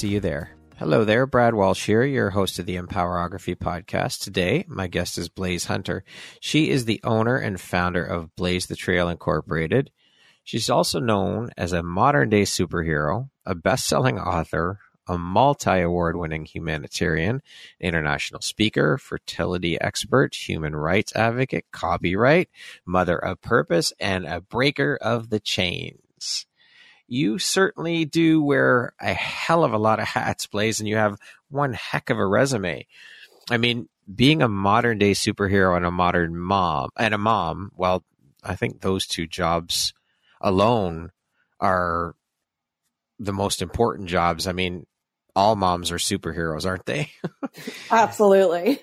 you 0.07 0.19
there. 0.19 0.51
Hello 0.77 1.03
there, 1.03 1.27
Brad 1.27 1.53
Walsh 1.53 1.85
here, 1.85 2.03
your 2.03 2.31
host 2.31 2.57
of 2.57 2.65
the 2.65 2.77
Empowerography 2.77 3.55
podcast. 3.55 4.21
Today, 4.21 4.65
my 4.67 4.87
guest 4.87 5.17
is 5.17 5.29
Blaise 5.29 5.65
Hunter. 5.65 6.03
She 6.39 6.69
is 6.69 6.85
the 6.85 6.99
owner 7.03 7.37
and 7.37 7.61
founder 7.61 8.03
of 8.03 8.35
Blaise 8.35 8.65
the 8.65 8.75
Trail 8.75 9.09
Incorporated. 9.09 9.91
She's 10.43 10.69
also 10.69 10.99
known 10.99 11.51
as 11.55 11.71
a 11.71 11.83
modern 11.83 12.29
day 12.29 12.43
superhero, 12.43 13.29
a 13.45 13.53
best 13.53 13.85
selling 13.85 14.17
author, 14.17 14.79
a 15.07 15.17
multi 15.17 15.81
award 15.81 16.15
winning 16.17 16.45
humanitarian, 16.45 17.41
international 17.79 18.41
speaker, 18.41 18.97
fertility 18.97 19.79
expert, 19.79 20.33
human 20.33 20.75
rights 20.75 21.15
advocate, 21.15 21.65
copyright, 21.71 22.49
mother 22.85 23.17
of 23.17 23.41
purpose, 23.41 23.93
and 23.99 24.25
a 24.25 24.41
breaker 24.41 24.97
of 24.99 25.29
the 25.29 25.39
chains 25.39 26.47
you 27.11 27.37
certainly 27.39 28.05
do 28.05 28.41
wear 28.41 28.93
a 29.01 29.13
hell 29.13 29.65
of 29.65 29.73
a 29.73 29.77
lot 29.77 29.99
of 29.99 30.07
hats, 30.07 30.47
Blaise, 30.47 30.79
and 30.79 30.87
you 30.87 30.95
have 30.95 31.19
one 31.49 31.73
heck 31.73 32.09
of 32.09 32.17
a 32.17 32.25
resume. 32.25 32.87
I 33.49 33.57
mean, 33.57 33.89
being 34.15 34.41
a 34.41 34.47
modern 34.47 34.97
day 34.97 35.11
superhero 35.11 35.75
and 35.75 35.85
a 35.85 35.91
modern 35.91 36.37
mom 36.37 36.89
and 36.97 37.13
a 37.13 37.17
mom, 37.17 37.73
well, 37.75 38.05
I 38.41 38.55
think 38.55 38.79
those 38.79 39.05
two 39.05 39.27
jobs 39.27 39.93
alone 40.39 41.11
are 41.59 42.15
the 43.19 43.33
most 43.33 43.61
important 43.61 44.07
jobs. 44.07 44.47
I 44.47 44.53
mean, 44.53 44.87
all 45.35 45.57
moms 45.57 45.91
are 45.91 45.97
superheroes, 45.97 46.65
aren't 46.65 46.85
they? 46.85 47.11
Absolutely. 47.91 48.79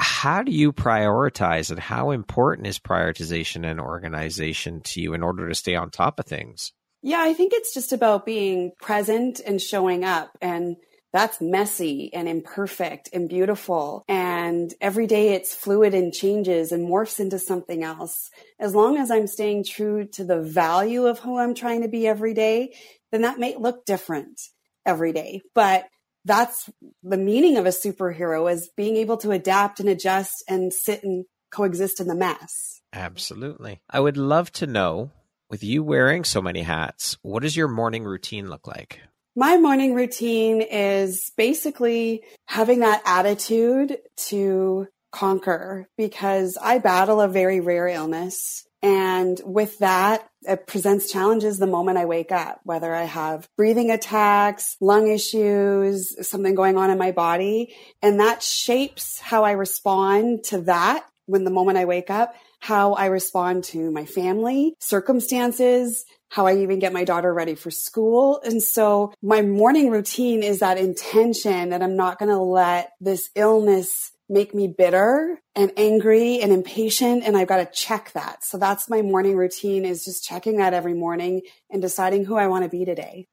How 0.00 0.42
do 0.42 0.52
you 0.52 0.72
prioritize 0.72 1.70
and 1.70 1.78
how 1.78 2.12
important 2.12 2.66
is 2.66 2.78
prioritization 2.78 3.70
and 3.70 3.78
organization 3.78 4.80
to 4.84 5.02
you 5.02 5.12
in 5.12 5.22
order 5.22 5.50
to 5.50 5.54
stay 5.54 5.74
on 5.74 5.90
top 5.90 6.18
of 6.18 6.24
things? 6.24 6.72
Yeah, 7.02 7.20
I 7.20 7.32
think 7.34 7.52
it's 7.54 7.72
just 7.72 7.92
about 7.92 8.26
being 8.26 8.72
present 8.80 9.40
and 9.44 9.60
showing 9.60 10.04
up. 10.04 10.36
And 10.40 10.76
that's 11.12 11.40
messy 11.40 12.12
and 12.12 12.28
imperfect 12.28 13.08
and 13.12 13.28
beautiful. 13.28 14.04
And 14.08 14.72
every 14.80 15.06
day 15.06 15.34
it's 15.34 15.54
fluid 15.54 15.94
and 15.94 16.12
changes 16.12 16.70
and 16.70 16.86
morphs 16.86 17.18
into 17.18 17.38
something 17.38 17.82
else. 17.82 18.30
As 18.58 18.74
long 18.74 18.98
as 18.98 19.10
I'm 19.10 19.26
staying 19.26 19.64
true 19.64 20.06
to 20.12 20.24
the 20.24 20.40
value 20.42 21.06
of 21.06 21.20
who 21.20 21.38
I'm 21.38 21.54
trying 21.54 21.82
to 21.82 21.88
be 21.88 22.06
every 22.06 22.34
day, 22.34 22.74
then 23.10 23.22
that 23.22 23.38
may 23.38 23.56
look 23.56 23.86
different 23.86 24.38
every 24.84 25.12
day. 25.12 25.40
But 25.54 25.86
that's 26.24 26.68
the 27.02 27.16
meaning 27.16 27.56
of 27.56 27.64
a 27.64 27.70
superhero 27.70 28.52
is 28.52 28.70
being 28.76 28.96
able 28.96 29.16
to 29.18 29.30
adapt 29.30 29.80
and 29.80 29.88
adjust 29.88 30.44
and 30.46 30.72
sit 30.72 31.02
and 31.02 31.24
coexist 31.50 32.00
in 32.00 32.06
the 32.06 32.14
mess. 32.14 32.80
Absolutely. 32.92 33.80
I 33.88 34.00
would 34.00 34.18
love 34.18 34.52
to 34.52 34.66
know 34.66 35.10
with 35.50 35.64
you 35.64 35.82
wearing 35.82 36.24
so 36.24 36.42
many 36.42 36.62
hats, 36.62 37.16
what 37.22 37.42
does 37.42 37.56
your 37.56 37.68
morning 37.68 38.04
routine 38.04 38.48
look 38.48 38.66
like? 38.66 39.00
My 39.34 39.56
morning 39.56 39.94
routine 39.94 40.62
is 40.62 41.30
basically 41.36 42.22
having 42.46 42.80
that 42.80 43.02
attitude 43.06 43.98
to 44.28 44.88
conquer 45.12 45.88
because 45.96 46.58
I 46.60 46.78
battle 46.78 47.20
a 47.20 47.28
very 47.28 47.60
rare 47.60 47.86
illness. 47.86 48.66
And 48.82 49.40
with 49.44 49.78
that, 49.78 50.28
it 50.42 50.66
presents 50.66 51.10
challenges 51.10 51.58
the 51.58 51.66
moment 51.66 51.98
I 51.98 52.04
wake 52.04 52.30
up, 52.30 52.60
whether 52.64 52.94
I 52.94 53.04
have 53.04 53.48
breathing 53.56 53.90
attacks, 53.90 54.76
lung 54.80 55.08
issues, 55.08 56.14
something 56.28 56.54
going 56.54 56.76
on 56.76 56.90
in 56.90 56.98
my 56.98 57.10
body. 57.10 57.74
And 58.02 58.20
that 58.20 58.42
shapes 58.42 59.18
how 59.18 59.44
I 59.44 59.52
respond 59.52 60.44
to 60.44 60.62
that 60.62 61.04
when 61.26 61.44
the 61.44 61.50
moment 61.50 61.78
I 61.78 61.84
wake 61.86 62.10
up 62.10 62.34
how 62.58 62.94
I 62.94 63.06
respond 63.06 63.64
to 63.64 63.90
my 63.90 64.04
family, 64.04 64.74
circumstances, 64.80 66.04
how 66.28 66.46
I 66.46 66.56
even 66.56 66.78
get 66.78 66.92
my 66.92 67.04
daughter 67.04 67.32
ready 67.32 67.54
for 67.54 67.70
school. 67.70 68.40
And 68.44 68.62
so 68.62 69.12
my 69.22 69.42
morning 69.42 69.90
routine 69.90 70.42
is 70.42 70.60
that 70.60 70.78
intention 70.78 71.70
that 71.70 71.82
I'm 71.82 71.96
not 71.96 72.18
going 72.18 72.30
to 72.30 72.42
let 72.42 72.92
this 73.00 73.30
illness 73.34 74.12
make 74.28 74.54
me 74.54 74.68
bitter 74.68 75.40
and 75.54 75.72
angry 75.76 76.40
and 76.40 76.52
impatient 76.52 77.24
and 77.24 77.36
I've 77.36 77.48
got 77.48 77.58
to 77.58 77.66
check 77.72 78.12
that. 78.12 78.44
So 78.44 78.58
that's 78.58 78.90
my 78.90 79.00
morning 79.00 79.36
routine 79.36 79.86
is 79.86 80.04
just 80.04 80.22
checking 80.24 80.58
that 80.58 80.74
every 80.74 80.94
morning 80.94 81.42
and 81.70 81.80
deciding 81.80 82.26
who 82.26 82.36
I 82.36 82.48
want 82.48 82.64
to 82.64 82.68
be 82.68 82.84
today. 82.84 83.26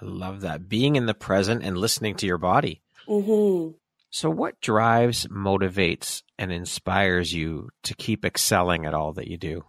I 0.00 0.04
love 0.04 0.42
that. 0.42 0.68
Being 0.68 0.96
in 0.96 1.06
the 1.06 1.14
present 1.14 1.64
and 1.64 1.78
listening 1.78 2.14
to 2.16 2.26
your 2.26 2.38
body. 2.38 2.82
Mm-hmm. 3.08 3.72
So, 4.10 4.30
what 4.30 4.60
drives, 4.60 5.26
motivates, 5.26 6.22
and 6.38 6.50
inspires 6.50 7.32
you 7.32 7.68
to 7.84 7.94
keep 7.94 8.24
excelling 8.24 8.86
at 8.86 8.94
all 8.94 9.12
that 9.14 9.28
you 9.28 9.36
do? 9.36 9.64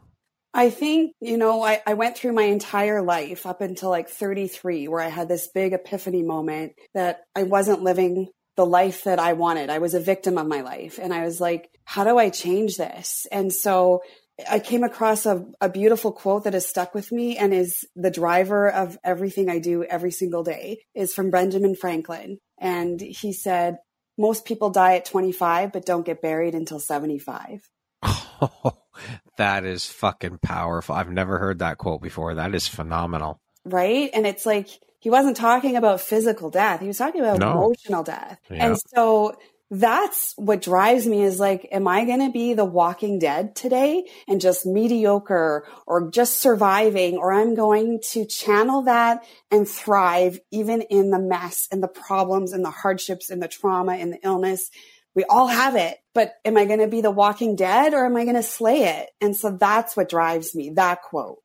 I 0.54 0.70
think, 0.70 1.14
you 1.22 1.38
know, 1.38 1.62
I, 1.62 1.82
I 1.86 1.94
went 1.94 2.18
through 2.18 2.34
my 2.34 2.44
entire 2.44 3.02
life 3.02 3.46
up 3.46 3.62
until 3.62 3.90
like 3.90 4.10
33, 4.10 4.88
where 4.88 5.02
I 5.02 5.10
had 5.10 5.28
this 5.28 5.50
big 5.54 5.74
epiphany 5.74 6.24
moment 6.24 6.74
that 6.94 7.22
I 7.36 7.44
wasn't 7.44 7.84
living 7.84 8.30
the 8.56 8.66
life 8.66 9.04
that 9.04 9.20
I 9.20 9.34
wanted. 9.34 9.70
I 9.70 9.80
was 9.80 9.94
a 9.94 10.00
victim 10.00 10.38
of 10.38 10.48
my 10.48 10.62
life. 10.62 11.00
And 11.02 11.14
I 11.14 11.24
was 11.24 11.40
like, 11.40 11.70
how 11.86 12.04
do 12.04 12.18
I 12.18 12.30
change 12.30 12.78
this? 12.78 13.26
And 13.32 13.54
so 13.54 14.02
I 14.50 14.60
came 14.60 14.84
across 14.84 15.26
a, 15.26 15.46
a 15.62 15.70
beautiful 15.70 16.12
quote 16.12 16.44
that 16.44 16.54
has 16.54 16.66
stuck 16.66 16.94
with 16.94 17.12
me 17.12 17.38
and 17.38 17.54
is 17.54 17.88
the 17.96 18.12
driver 18.12 18.70
of 18.70 18.98
everything 19.04 19.50
I 19.50 19.60
do 19.60 19.84
every 19.84 20.12
single 20.12 20.44
day 20.44 20.82
is 20.94 21.14
from 21.14 21.30
Benjamin 21.30 21.76
Franklin. 21.76 22.40
And 22.60 23.00
he 23.00 23.34
said, 23.34 23.78
most 24.20 24.46
people 24.46 24.70
die 24.70 24.98
at 24.98 25.06
25 25.06 25.72
but 25.72 25.86
don't 25.86 26.06
get 26.06 26.22
buried 26.22 26.54
until 26.54 26.80
75 26.80 27.68
oh, 28.04 28.78
that 29.38 29.66
is 29.66 29.86
fucking 29.86 30.40
powerful. 30.40 30.96
I've 30.96 31.12
never 31.12 31.38
heard 31.38 31.60
that 31.60 31.78
quote 31.78 32.02
before. 32.02 32.36
That 32.36 32.56
is 32.56 32.68
phenomenal. 32.68 33.40
Right? 33.66 34.10
And 34.14 34.26
it's 34.26 34.46
like 34.46 34.68
he 35.00 35.10
wasn't 35.10 35.38
talking 35.38 35.76
about 35.76 36.02
physical 36.02 36.50
death. 36.50 36.82
He 36.82 36.88
was 36.88 36.98
talking 36.98 37.22
about 37.22 37.40
no. 37.40 37.52
emotional 37.52 38.04
death. 38.04 38.40
Yeah. 38.50 38.68
and 38.68 38.78
so 38.94 39.38
that's 39.72 40.34
what 40.36 40.62
drives 40.62 41.06
me 41.06 41.22
is 41.22 41.40
like, 41.40 41.68
am 41.72 41.88
I 41.88 42.06
going 42.06 42.26
to 42.26 42.32
be 42.32 42.54
the 42.54 42.66
walking 42.66 43.20
dead 43.20 43.56
today 43.56 44.06
and 44.28 44.42
just 44.42 44.66
mediocre 44.66 45.68
or 45.86 46.10
just 46.10 46.38
surviving? 46.38 47.18
Or 47.18 47.32
I'm 47.32 47.54
going 47.54 48.00
to 48.12 48.26
channel 48.26 48.84
that 48.84 49.24
and 49.52 49.68
thrive 49.68 50.40
even 50.52 50.82
in 50.82 51.12
the 51.12 51.20
mess 51.20 51.68
and 51.72 51.84
the 51.84 51.88
problems 51.88 52.52
and 52.52 52.66
the 52.66 52.72
hardships 52.72 53.30
and 53.30 53.44
the 53.44 53.48
trauma 53.48 53.94
and 53.94 54.12
the 54.12 54.20
illness. 54.24 54.72
We 55.14 55.24
all 55.26 55.48
have 55.48 55.76
it, 55.76 55.98
but 56.14 56.34
am 56.46 56.58
I 56.58 56.66
going 56.66 56.80
to 56.80 56.88
be 56.88 57.02
the 57.02 57.12
walking 57.12 57.56
dead 57.56 57.94
or 57.94 58.06
am 58.06 58.16
I 58.16 58.24
going 58.24 58.36
to 58.36 58.44
slay 58.44 58.84
it? 58.84 59.10
And 59.22 59.36
so 59.36 59.52
that's 59.52 59.96
what 59.96 60.10
drives 60.10 60.56
me, 60.56 60.72
that 60.72 61.04
quote. 61.04 61.38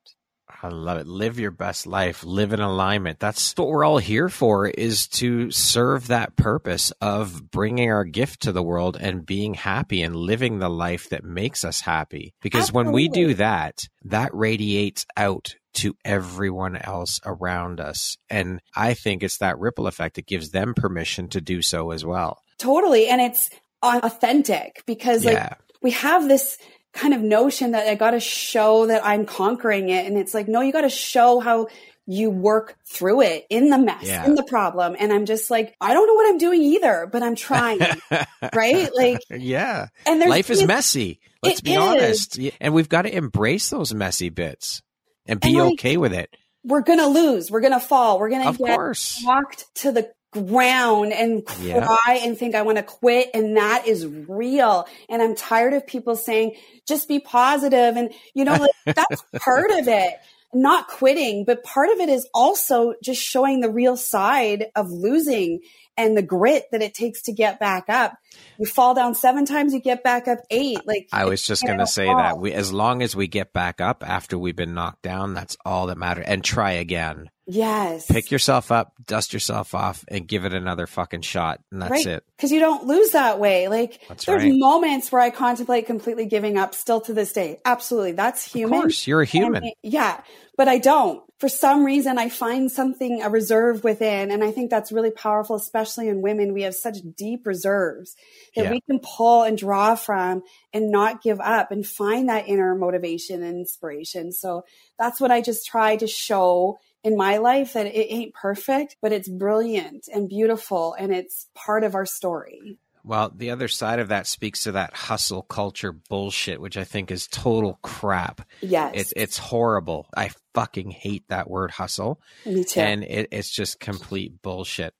I 0.64 0.68
love 0.68 0.96
it. 0.96 1.06
Live 1.06 1.38
your 1.38 1.50
best 1.50 1.86
life. 1.86 2.24
Live 2.24 2.54
in 2.54 2.60
alignment. 2.60 3.20
That's 3.20 3.52
what 3.54 3.68
we're 3.68 3.84
all 3.84 3.98
here 3.98 4.30
for 4.30 4.66
is 4.66 5.06
to 5.08 5.50
serve 5.50 6.06
that 6.06 6.36
purpose 6.36 6.90
of 7.02 7.50
bringing 7.50 7.90
our 7.90 8.04
gift 8.04 8.40
to 8.42 8.52
the 8.52 8.62
world 8.62 8.96
and 8.98 9.26
being 9.26 9.52
happy 9.52 10.00
and 10.00 10.16
living 10.16 10.60
the 10.60 10.70
life 10.70 11.10
that 11.10 11.22
makes 11.22 11.66
us 11.66 11.82
happy. 11.82 12.32
Because 12.40 12.70
Absolutely. 12.70 12.86
when 12.86 12.94
we 12.94 13.08
do 13.08 13.34
that, 13.34 13.82
that 14.04 14.34
radiates 14.34 15.04
out 15.18 15.54
to 15.74 15.94
everyone 16.02 16.76
else 16.76 17.20
around 17.26 17.78
us. 17.78 18.16
And 18.30 18.62
I 18.74 18.94
think 18.94 19.22
it's 19.22 19.38
that 19.38 19.58
ripple 19.58 19.86
effect 19.86 20.16
that 20.16 20.26
gives 20.26 20.48
them 20.48 20.72
permission 20.72 21.28
to 21.28 21.42
do 21.42 21.60
so 21.60 21.90
as 21.90 22.06
well. 22.06 22.40
Totally. 22.56 23.08
And 23.08 23.20
it's 23.20 23.50
authentic 23.82 24.82
because 24.86 25.26
like 25.26 25.58
we 25.82 25.90
have 25.90 26.26
this 26.26 26.56
kind 26.94 27.12
of 27.14 27.20
notion 27.20 27.72
that 27.72 27.88
I 27.88 27.94
got 27.96 28.12
to 28.12 28.20
show 28.20 28.86
that 28.86 29.04
I'm 29.04 29.26
conquering 29.26 29.88
it. 29.88 30.06
And 30.06 30.16
it's 30.16 30.32
like, 30.34 30.48
no, 30.48 30.60
you 30.60 30.72
got 30.72 30.82
to 30.82 30.88
show 30.88 31.40
how 31.40 31.66
you 32.06 32.30
work 32.30 32.76
through 32.86 33.22
it 33.22 33.46
in 33.50 33.70
the 33.70 33.78
mess, 33.78 34.04
Yeah. 34.04 34.26
in 34.26 34.34
the 34.34 34.42
problem. 34.42 34.94
And 34.98 35.12
I'm 35.12 35.24
just 35.26 35.50
like, 35.50 35.74
I 35.80 35.94
don't 35.94 36.06
know 36.06 36.14
what 36.14 36.28
I'm 36.28 36.38
doing 36.38 36.60
either, 36.62 37.08
but 37.10 37.22
I'm 37.22 37.34
trying. 37.34 37.80
right? 38.54 38.90
Like, 38.94 39.20
yeah. 39.30 39.86
and 40.06 40.20
Life 40.20 40.50
is 40.50 40.64
messy. 40.66 41.18
Let's 41.42 41.60
be 41.62 41.72
is. 41.74 41.78
honest. 41.80 42.38
And 42.60 42.74
we've 42.74 42.88
got 42.88 43.02
to 43.02 43.14
embrace 43.16 43.70
those 43.70 43.92
messy 43.94 44.28
bits 44.28 44.82
and 45.26 45.40
be 45.40 45.48
And, 45.48 45.58
like, 45.58 45.72
okay 45.74 45.96
with 45.96 46.12
it. 46.12 46.28
we're 46.62 46.82
gonna 46.82 47.06
lose. 47.08 47.50
We're 47.50 47.60
gonna 47.62 47.80
fall. 47.80 48.18
We're 48.18 48.30
gonna 48.30 48.48
Of 48.50 48.58
get 48.58 48.74
course. 48.76 49.22
walked 49.24 49.64
to 49.76 49.92
the 49.92 50.10
ground 50.34 51.12
and 51.12 51.44
cry 51.44 51.62
Yeah. 51.64 51.96
and 52.24 52.36
think 52.38 52.54
I 52.54 52.62
want 52.62 52.76
to 52.76 52.82
quit. 52.82 53.30
And 53.34 53.56
that 53.56 53.86
is 53.86 54.06
real. 54.06 54.86
And 55.08 55.22
I'm 55.22 55.34
tired 55.34 55.72
of 55.74 55.86
people 55.86 56.16
saying, 56.16 56.56
just 56.86 57.08
be 57.08 57.18
positive. 57.20 57.96
And 57.96 58.12
you 58.34 58.44
know, 58.44 58.52
like, 58.54 58.70
that's 58.96 59.22
part 59.40 59.70
of 59.70 59.88
it. 59.88 60.14
Not 60.52 60.86
quitting, 60.86 61.44
but 61.44 61.64
part 61.64 61.88
of 61.90 61.98
it 61.98 62.08
is 62.08 62.28
also 62.32 62.94
just 63.02 63.20
showing 63.20 63.60
the 63.60 63.70
real 63.70 63.96
side 63.96 64.66
of 64.76 64.88
losing 64.90 65.60
and 65.96 66.16
the 66.16 66.22
grit 66.22 66.66
that 66.70 66.82
it 66.82 66.94
takes 66.94 67.22
to 67.22 67.32
get 67.32 67.58
back 67.58 67.86
up. 67.88 68.16
You 68.58 68.66
fall 68.66 68.94
down 68.94 69.14
seven 69.14 69.44
times, 69.44 69.74
you 69.74 69.80
get 69.80 70.02
back 70.02 70.28
up 70.28 70.38
eight. 70.50 70.86
Like 70.86 71.08
I 71.12 71.24
was 71.24 71.42
just 71.42 71.64
going 71.64 71.78
to 71.78 71.86
say 71.86 72.06
that 72.06 72.38
we, 72.38 72.52
as 72.52 72.72
long 72.72 73.02
as 73.02 73.16
we 73.16 73.26
get 73.26 73.52
back 73.52 73.80
up 73.80 74.02
after 74.06 74.38
we've 74.38 74.56
been 74.56 74.74
knocked 74.74 75.02
down, 75.02 75.34
that's 75.34 75.56
all 75.64 75.86
that 75.86 75.98
matters. 75.98 76.24
And 76.26 76.44
try 76.44 76.72
again. 76.72 77.30
Yes. 77.46 78.06
Pick 78.06 78.30
yourself 78.30 78.72
up, 78.72 78.94
dust 79.04 79.32
yourself 79.34 79.74
off, 79.74 80.04
and 80.08 80.26
give 80.26 80.44
it 80.44 80.54
another 80.54 80.86
fucking 80.86 81.20
shot. 81.20 81.60
And 81.70 81.82
that's 81.82 81.90
right. 81.90 82.06
it. 82.06 82.24
Because 82.36 82.50
you 82.52 82.60
don't 82.60 82.86
lose 82.86 83.10
that 83.10 83.38
way. 83.38 83.68
Like 83.68 84.00
That's 84.08 84.24
there's 84.24 84.42
right. 84.44 84.52
moments 84.54 85.12
where 85.12 85.20
I 85.20 85.30
contemplate 85.30 85.86
completely 85.86 86.26
giving 86.26 86.56
up 86.56 86.74
still 86.74 87.02
to 87.02 87.12
this 87.12 87.32
day. 87.32 87.60
Absolutely. 87.64 88.12
That's 88.12 88.50
human. 88.50 88.74
Of 88.78 88.82
course, 88.82 89.06
you're 89.06 89.20
a 89.20 89.26
human. 89.26 89.64
And- 89.64 89.74
yeah. 89.82 90.20
But 90.56 90.68
I 90.68 90.78
don't. 90.78 91.22
For 91.38 91.48
some 91.48 91.84
reason, 91.84 92.16
I 92.16 92.28
find 92.28 92.70
something, 92.70 93.20
a 93.20 93.28
reserve 93.28 93.84
within. 93.84 94.30
And 94.30 94.42
I 94.42 94.50
think 94.50 94.70
that's 94.70 94.92
really 94.92 95.10
powerful, 95.10 95.56
especially 95.56 96.08
in 96.08 96.22
women. 96.22 96.54
We 96.54 96.62
have 96.62 96.74
such 96.74 96.98
deep 97.16 97.46
reserves 97.46 98.16
that 98.56 98.64
Yeah. 98.64 98.70
we 98.70 98.80
can 98.82 99.00
pull 99.00 99.42
and 99.42 99.56
draw 99.58 99.94
from 99.94 100.42
and 100.72 100.90
not 100.90 101.22
give 101.22 101.40
up 101.40 101.70
and 101.70 101.86
find 101.86 102.28
that 102.28 102.48
inner 102.48 102.74
motivation 102.74 103.42
and 103.42 103.58
inspiration. 103.58 104.32
So 104.32 104.64
that's 104.98 105.20
what 105.20 105.30
I 105.30 105.40
just 105.40 105.66
try 105.66 105.96
to 105.96 106.06
show 106.06 106.78
in 107.02 107.16
my 107.16 107.36
life 107.38 107.74
that 107.74 107.86
it 107.86 108.06
ain't 108.12 108.34
perfect, 108.34 108.96
but 109.02 109.12
it's 109.12 109.28
brilliant 109.28 110.08
and 110.12 110.28
beautiful 110.28 110.94
and 110.98 111.12
it's 111.14 111.48
part 111.54 111.84
of 111.84 111.94
our 111.94 112.06
story. 112.06 112.78
Well, 113.06 113.30
the 113.36 113.50
other 113.50 113.68
side 113.68 113.98
of 113.98 114.08
that 114.08 114.26
speaks 114.26 114.62
to 114.62 114.72
that 114.72 114.94
hustle 114.94 115.42
culture 115.42 115.92
bullshit, 115.92 116.58
which 116.58 116.78
I 116.78 116.84
think 116.84 117.10
is 117.10 117.26
total 117.26 117.78
crap. 117.82 118.40
Yes. 118.62 118.92
It's 118.94 119.12
it's 119.14 119.36
horrible. 119.36 120.06
I 120.16 120.30
fucking 120.54 120.90
hate 120.90 121.24
that 121.28 121.50
word 121.50 121.70
hustle. 121.70 122.22
me 122.46 122.64
too. 122.64 122.80
and 122.80 123.04
it, 123.04 123.28
it's 123.30 123.50
just 123.50 123.78
complete 123.78 124.40
bullshit. 124.40 124.94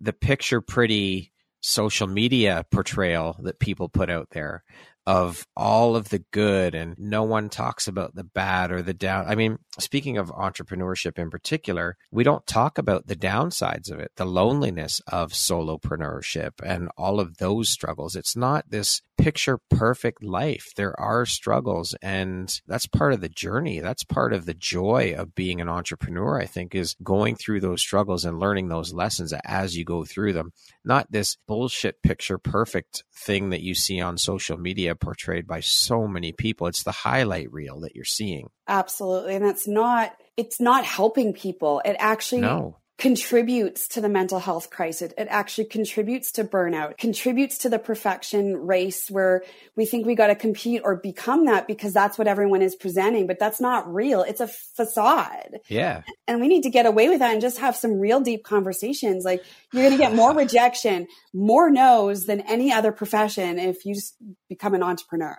The 0.00 0.14
picture 0.14 0.62
pretty 0.62 1.31
social 1.62 2.06
media 2.06 2.66
portrayal 2.70 3.36
that 3.40 3.58
people 3.58 3.88
put 3.88 4.10
out 4.10 4.28
there 4.30 4.62
of 5.06 5.46
all 5.56 5.96
of 5.96 6.10
the 6.10 6.20
good 6.30 6.74
and 6.74 6.96
no 6.98 7.24
one 7.24 7.48
talks 7.48 7.88
about 7.88 8.14
the 8.14 8.24
bad 8.24 8.70
or 8.70 8.82
the 8.82 8.94
down. 8.94 9.26
I 9.26 9.34
mean, 9.34 9.58
speaking 9.78 10.16
of 10.16 10.30
entrepreneurship 10.30 11.18
in 11.18 11.30
particular, 11.30 11.96
we 12.10 12.22
don't 12.22 12.46
talk 12.46 12.78
about 12.78 13.06
the 13.06 13.16
downsides 13.16 13.90
of 13.90 13.98
it, 13.98 14.12
the 14.16 14.24
loneliness 14.24 15.00
of 15.08 15.32
solopreneurship 15.32 16.52
and 16.64 16.88
all 16.96 17.18
of 17.18 17.38
those 17.38 17.68
struggles. 17.68 18.14
It's 18.14 18.36
not 18.36 18.70
this 18.70 19.02
picture 19.18 19.58
perfect 19.70 20.22
life. 20.22 20.72
There 20.76 20.98
are 21.00 21.26
struggles 21.26 21.94
and 22.00 22.60
that's 22.66 22.86
part 22.86 23.12
of 23.12 23.20
the 23.20 23.28
journey. 23.28 23.80
That's 23.80 24.04
part 24.04 24.32
of 24.32 24.46
the 24.46 24.54
joy 24.54 25.14
of 25.16 25.34
being 25.34 25.60
an 25.60 25.68
entrepreneur, 25.68 26.40
I 26.40 26.46
think, 26.46 26.74
is 26.74 26.94
going 27.02 27.34
through 27.36 27.60
those 27.60 27.80
struggles 27.80 28.24
and 28.24 28.38
learning 28.38 28.68
those 28.68 28.92
lessons 28.92 29.34
as 29.44 29.76
you 29.76 29.84
go 29.84 30.04
through 30.04 30.32
them. 30.32 30.52
Not 30.84 31.10
this 31.10 31.36
bullshit 31.46 32.02
picture 32.02 32.38
perfect 32.38 33.04
thing 33.14 33.50
that 33.50 33.62
you 33.62 33.74
see 33.74 34.00
on 34.00 34.18
social 34.18 34.56
media 34.58 34.94
portrayed 34.94 35.46
by 35.46 35.60
so 35.60 36.08
many 36.08 36.32
people. 36.32 36.66
It's 36.66 36.82
the 36.82 36.90
highlight 36.92 37.52
reel 37.52 37.80
that 37.80 37.94
you're 37.94 38.04
seeing. 38.04 38.48
Absolutely. 38.66 39.36
And 39.36 39.44
that's 39.44 39.68
not, 39.68 40.16
it's 40.36 40.60
not 40.60 40.84
helping 40.84 41.34
people. 41.34 41.80
It 41.84 41.96
actually 41.98 42.40
No. 42.40 42.78
Contributes 42.98 43.88
to 43.88 44.00
the 44.00 44.08
mental 44.08 44.38
health 44.38 44.70
crisis. 44.70 45.12
It 45.16 45.26
actually 45.30 45.64
contributes 45.64 46.30
to 46.32 46.44
burnout, 46.44 46.98
contributes 46.98 47.58
to 47.58 47.68
the 47.68 47.78
perfection 47.78 48.56
race 48.56 49.10
where 49.10 49.42
we 49.76 49.86
think 49.86 50.06
we 50.06 50.14
got 50.14 50.28
to 50.28 50.34
compete 50.34 50.82
or 50.84 50.96
become 50.96 51.46
that 51.46 51.66
because 51.66 51.92
that's 51.92 52.18
what 52.18 52.28
everyone 52.28 52.62
is 52.62 52.76
presenting, 52.76 53.26
but 53.26 53.38
that's 53.38 53.60
not 53.60 53.92
real. 53.92 54.22
It's 54.22 54.40
a 54.40 54.46
facade. 54.46 55.58
Yeah. 55.68 56.02
And 56.28 56.40
we 56.40 56.48
need 56.48 56.62
to 56.62 56.70
get 56.70 56.86
away 56.86 57.08
with 57.08 57.20
that 57.20 57.32
and 57.32 57.40
just 57.40 57.58
have 57.58 57.74
some 57.74 57.98
real 57.98 58.20
deep 58.20 58.44
conversations. 58.44 59.24
Like 59.24 59.42
you're 59.72 59.82
going 59.82 59.96
to 59.96 60.02
get 60.02 60.14
more 60.14 60.32
rejection, 60.36 61.08
more 61.32 61.70
no's 61.70 62.26
than 62.26 62.42
any 62.42 62.72
other 62.72 62.92
profession 62.92 63.58
if 63.58 63.84
you 63.84 63.94
just 63.94 64.16
become 64.48 64.74
an 64.74 64.82
entrepreneur. 64.82 65.36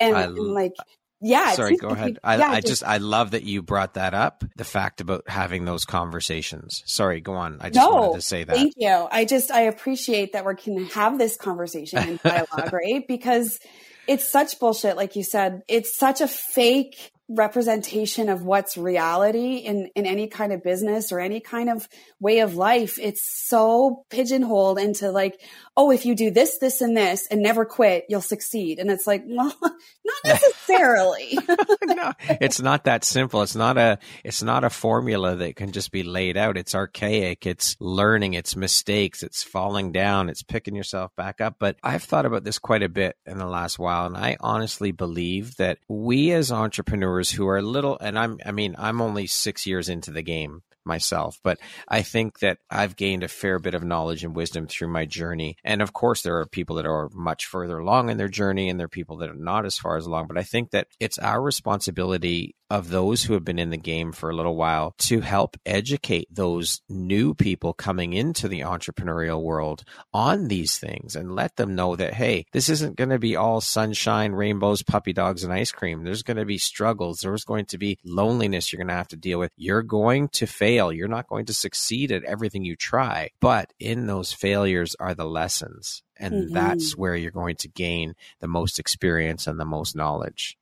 And, 0.00 0.16
I 0.16 0.24
and 0.24 0.36
like, 0.36 0.74
yeah. 1.20 1.52
Sorry, 1.52 1.76
go 1.76 1.88
ahead. 1.88 2.18
I, 2.22 2.36
yeah, 2.36 2.50
I 2.50 2.60
just, 2.60 2.84
I 2.84 2.98
love 2.98 3.32
that 3.32 3.44
you 3.44 3.62
brought 3.62 3.94
that 3.94 4.14
up. 4.14 4.44
The 4.56 4.64
fact 4.64 5.00
about 5.00 5.28
having 5.28 5.64
those 5.64 5.84
conversations. 5.84 6.82
Sorry, 6.86 7.20
go 7.20 7.34
on. 7.34 7.58
I 7.60 7.70
just 7.70 7.88
No, 7.88 7.94
wanted 7.94 8.16
to 8.16 8.22
say 8.22 8.44
that. 8.44 8.54
Thank 8.54 8.74
you. 8.76 9.08
I 9.10 9.24
just 9.24 9.50
I 9.50 9.62
appreciate 9.62 10.32
that 10.32 10.44
we 10.44 10.54
can 10.54 10.86
have 10.86 11.18
this 11.18 11.36
conversation 11.36 11.98
and 11.98 12.18
dialogue, 12.22 12.72
right? 12.72 13.06
Because 13.06 13.58
it's 14.06 14.28
such 14.28 14.58
bullshit, 14.58 14.96
like 14.96 15.16
you 15.16 15.24
said. 15.24 15.62
It's 15.68 15.96
such 15.96 16.20
a 16.20 16.28
fake 16.28 17.12
representation 17.28 18.28
of 18.28 18.42
what's 18.42 18.76
reality 18.76 19.56
in 19.56 19.90
in 19.94 20.06
any 20.06 20.28
kind 20.28 20.52
of 20.52 20.62
business 20.62 21.10
or 21.10 21.18
any 21.18 21.40
kind 21.40 21.68
of 21.68 21.88
way 22.20 22.40
of 22.40 22.54
life. 22.54 22.98
It's 23.00 23.22
so 23.22 24.04
pigeonholed 24.10 24.78
into 24.78 25.10
like, 25.10 25.40
oh, 25.76 25.90
if 25.90 26.06
you 26.06 26.14
do 26.14 26.30
this, 26.30 26.58
this, 26.58 26.80
and 26.80 26.96
this, 26.96 27.26
and 27.30 27.42
never 27.42 27.64
quit, 27.64 28.04
you'll 28.08 28.20
succeed. 28.20 28.78
And 28.78 28.90
it's 28.90 29.06
like, 29.06 29.24
well, 29.26 29.54
not 29.60 30.16
necessarily. 30.24 31.38
no, 31.84 32.12
it's 32.28 32.60
not 32.60 32.84
that 32.84 33.04
simple. 33.04 33.42
It's 33.42 33.56
not 33.56 33.76
a 33.76 33.98
it's 34.24 34.42
not 34.42 34.64
a 34.64 34.70
formula 34.70 35.36
that 35.36 35.56
can 35.56 35.72
just 35.72 35.90
be 35.90 36.02
laid 36.02 36.36
out. 36.36 36.56
It's 36.56 36.74
archaic. 36.74 37.46
It's 37.46 37.76
learning, 37.80 38.34
it's 38.34 38.56
mistakes, 38.56 39.22
it's 39.22 39.42
falling 39.42 39.92
down, 39.92 40.28
it's 40.28 40.42
picking 40.42 40.76
yourself 40.76 41.14
back 41.16 41.40
up. 41.40 41.56
But 41.58 41.76
I've 41.82 42.04
thought 42.04 42.26
about 42.26 42.44
this 42.44 42.58
quite 42.58 42.82
a 42.82 42.88
bit 42.88 43.16
in 43.26 43.38
the 43.38 43.46
last 43.46 43.78
while 43.78 44.06
and 44.06 44.16
I 44.16 44.36
honestly 44.40 44.92
believe 44.92 45.56
that 45.56 45.78
we 45.88 46.32
as 46.32 46.52
entrepreneurs 46.52 47.15
who 47.30 47.48
are 47.48 47.62
little 47.62 47.98
and 48.00 48.18
I'm 48.18 48.38
I 48.44 48.52
mean, 48.52 48.74
I'm 48.78 49.00
only 49.00 49.26
6 49.26 49.66
years 49.66 49.88
into 49.88 50.10
the 50.10 50.22
game 50.22 50.62
myself, 50.86 51.38
but 51.42 51.58
I 51.88 52.02
think 52.02 52.38
that 52.40 52.58
I've 52.70 52.96
gained 52.96 53.22
a 53.22 53.28
fair 53.28 53.58
bit 53.58 53.74
of 53.74 53.84
knowledge 53.84 54.24
and 54.24 54.34
wisdom 54.34 54.66
through 54.66 54.88
my 54.88 55.04
journey. 55.04 55.56
And 55.64 55.82
of 55.82 55.92
course, 55.92 56.22
there 56.22 56.38
are 56.38 56.46
people 56.46 56.76
that 56.76 56.86
are 56.86 57.10
much 57.12 57.46
further 57.46 57.78
along 57.78 58.10
in 58.10 58.16
their 58.16 58.28
journey, 58.28 58.68
and 58.68 58.78
there 58.78 58.86
are 58.86 58.88
people 58.88 59.18
that 59.18 59.30
are 59.30 59.34
not 59.34 59.66
as 59.66 59.78
far 59.78 59.96
as 59.96 60.06
along. 60.06 60.26
But 60.28 60.38
I 60.38 60.42
think 60.42 60.70
that 60.70 60.88
it's 61.00 61.18
our 61.18 61.42
responsibility 61.42 62.54
of 62.70 62.88
those 62.90 63.22
who 63.22 63.34
have 63.34 63.44
been 63.44 63.58
in 63.58 63.70
the 63.70 63.76
game 63.76 64.12
for 64.12 64.28
a 64.28 64.34
little 64.34 64.56
while 64.56 64.94
to 64.98 65.20
help 65.20 65.56
educate 65.64 66.26
those 66.30 66.80
new 66.88 67.32
people 67.32 67.72
coming 67.72 68.12
into 68.12 68.48
the 68.48 68.60
entrepreneurial 68.60 69.40
world 69.40 69.84
on 70.12 70.48
these 70.48 70.76
things 70.78 71.14
and 71.14 71.34
let 71.34 71.54
them 71.56 71.74
know 71.74 71.94
that, 71.94 72.14
hey, 72.14 72.44
this 72.52 72.68
isn't 72.68 72.96
going 72.96 73.10
to 73.10 73.18
be 73.18 73.36
all 73.36 73.60
sunshine, 73.60 74.32
rainbows, 74.32 74.82
puppy 74.82 75.12
dogs, 75.12 75.44
and 75.44 75.52
ice 75.52 75.70
cream. 75.70 76.02
There's 76.02 76.24
going 76.24 76.38
to 76.38 76.44
be 76.44 76.58
struggles. 76.58 77.20
There's 77.20 77.44
going 77.44 77.66
to 77.66 77.78
be 77.78 77.98
loneliness 78.04 78.72
you're 78.72 78.78
going 78.78 78.88
to 78.88 78.94
have 78.94 79.08
to 79.08 79.16
deal 79.16 79.38
with. 79.38 79.52
You're 79.56 79.82
going 79.82 80.28
to 80.30 80.46
fail. 80.46 80.75
You're 80.76 81.08
not 81.08 81.28
going 81.28 81.46
to 81.46 81.54
succeed 81.54 82.12
at 82.12 82.24
everything 82.24 82.64
you 82.64 82.76
try. 82.76 83.30
But 83.40 83.72
in 83.78 84.06
those 84.06 84.32
failures 84.32 84.94
are 85.00 85.14
the 85.14 85.24
lessons. 85.24 86.02
And 86.18 86.50
Mhm. 86.50 86.52
that's 86.52 86.96
where 86.96 87.14
you're 87.16 87.30
going 87.30 87.56
to 87.56 87.68
gain 87.68 88.14
the 88.40 88.48
most 88.48 88.78
experience 88.78 89.46
and 89.46 89.58
the 89.58 89.64
most 89.64 89.96
knowledge. 89.96 90.56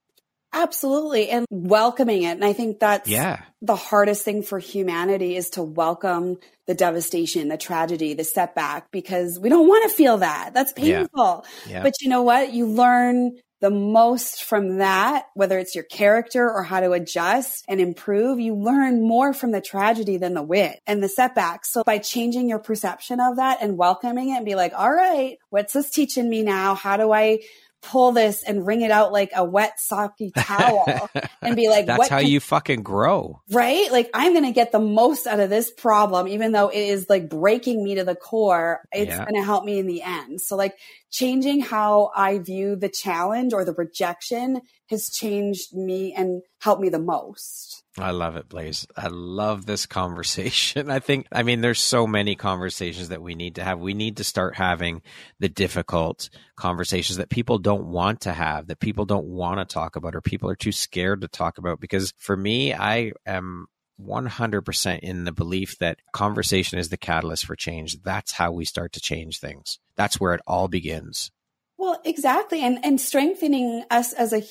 Absolutely. 0.53 1.31
And 1.31 1.47
welcoming 1.51 2.23
it. 2.23 2.31
And 2.31 2.45
I 2.45 2.53
think 2.53 2.79
that's 2.79 3.09
Yeah. 3.09 3.43
the 3.61 3.75
hardest 3.75 4.25
thing 4.25 4.43
for 4.43 4.61
humanity 4.61 5.35
is 5.35 5.51
to 5.51 5.65
welcome 5.65 6.39
the 6.67 6.75
devastation, 6.75 7.49
the 7.49 7.57
tragedy, 7.57 8.15
the 8.15 8.23
setback, 8.23 8.91
because 8.93 9.39
we 9.39 9.49
don't 9.49 9.67
want 9.67 9.91
to 9.91 9.97
feel 9.97 10.19
that. 10.19 10.55
That's 10.55 10.73
Yeah. 10.77 11.01
painful. 11.01 11.45
Yeah. 11.69 11.83
But 11.83 11.95
you 12.01 12.09
know 12.09 12.23
what? 12.23 12.53
You 12.53 12.67
learn 12.67 13.33
the 13.61 13.71
most 13.71 14.45
from 14.45 14.79
that, 14.79 15.27
whether 15.35 15.59
it's 15.59 15.75
your 15.75 15.85
character 15.85 16.51
or 16.51 16.63
how 16.63 16.81
to 16.81 16.93
adjust 16.93 17.65
and 17.69 17.81
improve, 17.81 18.39
you 18.39 18.55
learn 18.55 19.01
more 19.01 19.33
from 19.33 19.53
the 19.53 19.61
tragedy 19.61 20.17
than 20.17 20.35
the 20.35 20.43
win 20.43 20.75
and 20.87 21.03
the 21.03 21.09
setbacks. 21.09 21.73
So 21.73 21.83
by 21.85 21.99
changing 21.99 22.49
your 22.49 22.59
perception 22.59 23.21
of 23.21 23.37
that 23.37 23.59
and 23.61 23.79
welcoming 23.79 24.31
it 24.31 24.37
and 24.37 24.45
be 24.45 24.55
like, 24.55 24.73
all 24.77 24.93
right, 24.93 25.39
what's 25.51 25.73
this 25.73 25.91
teaching 25.91 26.29
me 26.29 26.43
now? 26.43 26.75
How 26.75 26.97
do 26.97 27.13
I 27.13 27.41
pull 27.85 28.13
this 28.13 28.43
and 28.43 28.67
wring 28.67 28.81
it 28.83 28.91
out 28.91 29.13
like 29.13 29.31
a 29.35 29.45
wet 29.45 29.75
socky 29.79 30.33
towel 30.37 31.09
and 31.43 31.55
be 31.57 31.69
like, 31.69 31.87
That's 31.87 32.09
how 32.09 32.21
can 32.21 32.29
you 32.29 32.41
fucking 32.41 32.83
grow. 32.83 33.41
right? 33.51 33.91
Like 33.93 34.11
I'm 34.15 34.33
going 34.33 34.45
to 34.45 34.53
get 34.53 34.73
the 34.73 34.81
most 34.81 35.27
out 35.27 35.41
of 35.41 35.51
this 35.51 35.71
problem, 35.71 36.27
even 36.29 36.53
though 36.53 36.69
it 36.69 36.79
is 36.79 37.07
like 37.09 37.29
breaking 37.29 37.85
me 37.85 37.95
to 37.97 38.05
the 38.05 38.17
core. 38.17 38.81
It's 38.93 39.11
Yeah. 39.11 39.25
going 39.25 39.37
to 39.37 39.45
help 39.45 39.65
me 39.65 39.79
in 39.79 39.87
the 39.87 40.03
end. 40.03 40.41
So 40.41 40.57
like 40.57 40.75
changing 41.11 41.61
how 41.61 42.11
I 42.17 42.39
view 42.39 42.75
the 42.75 42.89
challenge 42.89 43.53
or 43.53 43.65
the 43.65 43.75
rejection 43.75 44.61
has 44.91 45.09
changed 45.11 45.75
me 45.75 46.13
and 46.13 46.43
helped 46.61 46.83
me 46.83 46.89
the 46.89 46.99
most. 46.99 47.84
I 47.97 48.11
love 48.11 48.35
it, 48.35 48.49
Blaise. 48.49 48.87
I 48.97 49.07
love 49.07 49.67
this 49.67 49.87
conversation. 49.87 50.91
I 50.91 50.99
think, 50.99 51.29
I 51.31 51.45
mean, 51.45 51.61
there's 51.61 51.81
so 51.81 52.07
many 52.07 52.35
conversations 52.35 53.11
that 53.11 53.23
we 53.23 53.35
need 53.35 53.57
to 53.57 53.65
have. 53.65 53.79
We 53.79 53.95
need 53.95 54.17
to 54.17 54.25
start 54.25 54.57
having 54.57 55.03
the 55.39 55.49
difficult 55.49 56.29
conversations 56.57 57.19
that 57.19 57.29
people 57.29 57.59
don't 57.59 57.87
want 57.87 58.23
to 58.23 58.33
have, 58.33 58.67
that 58.67 58.81
people 58.81 59.05
don't 59.05 59.27
want 59.27 59.61
to 59.61 59.73
talk 59.73 59.95
about, 59.95 60.17
or 60.17 60.21
people 60.21 60.51
are 60.51 60.57
too 60.57 60.73
scared 60.73 61.21
to 61.21 61.29
talk 61.29 61.59
about. 61.59 61.79
Because 61.79 62.13
for 62.17 62.37
me, 62.37 62.75
I 62.75 63.13
am 63.27 63.67
100% 64.01 64.99
in 65.01 65.25
the 65.25 65.33
belief 65.33 65.79
that 65.79 65.99
conversation 66.13 66.81
is 66.81 66.89
the 66.89 66.97
catalyst 66.97 67.47
for 67.47 67.55
change. 67.55 68.03
That's 68.03 68.33
how 68.33 68.51
we 68.51 68.65
start 68.65 68.93
to 68.95 69.01
change 69.01 69.39
things. 69.39 69.79
That's 69.97 70.19
where 70.19 70.35
it 70.35 70.41
all 70.49 70.67
begins. 70.67 71.31
Well, 71.77 72.01
exactly. 72.05 72.63
And, 72.63 72.85
and 72.85 73.01
strengthening 73.01 73.85
us 73.91 74.13
as 74.13 74.33
a 74.33 74.43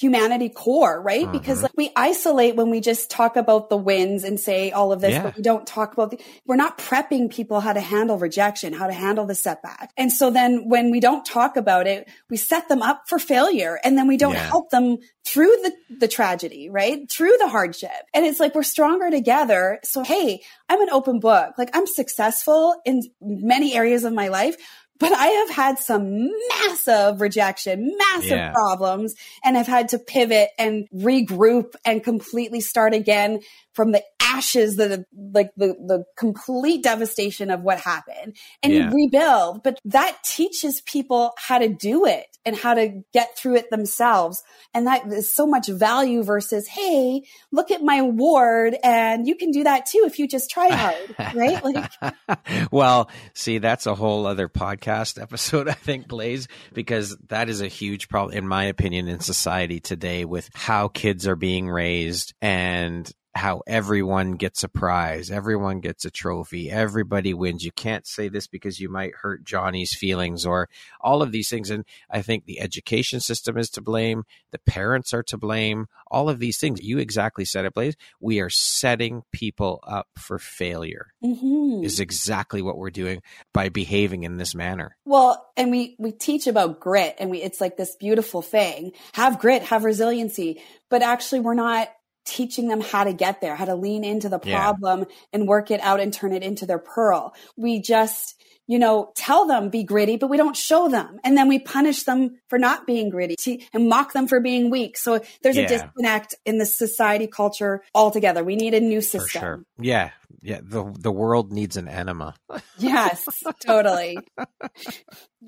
humanity 0.00 0.48
core, 0.48 1.00
right? 1.02 1.24
Mm-hmm. 1.24 1.32
Because 1.32 1.62
like, 1.62 1.76
we 1.76 1.90
isolate 1.94 2.56
when 2.56 2.70
we 2.70 2.80
just 2.80 3.10
talk 3.10 3.36
about 3.36 3.68
the 3.68 3.76
wins 3.76 4.24
and 4.24 4.40
say 4.40 4.70
all 4.70 4.92
of 4.92 5.02
this, 5.02 5.12
yeah. 5.12 5.22
but 5.22 5.36
we 5.36 5.42
don't 5.42 5.66
talk 5.66 5.92
about 5.92 6.10
the, 6.10 6.20
we're 6.46 6.56
not 6.56 6.78
prepping 6.78 7.30
people 7.30 7.60
how 7.60 7.74
to 7.74 7.80
handle 7.80 8.16
rejection, 8.16 8.72
how 8.72 8.86
to 8.86 8.94
handle 8.94 9.26
the 9.26 9.34
setback. 9.34 9.92
And 9.98 10.10
so 10.10 10.30
then 10.30 10.70
when 10.70 10.90
we 10.90 11.00
don't 11.00 11.24
talk 11.26 11.58
about 11.58 11.86
it, 11.86 12.08
we 12.30 12.38
set 12.38 12.68
them 12.68 12.80
up 12.80 13.02
for 13.08 13.18
failure 13.18 13.78
and 13.84 13.98
then 13.98 14.08
we 14.08 14.16
don't 14.16 14.32
yeah. 14.32 14.48
help 14.48 14.70
them 14.70 14.96
through 15.24 15.54
the, 15.62 15.72
the 15.98 16.08
tragedy, 16.08 16.70
right? 16.70 17.10
Through 17.10 17.36
the 17.38 17.48
hardship. 17.48 17.90
And 18.14 18.24
it's 18.24 18.40
like 18.40 18.54
we're 18.54 18.62
stronger 18.62 19.10
together. 19.10 19.80
So, 19.84 20.02
hey, 20.02 20.40
I'm 20.70 20.80
an 20.80 20.90
open 20.90 21.20
book. 21.20 21.58
Like 21.58 21.70
I'm 21.74 21.86
successful 21.86 22.80
in 22.86 23.02
many 23.20 23.74
areas 23.74 24.04
of 24.04 24.14
my 24.14 24.28
life, 24.28 24.56
but 25.00 25.12
I 25.12 25.26
have 25.26 25.50
had 25.50 25.78
some 25.78 26.30
massive 26.48 27.20
rejection, 27.20 27.96
massive 27.98 28.30
yeah. 28.30 28.52
problems, 28.52 29.14
and 29.42 29.58
I've 29.58 29.66
had 29.66 29.88
to 29.88 29.98
pivot 29.98 30.50
and 30.58 30.86
regroup 30.94 31.74
and 31.84 32.04
completely 32.04 32.60
start 32.60 32.94
again 32.94 33.40
from 33.72 33.92
the 33.92 34.04
ashes, 34.30 34.76
the 34.76 35.04
like 35.32 35.50
the 35.56 35.74
the 35.86 36.04
complete 36.16 36.82
devastation 36.82 37.50
of 37.50 37.62
what 37.62 37.80
happened, 37.80 38.36
and 38.62 38.72
yeah. 38.72 38.90
you 38.90 38.94
rebuild. 38.94 39.62
But 39.62 39.78
that 39.86 40.18
teaches 40.24 40.80
people 40.82 41.32
how 41.36 41.58
to 41.58 41.68
do 41.68 42.06
it 42.06 42.26
and 42.44 42.56
how 42.56 42.74
to 42.74 43.02
get 43.12 43.36
through 43.36 43.56
it 43.56 43.70
themselves, 43.70 44.42
and 44.72 44.86
that 44.86 45.06
is 45.06 45.32
so 45.32 45.46
much 45.46 45.68
value 45.68 46.22
versus, 46.22 46.66
hey, 46.68 47.22
look 47.52 47.70
at 47.70 47.82
my 47.82 48.02
ward, 48.02 48.76
and 48.82 49.26
you 49.26 49.34
can 49.34 49.50
do 49.50 49.64
that 49.64 49.86
too 49.86 50.04
if 50.06 50.18
you 50.18 50.28
just 50.28 50.50
try 50.50 50.68
hard, 50.70 51.34
right? 51.34 51.62
Like, 51.64 52.70
well, 52.70 53.10
see, 53.34 53.58
that's 53.58 53.86
a 53.86 53.94
whole 53.94 54.26
other 54.26 54.48
podcast 54.48 55.20
episode, 55.20 55.68
I 55.68 55.72
think, 55.72 56.08
Blaise, 56.08 56.48
because 56.72 57.16
that 57.28 57.48
is 57.48 57.60
a 57.60 57.68
huge 57.68 58.08
problem, 58.08 58.36
in 58.36 58.46
my 58.46 58.64
opinion, 58.64 59.08
in 59.08 59.20
society 59.20 59.80
today 59.80 60.24
with 60.24 60.48
how 60.54 60.88
kids 60.88 61.26
are 61.26 61.36
being 61.36 61.68
raised 61.68 62.34
and 62.40 63.10
how 63.34 63.62
everyone 63.66 64.32
gets 64.32 64.64
a 64.64 64.68
prize, 64.68 65.30
everyone 65.30 65.80
gets 65.80 66.04
a 66.04 66.10
trophy, 66.10 66.70
everybody 66.70 67.32
wins. 67.32 67.64
You 67.64 67.70
can't 67.72 68.06
say 68.06 68.28
this 68.28 68.46
because 68.46 68.80
you 68.80 68.88
might 68.88 69.14
hurt 69.14 69.44
Johnny's 69.44 69.94
feelings 69.94 70.44
or 70.44 70.68
all 71.00 71.22
of 71.22 71.30
these 71.30 71.48
things. 71.48 71.70
And 71.70 71.84
I 72.10 72.22
think 72.22 72.44
the 72.44 72.60
education 72.60 73.20
system 73.20 73.56
is 73.56 73.70
to 73.70 73.80
blame, 73.80 74.24
the 74.50 74.58
parents 74.58 75.14
are 75.14 75.22
to 75.24 75.38
blame, 75.38 75.86
all 76.10 76.28
of 76.28 76.40
these 76.40 76.58
things. 76.58 76.82
You 76.82 76.98
exactly 76.98 77.44
said 77.44 77.64
it, 77.64 77.74
Blaise. 77.74 77.96
We 78.20 78.40
are 78.40 78.50
setting 78.50 79.22
people 79.32 79.80
up 79.86 80.08
for 80.18 80.38
failure, 80.38 81.12
mm-hmm. 81.22 81.84
is 81.84 82.00
exactly 82.00 82.62
what 82.62 82.78
we're 82.78 82.90
doing 82.90 83.22
by 83.54 83.68
behaving 83.68 84.24
in 84.24 84.38
this 84.38 84.54
manner. 84.54 84.96
Well, 85.04 85.50
and 85.56 85.70
we, 85.70 85.94
we 85.98 86.10
teach 86.10 86.48
about 86.48 86.80
grit 86.80 87.16
and 87.18 87.30
we, 87.30 87.42
it's 87.42 87.60
like 87.60 87.76
this 87.76 87.94
beautiful 87.94 88.42
thing. 88.42 88.92
Have 89.14 89.38
grit, 89.38 89.62
have 89.62 89.84
resiliency, 89.84 90.60
but 90.88 91.02
actually 91.02 91.40
we're 91.40 91.54
not 91.54 91.90
teaching 92.30 92.68
them 92.68 92.80
how 92.80 93.02
to 93.02 93.12
get 93.12 93.40
there, 93.40 93.56
how 93.56 93.64
to 93.64 93.74
lean 93.74 94.04
into 94.04 94.28
the 94.28 94.38
problem 94.38 95.00
yeah. 95.00 95.14
and 95.32 95.48
work 95.48 95.72
it 95.72 95.80
out 95.80 95.98
and 95.98 96.14
turn 96.14 96.32
it 96.32 96.44
into 96.44 96.64
their 96.64 96.78
pearl. 96.78 97.34
We 97.56 97.80
just, 97.80 98.40
you 98.68 98.78
know, 98.78 99.10
tell 99.16 99.48
them 99.48 99.68
be 99.68 99.82
gritty, 99.82 100.16
but 100.16 100.30
we 100.30 100.36
don't 100.36 100.56
show 100.56 100.88
them. 100.88 101.18
And 101.24 101.36
then 101.36 101.48
we 101.48 101.58
punish 101.58 102.04
them 102.04 102.38
for 102.48 102.56
not 102.56 102.86
being 102.86 103.10
gritty 103.10 103.66
and 103.74 103.88
mock 103.88 104.12
them 104.12 104.28
for 104.28 104.38
being 104.38 104.70
weak. 104.70 104.96
So 104.96 105.20
there's 105.42 105.56
yeah. 105.56 105.64
a 105.64 105.68
disconnect 105.68 106.36
in 106.46 106.58
the 106.58 106.66
society 106.66 107.26
culture 107.26 107.82
altogether. 107.96 108.44
We 108.44 108.54
need 108.54 108.74
a 108.74 108.80
new 108.80 109.00
system. 109.00 109.40
Sure. 109.40 109.64
Yeah. 109.80 110.10
Yeah. 110.40 110.60
The, 110.62 110.94
the 110.96 111.10
world 111.10 111.52
needs 111.52 111.76
an 111.76 111.88
enema. 111.88 112.36
yes, 112.78 113.26
totally. 113.60 114.18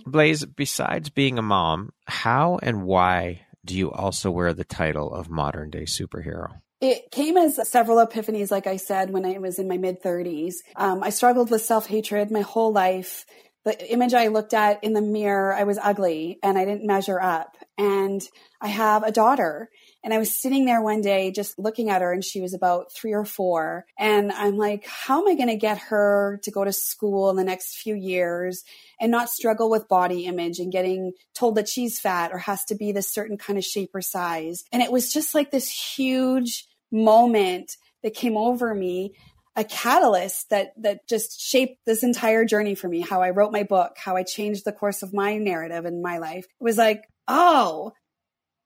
Blaise, 0.04 0.44
besides 0.44 1.10
being 1.10 1.38
a 1.38 1.42
mom, 1.42 1.90
how 2.06 2.58
and 2.60 2.82
why 2.82 3.46
do 3.64 3.76
you 3.76 3.92
also 3.92 4.32
wear 4.32 4.52
the 4.52 4.64
title 4.64 5.12
of 5.14 5.30
modern 5.30 5.70
day 5.70 5.84
superhero? 5.84 6.60
It 6.82 7.12
came 7.12 7.36
as 7.36 7.60
several 7.70 8.04
epiphanies, 8.04 8.50
like 8.50 8.66
I 8.66 8.76
said, 8.76 9.10
when 9.10 9.24
I 9.24 9.38
was 9.38 9.60
in 9.60 9.68
my 9.68 9.78
mid 9.78 10.02
30s. 10.02 10.54
Um, 10.74 11.04
I 11.04 11.10
struggled 11.10 11.48
with 11.48 11.62
self 11.62 11.86
hatred 11.86 12.32
my 12.32 12.40
whole 12.40 12.72
life. 12.72 13.24
The 13.64 13.92
image 13.92 14.14
I 14.14 14.26
looked 14.26 14.52
at 14.52 14.82
in 14.82 14.92
the 14.92 15.00
mirror, 15.00 15.54
I 15.54 15.62
was 15.62 15.78
ugly 15.80 16.40
and 16.42 16.58
I 16.58 16.64
didn't 16.64 16.84
measure 16.84 17.20
up. 17.20 17.56
And 17.78 18.20
I 18.60 18.66
have 18.66 19.04
a 19.04 19.12
daughter 19.12 19.70
and 20.02 20.12
I 20.12 20.18
was 20.18 20.34
sitting 20.34 20.64
there 20.64 20.82
one 20.82 21.00
day 21.00 21.30
just 21.30 21.56
looking 21.56 21.88
at 21.88 22.02
her 22.02 22.12
and 22.12 22.24
she 22.24 22.40
was 22.40 22.52
about 22.52 22.92
three 22.92 23.12
or 23.12 23.24
four. 23.24 23.86
And 23.96 24.32
I'm 24.32 24.56
like, 24.56 24.84
how 24.84 25.20
am 25.20 25.28
I 25.28 25.36
going 25.36 25.50
to 25.50 25.56
get 25.56 25.78
her 25.78 26.40
to 26.42 26.50
go 26.50 26.64
to 26.64 26.72
school 26.72 27.30
in 27.30 27.36
the 27.36 27.44
next 27.44 27.76
few 27.76 27.94
years 27.94 28.64
and 29.00 29.12
not 29.12 29.30
struggle 29.30 29.70
with 29.70 29.86
body 29.86 30.26
image 30.26 30.58
and 30.58 30.72
getting 30.72 31.12
told 31.32 31.54
that 31.54 31.68
she's 31.68 32.00
fat 32.00 32.32
or 32.32 32.38
has 32.38 32.64
to 32.64 32.74
be 32.74 32.90
this 32.90 33.08
certain 33.08 33.38
kind 33.38 33.56
of 33.56 33.64
shape 33.64 33.94
or 33.94 34.02
size? 34.02 34.64
And 34.72 34.82
it 34.82 34.90
was 34.90 35.12
just 35.12 35.36
like 35.36 35.52
this 35.52 35.70
huge 35.70 36.66
moment 36.92 37.76
that 38.02 38.14
came 38.14 38.36
over 38.36 38.74
me 38.74 39.14
a 39.54 39.64
catalyst 39.64 40.48
that 40.50 40.72
that 40.78 41.06
just 41.08 41.40
shaped 41.40 41.78
this 41.84 42.02
entire 42.02 42.44
journey 42.44 42.74
for 42.74 42.88
me 42.88 43.00
how 43.00 43.20
i 43.20 43.30
wrote 43.30 43.52
my 43.52 43.62
book 43.62 43.92
how 43.96 44.16
i 44.16 44.22
changed 44.22 44.64
the 44.64 44.72
course 44.72 45.02
of 45.02 45.12
my 45.12 45.36
narrative 45.36 45.84
in 45.84 46.00
my 46.00 46.18
life 46.18 46.44
it 46.44 46.64
was 46.64 46.78
like 46.78 47.02
oh 47.28 47.92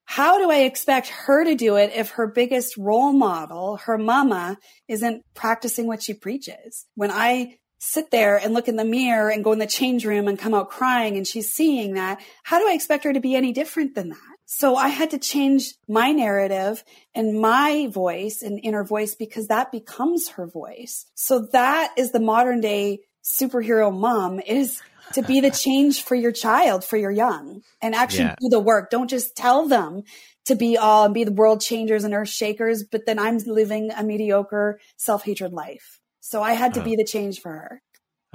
how 0.07 0.39
do 0.39 0.51
I 0.51 0.59
expect 0.59 1.09
her 1.09 1.45
to 1.45 1.57
do 1.57 1.77
it 1.77 1.91
if 1.95 2.11
her 2.11 2.29
biggest 2.29 2.77
role 2.77 3.13
model, 3.13 3.77
her 3.79 3.99
mama, 3.99 4.57
isn't 4.87 5.25
practicing 5.35 5.89
what 5.89 6.01
she 6.01 6.15
preaches? 6.15 6.87
When 6.95 7.11
I 7.11 7.59
sit 7.81 8.13
there 8.13 8.37
and 8.37 8.55
look 8.55 8.69
in 8.69 8.77
the 8.77 8.85
mirror 8.85 9.29
and 9.29 9.43
go 9.43 9.53
in 9.53 9.59
the 9.59 9.67
change 9.67 10.07
room 10.07 10.29
and 10.29 10.39
come 10.39 10.55
out 10.55 10.71
crying 10.71 11.17
and 11.17 11.27
she's 11.27 11.53
seeing 11.53 11.95
that, 11.95 12.21
how 12.45 12.61
do 12.61 12.69
I 12.69 12.73
expect 12.73 13.03
her 13.03 13.13
to 13.13 13.21
be 13.21 13.35
any 13.35 13.53
different 13.53 13.97
than 13.97 14.11
that? 14.11 14.36
So 14.47 14.77
I 14.77 14.89
had 14.89 15.11
to 15.11 15.19
change 15.19 15.75
my 15.89 16.13
narrative 16.13 16.85
and 17.15 17.41
my 17.41 17.89
voice 17.91 18.43
and 18.43 18.61
inner 18.63 18.85
voice 18.85 19.17
because 19.17 19.49
that 19.49 19.73
becomes 19.73 20.31
her 20.31 20.47
voice. 20.47 21.07
So 21.15 21.49
that 21.53 21.93
is 21.99 22.13
the 22.13 22.21
modern 22.21 22.61
day 22.61 23.01
superhero 23.25 23.93
mom 23.93 24.39
is 24.39 24.81
to 25.15 25.23
be 25.23 25.41
the 25.41 25.51
change 25.51 26.03
for 26.03 26.15
your 26.15 26.31
child, 26.33 26.85
for 26.85 26.97
your 26.97 27.11
young, 27.11 27.63
and 27.83 27.95
actually 27.95 28.25
yeah. 28.25 28.37
do 28.41 28.49
the 28.49 28.61
work. 28.61 28.91
Don't 28.91 29.11
just 29.11 29.37
tell 29.37 29.67
them 29.67 30.03
to 30.45 30.55
be 30.55 30.77
all 30.77 31.05
and 31.05 31.15
be 31.15 31.25
the 31.25 31.33
world 31.33 31.61
changers 31.61 32.05
and 32.05 32.15
earth 32.15 32.29
shakers, 32.29 32.85
but 32.85 33.05
then 33.05 33.19
I'm 33.19 33.39
living 33.39 33.91
a 33.91 34.03
mediocre 34.05 34.81
self 34.97 35.25
hatred 35.25 35.53
life. 35.53 36.01
So 36.21 36.43
I 36.43 36.55
had 36.55 36.75
to 36.75 36.83
be 36.83 36.97
the 36.97 37.05
change 37.05 37.41
for 37.41 37.51
her. 37.51 37.83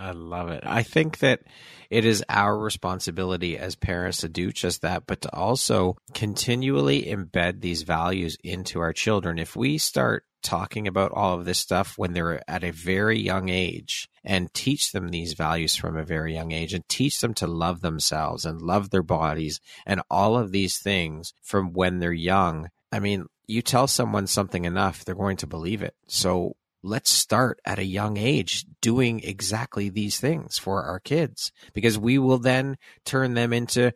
I 0.01 0.11
love 0.11 0.49
it. 0.49 0.63
I 0.65 0.81
think 0.81 1.19
that 1.19 1.41
it 1.91 2.05
is 2.05 2.23
our 2.27 2.57
responsibility 2.57 3.57
as 3.57 3.75
parents 3.75 4.19
to 4.19 4.29
do 4.29 4.51
just 4.51 4.81
that, 4.81 5.05
but 5.05 5.21
to 5.21 5.35
also 5.35 5.97
continually 6.15 7.03
embed 7.03 7.61
these 7.61 7.83
values 7.83 8.35
into 8.43 8.79
our 8.79 8.93
children. 8.93 9.37
If 9.37 9.55
we 9.55 9.77
start 9.77 10.25
talking 10.41 10.87
about 10.87 11.11
all 11.11 11.37
of 11.37 11.45
this 11.45 11.59
stuff 11.59 11.97
when 11.97 12.13
they're 12.13 12.41
at 12.49 12.63
a 12.63 12.71
very 12.71 13.19
young 13.19 13.49
age 13.49 14.09
and 14.23 14.51
teach 14.55 14.91
them 14.91 15.09
these 15.09 15.33
values 15.33 15.75
from 15.75 15.95
a 15.95 16.03
very 16.03 16.33
young 16.33 16.51
age 16.51 16.73
and 16.73 16.87
teach 16.89 17.19
them 17.19 17.35
to 17.35 17.45
love 17.45 17.81
themselves 17.81 18.43
and 18.43 18.59
love 18.59 18.89
their 18.89 19.03
bodies 19.03 19.59
and 19.85 20.01
all 20.09 20.35
of 20.35 20.51
these 20.51 20.79
things 20.79 21.33
from 21.43 21.73
when 21.73 21.99
they're 21.99 22.11
young. 22.11 22.69
I 22.91 22.99
mean, 22.99 23.27
you 23.45 23.61
tell 23.61 23.85
someone 23.85 24.25
something 24.25 24.65
enough, 24.65 25.05
they're 25.05 25.13
going 25.13 25.37
to 25.37 25.47
believe 25.47 25.83
it. 25.83 25.93
So 26.07 26.55
let's 26.83 27.09
start 27.09 27.59
at 27.65 27.79
a 27.79 27.85
young 27.85 28.17
age 28.17 28.65
doing 28.81 29.21
exactly 29.23 29.89
these 29.89 30.19
things 30.19 30.57
for 30.57 30.83
our 30.83 30.99
kids 30.99 31.51
because 31.73 31.97
we 31.97 32.17
will 32.17 32.39
then 32.39 32.77
turn 33.05 33.33
them 33.33 33.53
into 33.53 33.93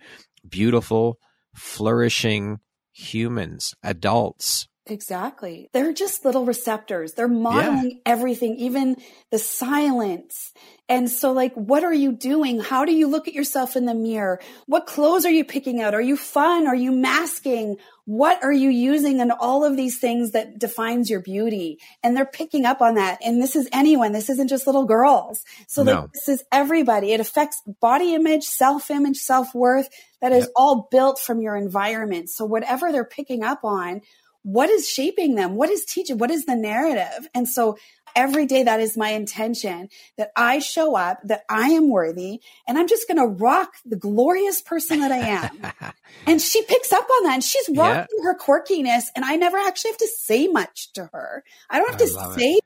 beautiful, 0.47 1.19
flourishing 1.53 2.59
humans, 2.91 3.73
adults 3.83 4.67
Exactly. 4.87 5.69
They're 5.73 5.93
just 5.93 6.25
little 6.25 6.45
receptors. 6.45 7.13
They're 7.13 7.27
modeling 7.27 7.91
yeah. 7.91 7.97
everything, 8.05 8.55
even 8.57 8.97
the 9.31 9.39
silence. 9.39 10.53
And 10.87 11.09
so 11.09 11.31
like, 11.31 11.53
what 11.55 11.83
are 11.83 11.93
you 11.93 12.11
doing? 12.11 12.59
How 12.59 12.85
do 12.85 12.93
you 12.93 13.07
look 13.07 13.27
at 13.27 13.33
yourself 13.33 13.75
in 13.75 13.85
the 13.85 13.95
mirror? 13.95 14.39
What 14.67 14.85
clothes 14.85 15.25
are 15.25 15.31
you 15.31 15.43
picking 15.43 15.81
out? 15.81 15.95
Are 15.95 16.01
you 16.01 16.15
fun? 16.15 16.67
Are 16.67 16.75
you 16.75 16.91
masking? 16.91 17.77
What 18.05 18.43
are 18.43 18.53
you 18.53 18.69
using 18.69 19.19
and 19.19 19.31
all 19.31 19.65
of 19.65 19.75
these 19.75 19.97
things 19.97 20.31
that 20.31 20.59
defines 20.59 21.09
your 21.09 21.21
beauty? 21.21 21.79
And 22.03 22.15
they're 22.15 22.23
picking 22.23 22.65
up 22.65 22.81
on 22.81 22.95
that. 22.95 23.17
And 23.25 23.41
this 23.41 23.55
is 23.55 23.67
anyone. 23.73 24.11
This 24.11 24.29
isn't 24.29 24.47
just 24.47 24.67
little 24.67 24.85
girls. 24.85 25.43
So 25.67 25.81
no. 25.81 26.01
like, 26.01 26.11
this 26.11 26.29
is 26.29 26.43
everybody. 26.51 27.13
It 27.13 27.19
affects 27.19 27.63
body 27.81 28.13
image, 28.13 28.43
self 28.43 28.91
image, 28.91 29.17
self 29.17 29.55
worth. 29.55 29.89
That 30.21 30.33
is 30.33 30.43
yep. 30.43 30.51
all 30.55 30.87
built 30.91 31.19
from 31.19 31.41
your 31.41 31.55
environment. 31.55 32.29
So 32.29 32.45
whatever 32.45 32.91
they're 32.91 33.05
picking 33.05 33.43
up 33.43 33.63
on, 33.63 34.01
what 34.45 34.69
is 34.69 34.87
shaping 34.87 35.33
them? 35.33 35.55
What 35.55 35.71
is 35.71 35.83
teaching? 35.85 36.19
What 36.19 36.29
is 36.29 36.45
the 36.45 36.55
narrative? 36.55 37.27
And 37.33 37.49
so 37.49 37.77
every 38.15 38.45
day 38.45 38.61
that 38.61 38.79
is 38.79 38.95
my 38.95 39.09
intention 39.09 39.89
that 40.19 40.31
I 40.35 40.59
show 40.59 40.95
up, 40.95 41.19
that 41.23 41.45
I 41.49 41.69
am 41.69 41.89
worthy, 41.89 42.41
and 42.67 42.77
I'm 42.77 42.87
just 42.87 43.07
going 43.07 43.17
to 43.17 43.25
rock 43.25 43.73
the 43.83 43.95
glorious 43.95 44.61
person 44.61 44.99
that 44.99 45.11
I 45.11 45.17
am. 45.17 45.93
and 46.27 46.39
she 46.39 46.61
picks 46.61 46.93
up 46.93 47.09
on 47.09 47.23
that 47.23 47.33
and 47.33 47.43
she's 47.43 47.67
rocking 47.69 48.19
yeah. 48.19 48.23
her 48.23 48.37
quirkiness. 48.37 49.05
And 49.15 49.25
I 49.25 49.35
never 49.35 49.57
actually 49.57 49.91
have 49.91 49.97
to 49.97 50.09
say 50.15 50.47
much 50.47 50.93
to 50.93 51.09
her. 51.11 51.43
I 51.67 51.79
don't 51.79 51.89
have 51.89 52.01
I 52.01 52.05
to 52.05 52.39
say 52.39 52.51
it. 52.51 52.64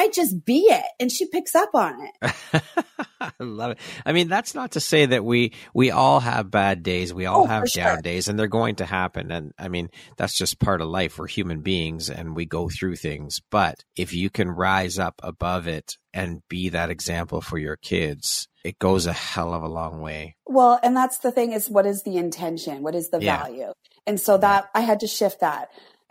I 0.00 0.08
just 0.08 0.46
be 0.46 0.60
it 0.60 0.86
and 0.98 1.12
she 1.12 1.26
picks 1.26 1.54
up 1.54 1.74
on 1.74 2.00
it. 2.00 2.62
I 3.20 3.32
love 3.38 3.72
it. 3.72 3.78
I 4.06 4.12
mean, 4.12 4.28
that's 4.28 4.54
not 4.54 4.70
to 4.70 4.80
say 4.80 5.04
that 5.04 5.26
we 5.26 5.52
we 5.74 5.90
all 5.90 6.20
have 6.20 6.50
bad 6.50 6.82
days. 6.82 7.12
We 7.12 7.26
all 7.26 7.42
oh, 7.42 7.46
have 7.46 7.70
down 7.70 7.96
sure. 7.96 8.00
days 8.00 8.26
and 8.26 8.38
they're 8.38 8.46
going 8.46 8.76
to 8.76 8.86
happen. 8.86 9.30
And 9.30 9.52
I 9.58 9.68
mean, 9.68 9.90
that's 10.16 10.32
just 10.32 10.58
part 10.58 10.80
of 10.80 10.88
life. 10.88 11.18
We're 11.18 11.26
human 11.26 11.60
beings 11.60 12.08
and 12.08 12.34
we 12.34 12.46
go 12.46 12.70
through 12.70 12.96
things. 12.96 13.42
But 13.50 13.84
if 13.94 14.14
you 14.14 14.30
can 14.30 14.48
rise 14.48 14.98
up 14.98 15.20
above 15.22 15.68
it 15.68 15.98
and 16.14 16.40
be 16.48 16.70
that 16.70 16.88
example 16.88 17.42
for 17.42 17.58
your 17.58 17.76
kids, 17.76 18.48
it 18.64 18.78
goes 18.78 19.04
a 19.04 19.12
hell 19.12 19.52
of 19.52 19.62
a 19.62 19.68
long 19.68 20.00
way. 20.00 20.34
Well, 20.46 20.80
and 20.82 20.96
that's 20.96 21.18
the 21.18 21.30
thing 21.30 21.52
is 21.52 21.68
what 21.68 21.84
is 21.84 22.04
the 22.04 22.16
intention? 22.16 22.82
What 22.82 22.94
is 22.94 23.10
the 23.10 23.20
yeah. 23.20 23.42
value? 23.42 23.74
And 24.06 24.18
so 24.18 24.38
that 24.38 24.70
I 24.74 24.80
had 24.80 25.00
to 25.00 25.06
shift 25.06 25.40
that. 25.40 25.68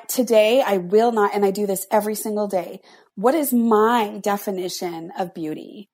Today, 0.07 0.63
I 0.65 0.77
will 0.77 1.11
not, 1.11 1.35
and 1.35 1.45
I 1.45 1.51
do 1.51 1.67
this 1.67 1.85
every 1.91 2.15
single 2.15 2.47
day. 2.47 2.81
What 3.19 3.35
is 3.35 3.51
my 3.51 4.17
definition 4.23 5.11
of 5.19 5.33
beauty? 5.33 5.89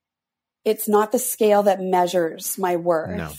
It's 0.63 0.87
not 0.87 1.11
the 1.11 1.17
scale 1.17 1.63
that 1.63 1.81
measures 1.81 2.55
my 2.59 2.75
worth. 2.75 3.17
No. 3.17 3.31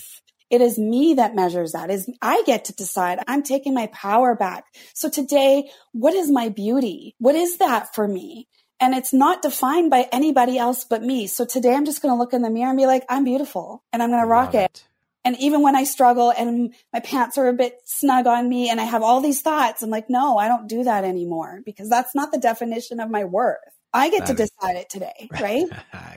It 0.50 0.60
is 0.60 0.76
me 0.76 1.14
that 1.14 1.36
measures 1.36 1.70
that. 1.70 1.88
Is 1.88 2.10
I 2.20 2.42
get 2.46 2.64
to 2.64 2.74
decide. 2.74 3.20
I'm 3.28 3.44
taking 3.44 3.74
my 3.74 3.86
power 3.92 4.34
back. 4.34 4.64
So 4.92 5.08
today, 5.08 5.70
what 5.92 6.14
is 6.14 6.32
my 6.32 6.48
beauty? 6.48 7.14
What 7.18 7.36
is 7.36 7.58
that 7.58 7.94
for 7.94 8.08
me? 8.08 8.48
And 8.80 8.92
it's 8.92 9.12
not 9.12 9.40
defined 9.40 9.88
by 9.88 10.08
anybody 10.10 10.58
else 10.58 10.82
but 10.82 11.04
me. 11.04 11.28
So 11.28 11.44
today 11.44 11.72
I'm 11.72 11.84
just 11.84 12.02
going 12.02 12.12
to 12.12 12.18
look 12.18 12.32
in 12.32 12.42
the 12.42 12.50
mirror 12.50 12.70
and 12.70 12.76
be 12.76 12.86
like, 12.86 13.04
I'm 13.08 13.22
beautiful 13.22 13.84
and 13.92 14.02
I'm 14.02 14.10
going 14.10 14.20
to 14.20 14.26
rock 14.26 14.52
it. 14.56 14.64
it. 14.64 14.84
And 15.24 15.36
even 15.38 15.62
when 15.62 15.76
I 15.76 15.84
struggle 15.84 16.32
and 16.36 16.74
my 16.92 16.98
pants 16.98 17.38
are 17.38 17.46
a 17.46 17.52
bit 17.52 17.82
snug 17.84 18.26
on 18.26 18.48
me 18.48 18.68
and 18.68 18.80
I 18.80 18.84
have 18.84 19.04
all 19.04 19.20
these 19.20 19.42
thoughts, 19.42 19.82
I'm 19.82 19.90
like, 19.90 20.10
no, 20.10 20.38
I 20.38 20.48
don't 20.48 20.68
do 20.68 20.82
that 20.82 21.04
anymore 21.04 21.62
because 21.64 21.88
that's 21.88 22.16
not 22.16 22.32
the 22.32 22.38
definition 22.38 22.98
of 22.98 23.10
my 23.10 23.22
worth. 23.22 23.58
I 23.92 24.10
get 24.10 24.26
that 24.26 24.36
to 24.36 24.42
is, 24.42 24.50
decide 24.50 24.76
it 24.76 24.90
today, 24.90 25.28
right? 25.40 25.66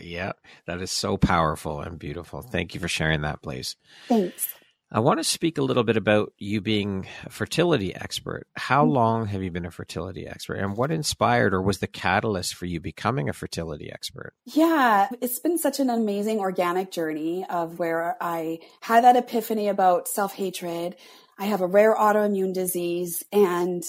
yeah, 0.01 0.33
that 0.65 0.81
is 0.81 0.91
so 0.91 1.17
powerful 1.17 1.81
and 1.81 1.97
beautiful. 1.97 2.41
Thank 2.41 2.73
you 2.73 2.79
for 2.79 2.87
sharing 2.87 3.21
that, 3.21 3.41
Blaise. 3.41 3.75
Thanks. 4.07 4.47
I 4.91 5.01
want 5.01 5.19
to 5.19 5.23
speak 5.23 5.59
a 5.59 5.61
little 5.61 5.83
bit 5.83 5.97
about 5.97 6.33
you 6.39 6.61
being 6.61 7.05
a 7.23 7.29
fertility 7.29 7.93
expert. 7.93 8.47
How 8.55 8.83
mm-hmm. 8.83 8.93
long 8.93 9.25
have 9.27 9.43
you 9.43 9.51
been 9.51 9.67
a 9.67 9.71
fertility 9.71 10.25
expert 10.27 10.55
and 10.55 10.75
what 10.75 10.89
inspired 10.89 11.53
or 11.53 11.61
was 11.61 11.77
the 11.77 11.87
catalyst 11.87 12.55
for 12.55 12.65
you 12.65 12.79
becoming 12.79 13.29
a 13.29 13.33
fertility 13.33 13.91
expert? 13.91 14.33
Yeah, 14.45 15.07
it's 15.21 15.39
been 15.39 15.59
such 15.59 15.79
an 15.79 15.91
amazing 15.91 16.39
organic 16.39 16.89
journey 16.89 17.45
of 17.47 17.77
where 17.77 18.17
I 18.19 18.59
had 18.81 19.03
that 19.03 19.15
epiphany 19.15 19.67
about 19.67 20.07
self 20.07 20.33
hatred. 20.33 20.95
I 21.37 21.45
have 21.45 21.61
a 21.61 21.67
rare 21.67 21.95
autoimmune 21.95 22.53
disease 22.53 23.23
and 23.31 23.83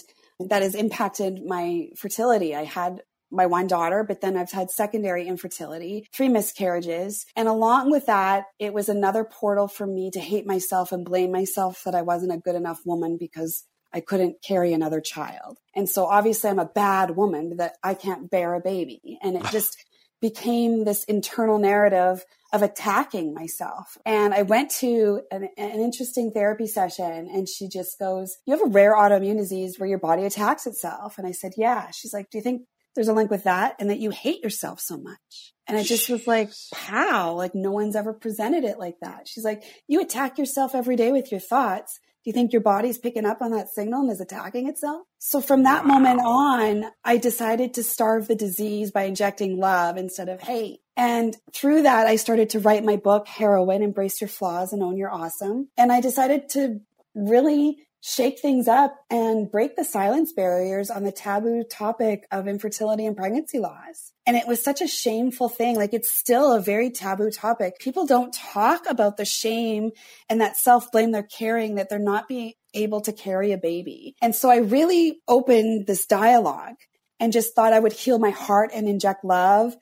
that 0.48 0.60
has 0.60 0.74
impacted 0.74 1.44
my 1.46 1.88
fertility. 1.96 2.54
I 2.54 2.64
had 2.64 3.02
my 3.30 3.46
one 3.46 3.66
daughter, 3.66 4.04
but 4.04 4.20
then 4.20 4.36
I've 4.36 4.50
had 4.50 4.70
secondary 4.70 5.26
infertility, 5.26 6.06
three 6.12 6.28
miscarriages. 6.28 7.26
And 7.36 7.48
along 7.48 7.90
with 7.90 8.06
that, 8.06 8.44
it 8.58 8.72
was 8.72 8.88
another 8.88 9.24
portal 9.24 9.68
for 9.68 9.86
me 9.86 10.10
to 10.12 10.20
hate 10.20 10.46
myself 10.46 10.92
and 10.92 11.04
blame 11.04 11.32
myself 11.32 11.82
that 11.84 11.94
I 11.94 12.02
wasn't 12.02 12.32
a 12.32 12.38
good 12.38 12.56
enough 12.56 12.80
woman 12.84 13.16
because 13.18 13.64
I 13.92 14.00
couldn't 14.00 14.42
carry 14.42 14.72
another 14.72 15.00
child. 15.00 15.58
And 15.74 15.88
so 15.88 16.06
obviously 16.06 16.50
I'm 16.50 16.58
a 16.58 16.64
bad 16.64 17.16
woman 17.16 17.56
that 17.56 17.74
I 17.82 17.94
can't 17.94 18.30
bear 18.30 18.54
a 18.54 18.60
baby. 18.60 19.18
And 19.22 19.36
it 19.36 19.44
just 19.52 19.76
became 20.20 20.84
this 20.84 21.04
internal 21.04 21.58
narrative 21.58 22.24
of 22.52 22.62
attacking 22.62 23.32
myself. 23.32 23.96
And 24.04 24.34
I 24.34 24.42
went 24.42 24.70
to 24.80 25.22
an, 25.30 25.48
an, 25.56 25.80
interesting 25.80 26.30
therapy 26.30 26.66
session 26.66 27.28
and 27.32 27.48
she 27.48 27.68
just 27.68 27.98
goes, 27.98 28.36
you 28.44 28.56
have 28.56 28.66
a 28.66 28.70
rare 28.70 28.94
autoimmune 28.94 29.38
disease 29.38 29.78
where 29.78 29.88
your 29.88 29.98
body 29.98 30.24
attacks 30.24 30.66
itself. 30.66 31.16
And 31.16 31.26
I 31.26 31.30
said, 31.30 31.52
yeah. 31.56 31.90
She's 31.92 32.12
like, 32.12 32.28
do 32.30 32.38
you 32.38 32.42
think 32.42 32.62
there's 32.94 33.08
a 33.08 33.14
link 33.14 33.30
with 33.30 33.44
that 33.44 33.76
and 33.78 33.90
that 33.90 34.00
you 34.00 34.10
hate 34.10 34.42
yourself 34.42 34.80
so 34.80 34.96
much. 34.96 35.54
And 35.66 35.78
I 35.78 35.82
just 35.84 36.08
was 36.10 36.26
like, 36.26 36.50
how? 36.74 37.34
Like 37.34 37.54
no 37.54 37.70
one's 37.70 37.94
ever 37.94 38.12
presented 38.12 38.64
it 38.64 38.78
like 38.78 38.96
that. 39.02 39.28
She's 39.28 39.44
like, 39.44 39.62
you 39.86 40.00
attack 40.00 40.38
yourself 40.38 40.74
every 40.74 40.96
day 40.96 41.12
with 41.12 41.30
your 41.30 41.40
thoughts. 41.40 42.00
Do 42.22 42.28
you 42.28 42.32
think 42.34 42.52
your 42.52 42.60
body's 42.60 42.98
picking 42.98 43.24
up 43.24 43.40
on 43.40 43.52
that 43.52 43.68
signal 43.68 44.02
and 44.02 44.10
is 44.10 44.20
attacking 44.20 44.68
itself? 44.68 45.06
So 45.18 45.40
from 45.40 45.62
that 45.62 45.86
wow. 45.86 45.94
moment 45.98 46.20
on, 46.22 46.90
I 47.04 47.16
decided 47.16 47.74
to 47.74 47.82
starve 47.82 48.28
the 48.28 48.34
disease 48.34 48.90
by 48.90 49.04
injecting 49.04 49.58
love 49.58 49.96
instead 49.96 50.28
of 50.28 50.40
hate. 50.40 50.80
And 50.96 51.34
through 51.54 51.82
that, 51.82 52.06
I 52.06 52.16
started 52.16 52.50
to 52.50 52.60
write 52.60 52.84
my 52.84 52.96
book, 52.96 53.26
Heroine, 53.26 53.82
Embrace 53.82 54.20
Your 54.20 54.28
Flaws 54.28 54.74
and 54.74 54.82
Own 54.82 54.98
Your 54.98 55.10
Awesome. 55.10 55.68
And 55.78 55.90
I 55.90 56.00
decided 56.00 56.50
to 56.50 56.80
really 57.14 57.78
shake 58.02 58.40
things 58.40 58.66
up 58.66 58.94
and 59.10 59.50
break 59.50 59.76
the 59.76 59.84
silence 59.84 60.32
barriers 60.32 60.90
on 60.90 61.02
the 61.02 61.12
taboo 61.12 61.62
topic 61.64 62.26
of 62.30 62.48
infertility 62.48 63.04
and 63.04 63.16
pregnancy 63.16 63.58
loss. 63.58 64.12
And 64.26 64.36
it 64.36 64.46
was 64.46 64.62
such 64.62 64.80
a 64.80 64.88
shameful 64.88 65.48
thing. 65.48 65.76
Like 65.76 65.92
it's 65.92 66.10
still 66.10 66.52
a 66.52 66.60
very 66.60 66.90
taboo 66.90 67.30
topic. 67.30 67.78
People 67.78 68.06
don't 68.06 68.32
talk 68.32 68.86
about 68.88 69.16
the 69.16 69.24
shame 69.24 69.90
and 70.28 70.40
that 70.40 70.56
self 70.56 70.90
blame 70.90 71.12
they're 71.12 71.22
carrying 71.22 71.74
that 71.74 71.88
they're 71.90 71.98
not 71.98 72.28
being 72.28 72.54
able 72.72 73.02
to 73.02 73.12
carry 73.12 73.52
a 73.52 73.58
baby. 73.58 74.14
And 74.22 74.34
so 74.34 74.48
I 74.48 74.58
really 74.58 75.20
opened 75.28 75.86
this 75.86 76.06
dialogue 76.06 76.76
and 77.18 77.32
just 77.32 77.54
thought 77.54 77.74
I 77.74 77.80
would 77.80 77.92
heal 77.92 78.18
my 78.18 78.30
heart 78.30 78.70
and 78.72 78.88
inject 78.88 79.24
love. 79.24 79.76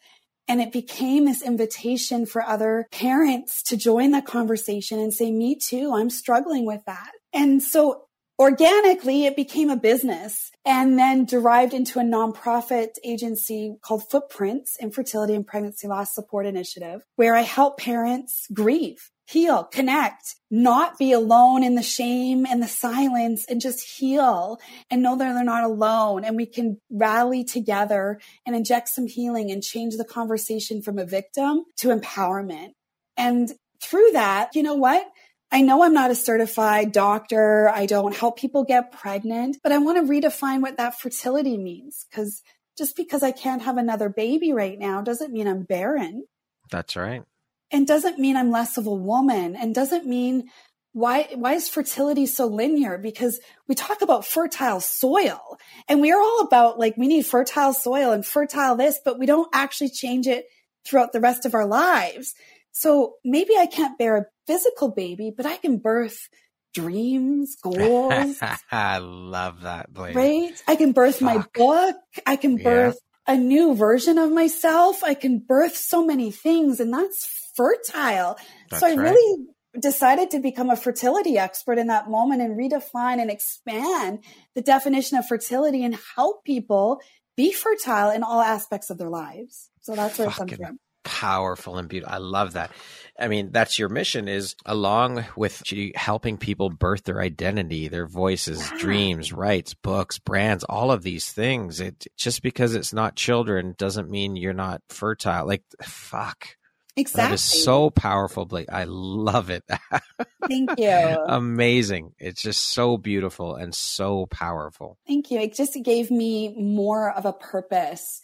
And 0.48 0.60
it 0.62 0.72
became 0.72 1.26
this 1.26 1.42
invitation 1.42 2.24
for 2.24 2.42
other 2.42 2.88
parents 2.90 3.62
to 3.64 3.76
join 3.76 4.10
the 4.10 4.22
conversation 4.22 4.98
and 4.98 5.12
say, 5.12 5.30
me 5.30 5.54
too, 5.54 5.92
I'm 5.94 6.10
struggling 6.10 6.64
with 6.64 6.82
that. 6.86 7.10
And 7.34 7.62
so 7.62 8.07
organically 8.38 9.26
it 9.26 9.36
became 9.36 9.68
a 9.68 9.76
business 9.76 10.50
and 10.64 10.98
then 10.98 11.24
derived 11.24 11.74
into 11.74 11.98
a 11.98 12.02
nonprofit 12.02 12.90
agency 13.04 13.76
called 13.82 14.08
Footprints 14.08 14.76
Infertility 14.80 15.34
and 15.34 15.46
Pregnancy 15.46 15.88
Loss 15.88 16.14
Support 16.14 16.46
Initiative, 16.46 17.02
where 17.16 17.34
I 17.34 17.40
help 17.40 17.78
parents 17.78 18.46
grieve, 18.52 19.10
heal, 19.26 19.64
connect, 19.64 20.36
not 20.50 20.98
be 20.98 21.12
alone 21.12 21.64
in 21.64 21.74
the 21.74 21.82
shame 21.82 22.46
and 22.46 22.62
the 22.62 22.68
silence 22.68 23.44
and 23.48 23.60
just 23.60 23.98
heal 23.98 24.58
and 24.90 25.02
know 25.02 25.16
that 25.16 25.32
they're 25.34 25.44
not 25.44 25.64
alone. 25.64 26.24
And 26.24 26.36
we 26.36 26.46
can 26.46 26.80
rally 26.90 27.44
together 27.44 28.20
and 28.46 28.54
inject 28.54 28.88
some 28.88 29.06
healing 29.06 29.50
and 29.50 29.62
change 29.62 29.96
the 29.96 30.04
conversation 30.04 30.80
from 30.80 30.98
a 30.98 31.04
victim 31.04 31.64
to 31.78 31.88
empowerment. 31.88 32.72
And 33.16 33.50
through 33.82 34.10
that, 34.12 34.50
you 34.54 34.62
know 34.62 34.74
what? 34.74 35.08
I 35.50 35.62
know 35.62 35.82
I'm 35.82 35.94
not 35.94 36.10
a 36.10 36.14
certified 36.14 36.92
doctor. 36.92 37.68
I 37.70 37.86
don't 37.86 38.14
help 38.14 38.38
people 38.38 38.64
get 38.64 38.92
pregnant, 38.92 39.58
but 39.62 39.72
I 39.72 39.78
want 39.78 39.96
to 39.98 40.12
redefine 40.12 40.60
what 40.60 40.76
that 40.76 41.00
fertility 41.00 41.56
means 41.56 42.06
because 42.10 42.42
just 42.76 42.96
because 42.96 43.22
I 43.22 43.32
can't 43.32 43.62
have 43.62 43.78
another 43.78 44.08
baby 44.08 44.52
right 44.52 44.78
now 44.78 45.00
doesn't 45.00 45.32
mean 45.32 45.48
I'm 45.48 45.62
barren. 45.62 46.26
That's 46.70 46.96
right. 46.96 47.22
And 47.70 47.86
doesn't 47.86 48.18
mean 48.18 48.36
I'm 48.36 48.50
less 48.50 48.76
of 48.76 48.86
a 48.86 48.94
woman 48.94 49.56
and 49.56 49.74
doesn't 49.74 50.06
mean 50.06 50.48
why 50.92 51.28
why 51.34 51.54
is 51.54 51.68
fertility 51.68 52.26
so 52.26 52.46
linear 52.46 52.98
because 52.98 53.40
we 53.68 53.74
talk 53.74 54.00
about 54.00 54.26
fertile 54.26 54.80
soil 54.80 55.58
and 55.86 56.00
we're 56.00 56.18
all 56.18 56.40
about 56.40 56.78
like 56.78 56.96
we 56.96 57.08
need 57.08 57.26
fertile 57.26 57.74
soil 57.74 58.10
and 58.10 58.24
fertile 58.24 58.74
this 58.74 58.98
but 59.04 59.18
we 59.18 59.26
don't 59.26 59.48
actually 59.52 59.90
change 59.90 60.26
it 60.26 60.46
throughout 60.86 61.12
the 61.12 61.20
rest 61.20 61.44
of 61.44 61.54
our 61.54 61.66
lives 61.66 62.34
so 62.72 63.14
maybe 63.22 63.54
I 63.56 63.66
can't 63.66 63.98
bear 63.98 64.16
a 64.16 64.26
physical 64.48 64.88
baby, 64.88 65.32
but 65.36 65.46
I 65.46 65.58
can 65.58 65.78
birth 65.78 66.28
dreams, 66.74 67.56
goals. 67.62 68.38
I 68.72 68.98
love 68.98 69.62
that. 69.62 69.92
Blaise. 69.92 70.16
Right? 70.16 70.62
I 70.66 70.74
can 70.74 70.92
birth 70.92 71.18
Fuck. 71.18 71.22
my 71.22 71.44
book. 71.54 71.96
I 72.26 72.36
can 72.36 72.56
birth 72.56 72.96
yeah. 73.28 73.34
a 73.34 73.38
new 73.38 73.76
version 73.76 74.18
of 74.18 74.32
myself. 74.32 75.04
I 75.04 75.14
can 75.14 75.38
birth 75.38 75.76
so 75.76 76.04
many 76.04 76.32
things 76.32 76.80
and 76.80 76.92
that's 76.92 77.28
fertile. 77.54 78.36
That's 78.70 78.80
so 78.80 78.86
I 78.86 78.94
right. 78.94 79.10
really 79.10 79.46
decided 79.78 80.30
to 80.30 80.40
become 80.40 80.70
a 80.70 80.76
fertility 80.76 81.38
expert 81.38 81.78
in 81.78 81.88
that 81.88 82.08
moment 82.08 82.42
and 82.42 82.58
redefine 82.58 83.20
and 83.20 83.30
expand 83.30 84.24
the 84.54 84.62
definition 84.62 85.18
of 85.18 85.26
fertility 85.26 85.84
and 85.84 85.96
help 86.16 86.42
people 86.44 87.00
be 87.36 87.52
fertile 87.52 88.10
in 88.10 88.22
all 88.24 88.40
aspects 88.40 88.90
of 88.90 88.98
their 88.98 89.10
lives. 89.10 89.70
So 89.82 89.94
that's 89.94 90.18
where 90.18 90.30
Fucking 90.30 90.54
it 90.54 90.56
comes 90.56 90.68
from 90.68 90.78
powerful 91.08 91.78
and 91.78 91.88
beautiful. 91.88 92.14
I 92.14 92.18
love 92.18 92.52
that. 92.52 92.70
I 93.18 93.28
mean, 93.28 93.50
that's 93.50 93.78
your 93.78 93.88
mission 93.88 94.28
is 94.28 94.54
along 94.66 95.24
with 95.34 95.62
helping 95.96 96.36
people 96.36 96.68
birth 96.68 97.04
their 97.04 97.20
identity, 97.20 97.88
their 97.88 98.06
voices, 98.06 98.70
dreams, 98.78 99.32
rights, 99.32 99.72
books, 99.72 100.18
brands, 100.18 100.64
all 100.64 100.92
of 100.92 101.02
these 101.02 101.32
things. 101.32 101.80
It 101.80 102.06
just 102.16 102.42
because 102.42 102.74
it's 102.74 102.92
not 102.92 103.16
children 103.16 103.74
doesn't 103.78 104.10
mean 104.10 104.36
you're 104.36 104.52
not 104.52 104.82
fertile. 104.90 105.46
Like 105.46 105.62
fuck. 105.82 106.56
Exactly. 106.96 107.28
That 107.28 107.34
is 107.34 107.42
so 107.42 107.90
powerful, 107.90 108.44
Blaise. 108.44 108.66
I 108.70 108.84
love 108.84 109.50
it. 109.50 109.64
Thank 110.48 110.70
you. 110.78 110.88
Amazing. 110.88 112.12
It's 112.18 112.42
just 112.42 112.72
so 112.72 112.96
beautiful 112.96 113.54
and 113.54 113.72
so 113.72 114.26
powerful. 114.26 114.98
Thank 115.06 115.30
you. 115.30 115.38
It 115.38 115.54
just 115.54 115.78
gave 115.84 116.10
me 116.10 116.54
more 116.60 117.12
of 117.12 117.24
a 117.24 117.32
purpose 117.32 118.20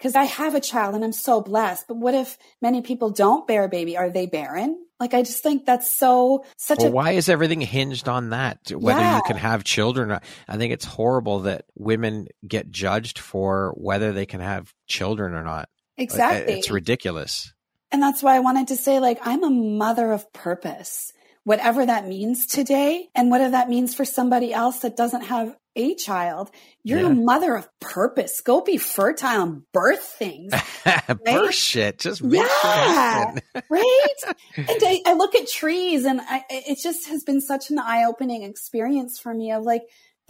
because 0.00 0.16
I 0.16 0.24
have 0.24 0.54
a 0.54 0.60
child 0.60 0.94
and 0.94 1.04
I'm 1.04 1.12
so 1.12 1.42
blessed. 1.42 1.84
But 1.86 1.98
what 1.98 2.14
if 2.14 2.38
many 2.62 2.80
people 2.80 3.10
don't 3.10 3.46
bear 3.46 3.64
a 3.64 3.68
baby? 3.68 3.98
Are 3.98 4.08
they 4.08 4.24
barren? 4.26 4.82
Like 4.98 5.12
I 5.12 5.22
just 5.22 5.42
think 5.42 5.66
that's 5.66 5.90
so 5.90 6.44
such 6.56 6.78
well, 6.78 6.88
a 6.88 6.90
why 6.90 7.10
is 7.12 7.28
everything 7.28 7.60
hinged 7.60 8.08
on 8.08 8.30
that? 8.30 8.58
Whether 8.72 9.00
Yeah. 9.00 9.16
you 9.16 9.22
can 9.22 9.36
have 9.36 9.62
children, 9.64 10.10
or, 10.10 10.20
I 10.48 10.56
think 10.56 10.72
it's 10.72 10.84
horrible 10.84 11.40
that 11.40 11.64
women 11.74 12.28
get 12.46 12.70
judged 12.70 13.18
for 13.18 13.74
whether 13.76 14.12
they 14.12 14.26
can 14.26 14.40
have 14.40 14.72
children 14.86 15.34
or 15.34 15.42
not. 15.42 15.68
Exactly. 15.96 16.54
It's 16.54 16.70
ridiculous. 16.70 17.52
And 17.92 18.02
that's 18.02 18.22
why 18.22 18.36
I 18.36 18.40
wanted 18.40 18.68
to 18.68 18.76
say, 18.76 19.00
like, 19.00 19.18
I'm 19.22 19.42
a 19.42 19.50
mother 19.50 20.12
of 20.12 20.32
purpose, 20.32 21.12
whatever 21.44 21.84
that 21.84 22.06
means 22.06 22.46
today, 22.46 23.08
and 23.14 23.30
whatever 23.30 23.50
that 23.52 23.68
means 23.68 23.94
for 23.94 24.04
somebody 24.04 24.52
else 24.52 24.78
that 24.80 24.96
doesn't 24.96 25.22
have 25.22 25.56
a 25.76 25.94
child. 25.94 26.50
You're 26.82 27.00
Yeah. 27.00 27.06
a 27.06 27.14
mother 27.14 27.54
of 27.56 27.68
purpose. 27.80 28.40
Go 28.40 28.60
be 28.60 28.76
fertile 28.76 29.42
and 29.42 29.62
birth 29.72 30.02
things, 30.02 30.52
Birth 31.24 31.54
shit. 31.54 31.98
Just 31.98 32.22
make 32.22 32.46
Yeah. 32.64 33.34
right? 33.70 34.14
and 34.56 34.68
I, 34.82 35.00
I 35.06 35.12
look 35.14 35.34
at 35.34 35.48
trees, 35.48 36.04
and 36.04 36.20
I, 36.20 36.42
it 36.50 36.78
just 36.82 37.08
has 37.08 37.22
been 37.24 37.40
such 37.40 37.70
an 37.70 37.78
eye 37.78 38.04
opening 38.04 38.42
experience 38.42 39.18
for 39.18 39.32
me 39.32 39.52
of 39.52 39.62
like, 39.64 39.82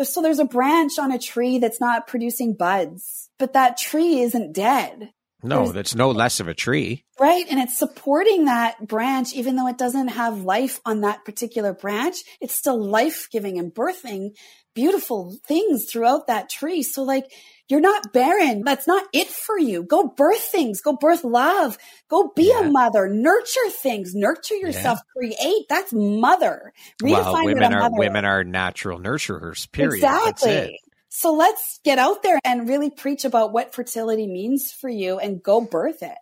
so 0.02 0.22
there's 0.22 0.38
a 0.38 0.44
branch 0.44 0.98
on 0.98 1.12
a 1.12 1.18
tree 1.18 1.58
that's 1.58 1.80
not 1.80 2.06
producing 2.06 2.54
buds, 2.54 3.28
but 3.38 3.52
that 3.54 3.76
tree 3.76 4.20
isn't 4.20 4.52
dead. 4.52 5.10
No, 5.42 5.72
that's 5.72 5.94
no 5.94 6.10
less 6.10 6.40
of 6.40 6.48
a 6.48 6.54
tree. 6.54 7.04
Right. 7.18 7.44
And 7.50 7.58
it's 7.60 7.78
supporting 7.78 8.46
that 8.46 8.86
branch, 8.86 9.32
even 9.34 9.56
though 9.56 9.66
it 9.68 9.78
doesn't 9.78 10.08
have 10.08 10.42
life 10.42 10.80
on 10.84 11.00
that 11.02 11.24
particular 11.24 11.72
branch. 11.74 12.16
It's 12.40 12.54
still 12.54 12.82
life 12.82 13.28
giving 13.30 13.58
and 13.58 13.72
birthing 13.74 14.30
beautiful 14.74 15.36
things 15.46 15.86
throughout 15.90 16.28
that 16.28 16.48
tree. 16.48 16.82
So 16.82 17.02
like, 17.02 17.24
you're 17.68 17.80
not 17.80 18.12
barren. 18.12 18.62
That's 18.64 18.86
not 18.86 19.04
it 19.12 19.28
for 19.28 19.58
you. 19.58 19.82
Go 19.84 20.08
birth 20.08 20.40
things. 20.40 20.80
Go 20.80 20.96
birth 20.96 21.22
love. 21.24 21.76
Go 22.08 22.32
be 22.34 22.48
Yeah. 22.48 22.66
a 22.66 22.70
mother. 22.70 23.08
Nurture 23.08 23.70
things. 23.70 24.12
Nurture 24.14 24.56
yourself. 24.56 24.98
Create. 25.16 25.66
That's 25.68 25.92
mother. 25.92 26.72
well, 27.02 27.24
Redefine 27.24 27.32
what 27.32 27.44
women 27.46 27.74
are 27.74 27.80
mother 27.80 27.94
women 27.96 28.24
are 28.24 28.44
natural 28.44 28.98
nurturers. 28.98 29.70
Period. 29.70 30.02
That's 30.02 30.42
Exactly. 30.44 30.80
So 31.10 31.34
let's 31.34 31.80
get 31.84 31.98
out 31.98 32.22
there 32.22 32.38
and 32.44 32.68
really 32.68 32.88
preach 32.88 33.24
about 33.24 33.52
what 33.52 33.74
fertility 33.74 34.28
means 34.28 34.70
for 34.72 34.88
you 34.88 35.18
and 35.18 35.42
go 35.42 35.60
birth 35.60 36.02
it. 36.02 36.16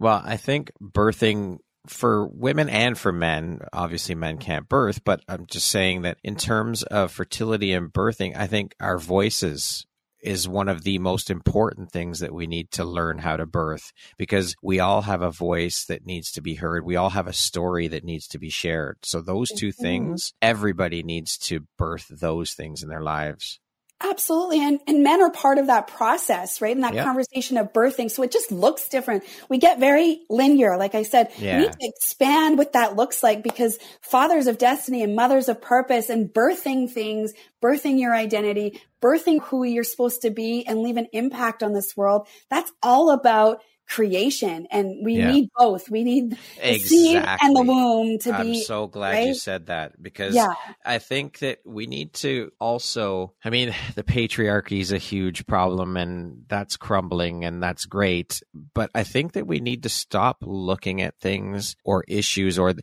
Well, 0.00 0.20
I 0.22 0.36
think 0.36 0.72
birthing 0.82 1.58
for 1.86 2.26
women 2.26 2.68
and 2.68 2.98
for 2.98 3.12
men, 3.12 3.60
obviously 3.72 4.16
men 4.16 4.38
can't 4.38 4.68
birth, 4.68 5.04
but 5.04 5.22
I'm 5.28 5.46
just 5.46 5.68
saying 5.68 6.02
that 6.02 6.18
in 6.24 6.34
terms 6.34 6.82
of 6.82 7.12
fertility 7.12 7.72
and 7.72 7.92
birthing, 7.92 8.36
I 8.36 8.48
think 8.48 8.74
our 8.80 8.98
voices 8.98 9.86
is 10.22 10.48
one 10.48 10.68
of 10.68 10.82
the 10.82 10.98
most 10.98 11.30
important 11.30 11.92
things 11.92 12.18
that 12.18 12.34
we 12.34 12.48
need 12.48 12.70
to 12.72 12.84
learn 12.84 13.18
how 13.18 13.36
to 13.36 13.46
birth 13.46 13.92
because 14.18 14.54
we 14.62 14.80
all 14.80 15.02
have 15.02 15.22
a 15.22 15.30
voice 15.30 15.84
that 15.86 16.04
needs 16.04 16.32
to 16.32 16.40
be 16.40 16.54
heard. 16.54 16.84
We 16.84 16.96
all 16.96 17.10
have 17.10 17.26
a 17.28 17.32
story 17.32 17.88
that 17.88 18.04
needs 18.04 18.26
to 18.28 18.38
be 18.38 18.50
shared. 18.50 18.98
So 19.02 19.20
those 19.20 19.50
2 19.50 19.68
Mhm. 19.68 19.76
things, 19.76 20.32
everybody 20.42 21.02
needs 21.04 21.38
to 21.38 21.66
birth 21.78 22.06
those 22.08 22.54
things 22.54 22.82
in 22.82 22.88
their 22.88 23.02
lives. 23.02 23.60
Absolutely. 24.04 24.60
And, 24.60 24.80
and 24.86 25.02
men 25.02 25.22
are 25.22 25.30
part 25.30 25.58
of 25.58 25.68
that 25.68 25.86
process, 25.86 26.60
right? 26.60 26.74
In 26.74 26.82
that 26.82 26.94
Yeah. 26.94 27.04
conversation 27.04 27.56
of 27.56 27.72
birthing. 27.72 28.10
So 28.10 28.22
it 28.22 28.32
just 28.32 28.50
looks 28.50 28.88
different. 28.88 29.22
We 29.48 29.58
get 29.58 29.78
very 29.78 30.22
linear. 30.28 30.76
Like 30.76 30.94
I 30.94 31.02
said, 31.04 31.30
Yeah. 31.38 31.56
we 31.56 31.62
need 31.64 31.72
to 31.72 31.78
expand 31.88 32.58
what 32.58 32.72
that 32.72 32.96
looks 32.96 33.22
like 33.22 33.42
because 33.42 33.78
fathers 34.00 34.46
of 34.46 34.58
destiny 34.58 35.02
and 35.02 35.14
mothers 35.14 35.48
of 35.48 35.60
purpose 35.62 36.10
and 36.10 36.28
birthing 36.28 36.90
things, 36.90 37.32
birthing 37.62 38.00
your 38.00 38.14
identity, 38.14 38.80
birthing 39.00 39.40
who 39.42 39.62
you're 39.64 39.84
supposed 39.84 40.22
to 40.22 40.30
be 40.30 40.66
and 40.66 40.80
leave 40.80 40.96
an 40.96 41.08
impact 41.12 41.62
on 41.62 41.72
this 41.72 41.96
world. 41.96 42.26
That's 42.50 42.72
all 42.82 43.10
about 43.10 43.62
creation. 43.88 44.66
And 44.70 45.04
we 45.04 45.16
Yeah. 45.16 45.32
need 45.32 45.48
both. 45.56 45.90
We 45.90 46.04
need 46.04 46.38
the 46.62 46.78
seed 46.78 47.16
and 47.16 47.56
the 47.56 47.62
womb 47.62 48.18
to 48.20 48.32
be 48.32 48.32
I'm 48.32 48.54
so 48.64 48.86
glad 48.86 49.24
you 49.24 49.34
said 49.34 49.66
that 49.66 50.00
because 50.02 50.34
yeah. 50.34 50.54
I 50.84 50.98
think 50.98 51.40
that 51.40 51.58
we 51.64 51.86
need 51.86 52.14
to 52.14 52.52
also, 52.58 53.34
I 53.44 53.50
mean, 53.50 53.74
the 53.94 54.02
patriarchy 54.02 54.80
is 54.80 54.92
a 54.92 54.98
huge 54.98 55.46
problem 55.46 55.96
and 55.96 56.44
that's 56.48 56.76
crumbling 56.76 57.44
and 57.44 57.62
that's 57.62 57.84
great. 57.84 58.42
But 58.74 58.90
I 58.94 59.04
think 59.04 59.32
that 59.32 59.46
we 59.46 59.60
need 59.60 59.82
to 59.82 59.88
stop 59.88 60.38
looking 60.42 61.02
at 61.02 61.18
things 61.20 61.76
or 61.84 62.04
issues 62.08 62.58
or 62.58 62.72
the 62.72 62.82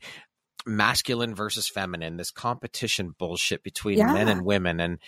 masculine 0.65 1.33
versus 1.33 1.67
feminine, 1.67 2.17
this 2.17 2.31
competition 2.31 3.15
bullshit 3.17 3.63
between 3.63 3.97
men 3.97 4.27
and 4.27 4.45
women. 4.45 4.79
And 4.79 4.99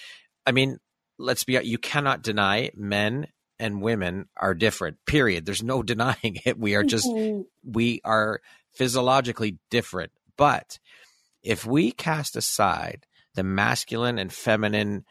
I 0.46 0.52
mean, 0.52 0.78
let's 1.20 1.44
be, 1.44 1.60
you 1.64 1.78
cannot 1.78 2.24
deny 2.24 2.72
men 2.76 3.28
and 3.62 3.82
women 3.82 4.26
are 4.36 4.54
different, 4.54 4.98
period. 5.06 5.46
There's 5.46 5.64
no 5.64 5.82
denying 5.92 6.40
it. 6.46 6.58
We 6.60 6.76
are 6.76 6.84
just 6.84 7.08
Mhm. 7.08 7.46
we 7.64 8.02
are 8.04 8.42
physiologically 8.74 9.58
different. 9.70 10.12
But 10.36 10.80
if 11.44 11.66
we 11.66 11.92
cast 11.92 12.36
aside 12.36 13.06
the 13.36 13.44
masculine 13.44 14.18
and 14.18 14.34
feminine 14.34 15.06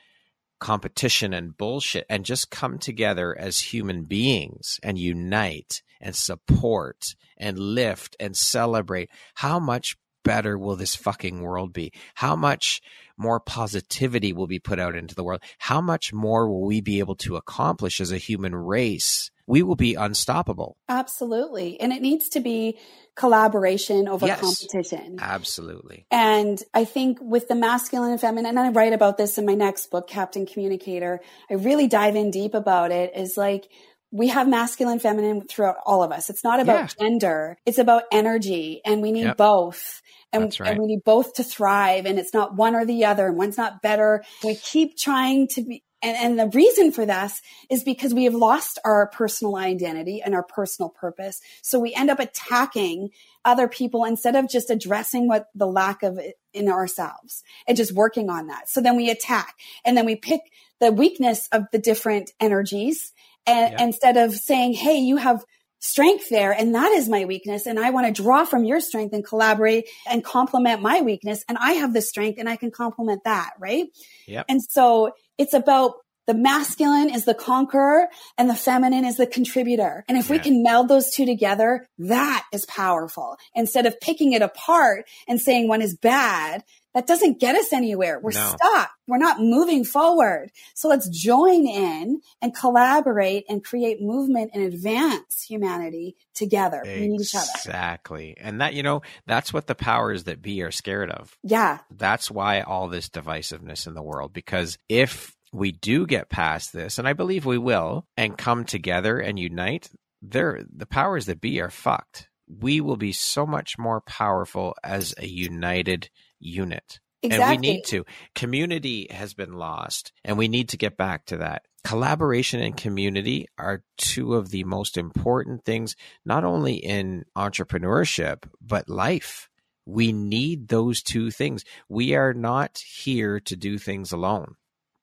competition 0.59 1.33
and 1.33 1.57
bullshit 1.57 2.05
and 2.11 2.25
just 2.25 2.51
come 2.51 2.79
together 2.79 3.37
as 3.39 3.61
human 3.73 4.05
beings 4.05 4.79
and 4.83 4.99
unite 4.99 5.83
and 6.01 6.15
support 6.15 7.15
and 7.39 7.59
lift 7.59 8.17
and 8.21 8.37
celebrate, 8.37 9.11
how 9.37 9.59
much 9.59 9.97
better 10.23 10.59
will 10.59 10.77
this 10.77 10.95
fucking 10.95 11.41
world 11.41 11.73
be? 11.73 11.93
How 12.17 12.37
much 12.37 12.83
more 13.21 13.39
positivity 13.39 14.33
will 14.33 14.47
be 14.47 14.59
put 14.59 14.79
out 14.81 14.97
into 14.97 15.15
the 15.15 15.23
world? 15.23 15.43
How 15.59 15.81
much 15.81 16.13
more 16.13 16.49
will 16.49 16.63
we 16.67 16.81
be 16.81 16.99
able 16.99 17.17
to 17.17 17.37
accomplish 17.37 18.01
as 18.01 18.11
a 18.11 18.19
human 18.19 18.55
race? 18.55 19.31
We 19.47 19.63
will 19.63 19.77
be 19.77 19.95
unstoppable. 19.95 20.77
Absolutely. 20.89 21.79
And 21.81 21.93
it 21.93 22.03
needs 22.03 22.29
to 22.31 22.41
be 22.41 22.79
collaboration 23.17 24.09
over 24.09 24.27
Yes. 24.27 24.41
competition. 24.41 25.17
Absolutely. 25.21 26.07
And 26.11 26.63
I 26.73 26.85
think 26.85 27.19
with 27.21 27.49
the 27.49 27.55
masculine 27.57 28.13
and 28.13 28.21
feminine, 28.21 28.57
and 28.57 28.59
I 28.61 28.71
write 28.71 28.93
about 28.93 29.19
this 29.19 29.39
in 29.39 29.45
my 29.47 29.55
next 29.55 29.91
book, 29.91 30.09
Captain 30.09 30.47
Communicator, 30.47 31.21
I 31.51 31.55
really 31.55 31.89
dive 31.89 32.17
in 32.17 32.31
deep 32.31 32.55
about 32.55 32.93
it 32.93 33.13
is 33.17 33.37
like, 33.37 33.69
we 34.13 34.29
have 34.29 34.49
masculine, 34.49 34.99
feminine 34.99 35.43
throughout 35.43 35.77
all 35.85 36.03
of 36.03 36.11
us. 36.13 36.31
It's 36.31 36.43
not 36.43 36.59
about 36.61 36.95
gender. 36.99 37.59
It's 37.67 37.79
about 37.79 38.05
energy 38.11 38.81
and 38.85 39.03
we 39.03 39.13
need 39.13 39.25
Yep. 39.25 39.37
both. 39.37 40.01
And, 40.33 40.57
right. 40.61 40.71
and 40.71 40.79
we 40.79 40.87
need 40.87 41.05
both 41.05 41.35
to 41.35 41.45
thrive 41.45 42.07
and 42.07 42.19
it's 42.19 42.33
not 42.33 42.55
one 42.55 42.77
or 42.77 42.85
the 42.85 43.05
other 43.05 43.27
and 43.27 43.37
one's 43.37 43.57
not 43.57 43.83
better. 43.83 44.23
We 44.45 44.55
keep 44.55 44.97
trying 44.97 45.49
to 45.49 45.63
be, 45.63 45.83
and, 46.03 46.17
and 46.17 46.39
the 46.39 46.57
reason 46.57 46.93
for 46.93 47.05
this 47.05 47.43
is 47.69 47.85
because 47.85 48.15
we 48.15 48.25
have 48.25 48.35
lost 48.35 48.79
our 48.85 49.09
personal 49.09 49.57
identity 49.57 50.23
and 50.23 50.35
our 50.35 50.43
personal 50.43 50.89
purpose. 50.89 51.41
So 51.63 51.79
we 51.79 51.95
end 51.95 52.11
up 52.11 52.21
attacking 52.21 53.11
other 53.45 53.69
people 53.69 54.05
instead 54.05 54.37
of 54.37 54.49
just 54.49 54.71
addressing 54.71 55.29
what 55.29 55.47
the 55.55 55.67
lack 55.67 56.03
of 56.03 56.19
it 56.19 56.37
in 56.55 56.69
ourselves 56.69 57.43
and 57.67 57.77
just 57.77 57.93
working 57.93 58.31
on 58.31 58.47
that. 58.47 58.69
So 58.69 58.81
then 58.81 58.97
we 58.97 59.11
attack 59.11 59.57
and 59.85 59.97
then 59.97 60.07
we 60.07 60.17
pick 60.17 60.41
the 60.81 60.93
weakness 60.93 61.49
of 61.53 61.65
the 61.73 61.79
different 61.79 62.31
energies 62.41 63.13
and 63.47 63.73
Yeah. 63.73 63.85
instead 63.85 64.17
of 64.17 64.35
saying, 64.35 64.75
Hey, 64.75 64.99
you 64.99 65.17
have 65.17 65.45
strength 65.81 66.29
there 66.29 66.53
and 66.53 66.75
that 66.75 66.93
is 66.93 67.09
my 67.09 67.25
weakness 67.25 67.67
and 67.67 67.79
I 67.79 67.91
want 67.91 68.07
to 68.07 68.23
draw 68.23 68.45
from 68.45 68.65
your 68.65 68.81
strength 68.81 69.15
and 69.15 69.25
collaborate 69.25 69.89
and 70.09 70.23
complement 70.23 70.83
my 70.83 71.01
weakness 71.01 71.45
and 71.49 71.59
I 71.59 71.73
have 71.73 71.93
the 71.95 72.03
strength 72.03 72.39
and 72.39 72.49
I 72.49 72.57
can 72.57 72.71
complement 72.71 73.25
that, 73.25 73.51
right? 73.59 73.87
Yep. 74.27 74.47
And 74.49 74.63
so 74.63 75.13
it's 75.39 75.55
about 75.55 75.95
the 76.27 76.35
masculine 76.35 77.13
is 77.13 77.25
the 77.25 77.35
conqueror 77.35 78.07
and 78.39 78.49
the 78.49 78.55
feminine 78.55 79.05
is 79.05 79.17
the 79.17 79.27
contributor. 79.27 80.05
And 80.07 80.17
if 80.17 80.31
we 80.31 80.39
can 80.39 80.63
meld 80.63 80.87
those 80.87 81.11
two 81.11 81.27
together, 81.27 81.89
that 81.99 82.47
is 82.53 82.65
powerful. 82.67 83.37
Instead 83.57 83.87
of 83.87 83.99
picking 84.01 84.33
it 84.33 84.41
apart 84.41 85.07
and 85.27 85.41
saying 85.41 85.67
one 85.67 85.83
is 85.83 85.97
bad, 85.97 86.63
that 86.95 87.07
doesn't 87.07 87.39
get 87.41 87.55
us 87.57 87.73
anywhere. 87.73 88.19
We're 88.21 88.33
No. 88.33 88.55
stuck. 88.57 88.91
We're 89.07 89.19
not 89.19 89.41
moving 89.41 89.85
forward. 89.85 90.51
So 90.75 90.89
let's 90.89 91.09
join 91.09 91.67
in 91.67 92.21
and 92.41 92.55
collaborate 92.55 93.45
and 93.49 93.65
create 93.65 94.01
movement 94.01 94.51
and 94.55 94.63
advance 94.63 95.43
humanity 95.43 96.17
together. 96.35 96.83
We 96.85 97.09
need 97.09 97.21
each 97.21 97.35
other. 97.35 97.47
Exactly. 97.57 98.37
And 98.39 98.61
that, 98.61 98.75
you 98.75 98.83
know, 98.83 99.03
that's 99.27 99.53
what 99.53 99.67
the 99.67 99.75
powers 99.75 100.25
that 100.25 100.43
be 100.43 100.63
are 100.63 100.71
scared 100.71 101.11
of. 101.11 101.37
Yeah. 101.43 101.79
That's 101.91 102.31
why 102.31 102.61
all 102.63 102.89
this 102.89 103.09
divisiveness 103.09 103.87
in 103.87 103.95
the 103.95 104.03
world. 104.03 104.33
Because 104.33 104.79
if 104.89 105.35
we 105.53 105.73
do 105.73 106.07
get 106.07 106.29
past 106.29 106.73
this, 106.73 106.99
and 106.99 107.09
I 107.09 107.13
believe 107.13 107.45
we 107.45 107.59
will, 107.59 108.07
and 108.17 108.39
come 108.39 108.65
together 108.65 109.19
and 109.19 109.39
unite, 109.39 109.91
they're, 110.23 110.63
the 110.73 110.87
powers 110.87 111.27
that 111.27 111.41
be 111.41 111.61
are 111.61 111.71
fucked. 111.71 112.29
We 112.49 112.81
will 112.81 112.97
be 112.97 113.13
so 113.13 113.47
much 113.47 113.79
more 113.79 114.01
powerful 114.01 114.75
as 114.85 115.15
a 115.19 115.27
united 115.27 116.11
unit. 116.41 117.01
Exactly. 117.23 117.55
And 117.55 117.61
we 117.61 117.73
need 117.73 117.85
to. 117.87 118.05
Community 118.35 119.07
has 119.11 119.35
been 119.35 119.53
lost, 119.53 120.13
and 120.25 120.39
we 120.39 120.49
need 120.49 120.71
to 120.71 120.79
get 120.79 120.97
back 120.97 121.27
to 121.27 121.39
that. 121.39 121.67
Collaboration 121.85 122.61
and 122.61 122.77
community 122.77 123.47
are 123.59 123.85
two 123.99 124.35
of 124.35 124.51
the 124.51 124.65
most 124.65 124.97
important 124.97 125.65
things, 125.65 125.97
not 126.25 126.45
only 126.45 126.75
in 126.75 127.25
entrepreneurship, 127.37 128.45
but 128.61 128.89
life. 128.89 129.49
We 129.87 130.13
need 130.13 130.69
those 130.69 131.03
two 131.03 131.31
things. 131.31 131.65
We 131.89 132.15
are 132.15 132.33
not 132.33 132.79
here 132.79 133.41
to 133.41 133.57
do 133.57 133.77
things 133.79 134.13
alone, 134.13 134.55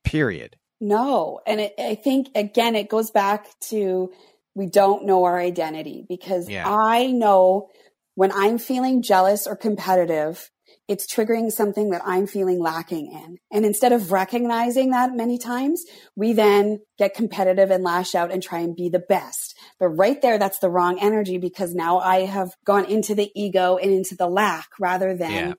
period. 0.03 0.55
No. 0.79 1.39
And 1.45 1.59
it, 1.59 1.73
I 1.77 1.95
think, 1.95 2.29
again, 2.35 2.75
it 2.75 2.89
goes 2.89 3.11
back 3.11 3.47
to 3.69 4.11
we 4.55 4.67
don't 4.67 5.05
know 5.05 5.25
our 5.25 5.39
identity 5.39 6.05
because 6.07 6.49
yeah. 6.49 6.67
I 6.67 7.07
know 7.07 7.69
when 8.15 8.31
I'm 8.31 8.57
feeling 8.57 9.01
jealous 9.01 9.45
or 9.45 9.55
competitive, 9.55 10.49
it's 10.87 11.05
triggering 11.05 11.51
something 11.51 11.89
that 11.89 12.01
I'm 12.05 12.27
feeling 12.27 12.59
lacking 12.59 13.11
in. 13.11 13.37
And 13.51 13.65
instead 13.65 13.91
of 13.91 14.11
recognizing 14.11 14.91
that 14.91 15.13
many 15.13 15.37
times, 15.37 15.83
we 16.15 16.33
then 16.33 16.79
get 16.97 17.13
competitive 17.13 17.71
and 17.71 17.83
lash 17.83 18.15
out 18.15 18.31
and 18.31 18.41
try 18.41 18.59
and 18.59 18.75
be 18.75 18.87
the 18.89 18.99
best. 18.99 19.57
But 19.79 19.89
right 19.89 20.21
there, 20.21 20.39
that's 20.39 20.59
the 20.59 20.69
wrong 20.69 20.99
energy 20.99 21.37
because 21.37 21.75
now 21.75 21.99
I 21.99 22.21
have 22.21 22.51
gone 22.65 22.85
into 22.85 23.15
the 23.15 23.29
ego 23.35 23.77
and 23.77 23.91
into 23.91 24.15
the 24.15 24.27
lack 24.27 24.69
rather 24.79 25.15
than 25.15 25.31
yeah. 25.31 25.53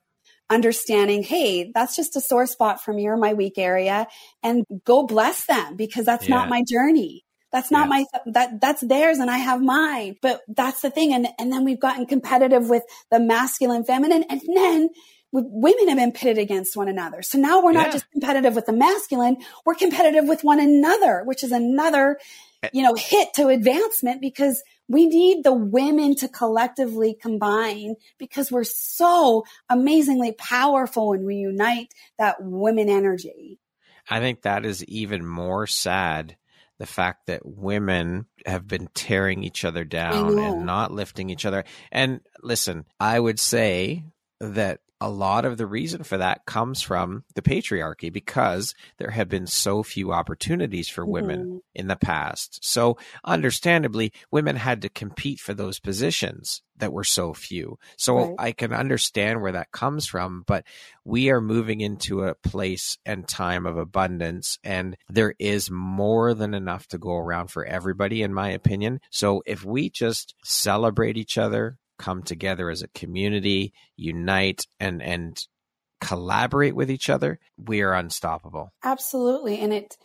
understanding, 0.49 1.21
hey, 1.21 1.71
that's 1.73 1.95
just 1.95 2.15
a 2.15 2.21
sore 2.21 2.47
spot 2.47 2.83
for 2.83 2.91
me 2.91 3.07
or 3.07 3.15
my 3.15 3.33
weak 3.33 3.57
area 3.57 4.07
and 4.41 4.65
go 4.83 5.05
bless 5.05 5.45
them 5.45 5.75
because 5.75 6.05
that's 6.05 6.27
yeah. 6.27 6.35
not 6.35 6.49
my 6.49 6.63
journey. 6.67 7.23
That's 7.51 7.71
not 7.71 7.89
my, 7.89 8.05
that, 8.27 8.61
that's 8.61 8.81
theirs 8.81 9.17
and 9.17 9.29
I 9.29 9.37
have 9.37 9.59
mine. 9.59 10.17
But 10.21 10.41
that's 10.47 10.81
the 10.81 10.91
thing. 10.91 11.13
And, 11.13 11.27
and 11.39 11.51
then 11.51 11.65
we've 11.65 11.79
gotten 11.79 12.05
competitive 12.05 12.69
with 12.69 12.83
the 13.09 13.19
masculine, 13.19 13.83
feminine. 13.85 14.23
And 14.29 14.39
then 14.53 14.89
women 15.31 15.87
have 15.89 15.97
been 15.97 16.11
pitted 16.11 16.37
against 16.37 16.75
one 16.75 16.87
another. 16.87 17.21
So 17.21 17.37
now 17.37 17.63
we're 17.63 17.71
not 17.71 17.87
yeah. 17.87 17.93
just 17.93 18.11
competitive 18.11 18.55
with 18.55 18.65
the 18.65 18.73
masculine, 18.73 19.37
we're 19.65 19.75
competitive 19.75 20.27
with 20.27 20.43
one 20.43 20.59
another, 20.59 21.23
which 21.25 21.43
is 21.43 21.51
another, 21.51 22.19
eh. 22.63 22.69
you 22.73 22.83
know, 22.83 22.95
hit 22.95 23.33
to 23.35 23.47
advancement 23.47 24.21
because 24.21 24.63
we 24.87 25.05
need 25.05 25.43
the 25.43 25.53
women 25.53 26.15
to 26.15 26.27
collectively 26.27 27.13
combine 27.13 27.95
because 28.17 28.51
we're 28.51 28.63
so 28.63 29.45
amazingly 29.69 30.31
powerful 30.31 31.09
when 31.09 31.25
we 31.25 31.35
unite 31.35 31.93
that 32.17 32.37
women 32.41 32.89
energy. 32.89 33.59
I 34.09 34.19
think 34.19 34.41
that 34.41 34.65
is 34.65 34.83
even 34.85 35.25
more 35.25 35.67
sad 35.67 36.35
the 36.79 36.87
fact 36.87 37.27
that 37.27 37.45
women 37.45 38.25
have 38.45 38.67
been 38.67 38.89
tearing 38.93 39.43
each 39.43 39.65
other 39.65 39.83
down 39.83 40.39
and 40.39 40.65
not 40.65 40.91
lifting 40.91 41.29
each 41.29 41.45
other. 41.45 41.65
And 41.91 42.21
listen, 42.41 42.85
I 42.99 43.19
would 43.19 43.39
say 43.39 44.05
that 44.39 44.79
a 45.01 45.09
lot 45.09 45.45
of 45.45 45.57
the 45.57 45.65
reason 45.65 46.03
for 46.03 46.17
that 46.17 46.45
comes 46.45 46.81
from 46.81 47.23
the 47.35 47.41
patriarchy 47.41 48.11
because 48.11 48.75
there 48.97 49.11
have 49.11 49.29
been 49.29 49.47
so 49.47 49.81
few 49.81 50.11
opportunities 50.11 50.89
for 50.89 51.05
women 51.05 51.39
mm-hmm. 51.39 51.57
in 51.73 51.87
the 51.87 51.95
past. 51.95 52.59
So, 52.61 52.97
understandably, 53.23 54.11
women 54.31 54.55
had 54.55 54.81
to 54.81 54.89
compete 54.89 55.39
for 55.39 55.53
those 55.53 55.79
positions 55.79 56.61
that 56.77 56.91
were 56.91 57.03
so 57.03 57.33
few. 57.33 57.77
So, 57.97 58.17
right. 58.17 58.35
I 58.37 58.51
can 58.51 58.73
understand 58.73 59.41
where 59.41 59.53
that 59.53 59.71
comes 59.71 60.05
from, 60.05 60.43
but 60.45 60.65
we 61.05 61.29
are 61.29 61.41
moving 61.41 61.79
into 61.81 62.23
a 62.23 62.35
place 62.35 62.97
and 63.05 63.27
time 63.27 63.65
of 63.65 63.77
abundance, 63.77 64.59
and 64.63 64.97
there 65.09 65.33
is 65.39 65.71
more 65.71 66.33
than 66.33 66.53
enough 66.53 66.87
to 66.87 66.97
go 66.97 67.15
around 67.15 67.51
for 67.51 67.65
everybody, 67.65 68.21
in 68.21 68.33
my 68.33 68.49
opinion. 68.49 68.99
So, 69.11 69.43
if 69.45 69.63
we 69.63 69.89
just 69.89 70.35
celebrate 70.43 71.15
each 71.15 71.37
other, 71.37 71.77
come 71.99 72.23
together 72.23 72.69
as 72.69 72.81
a 72.81 72.87
community, 72.89 73.73
unite 73.95 74.65
and 74.79 75.01
and 75.03 75.45
collaborate 76.01 76.75
with 76.75 76.89
each 76.89 77.09
other, 77.09 77.39
we 77.57 77.81
are 77.81 77.93
unstoppable. 77.93 78.71
Absolutely. 78.83 79.59
And 79.59 79.73
it 79.73 79.97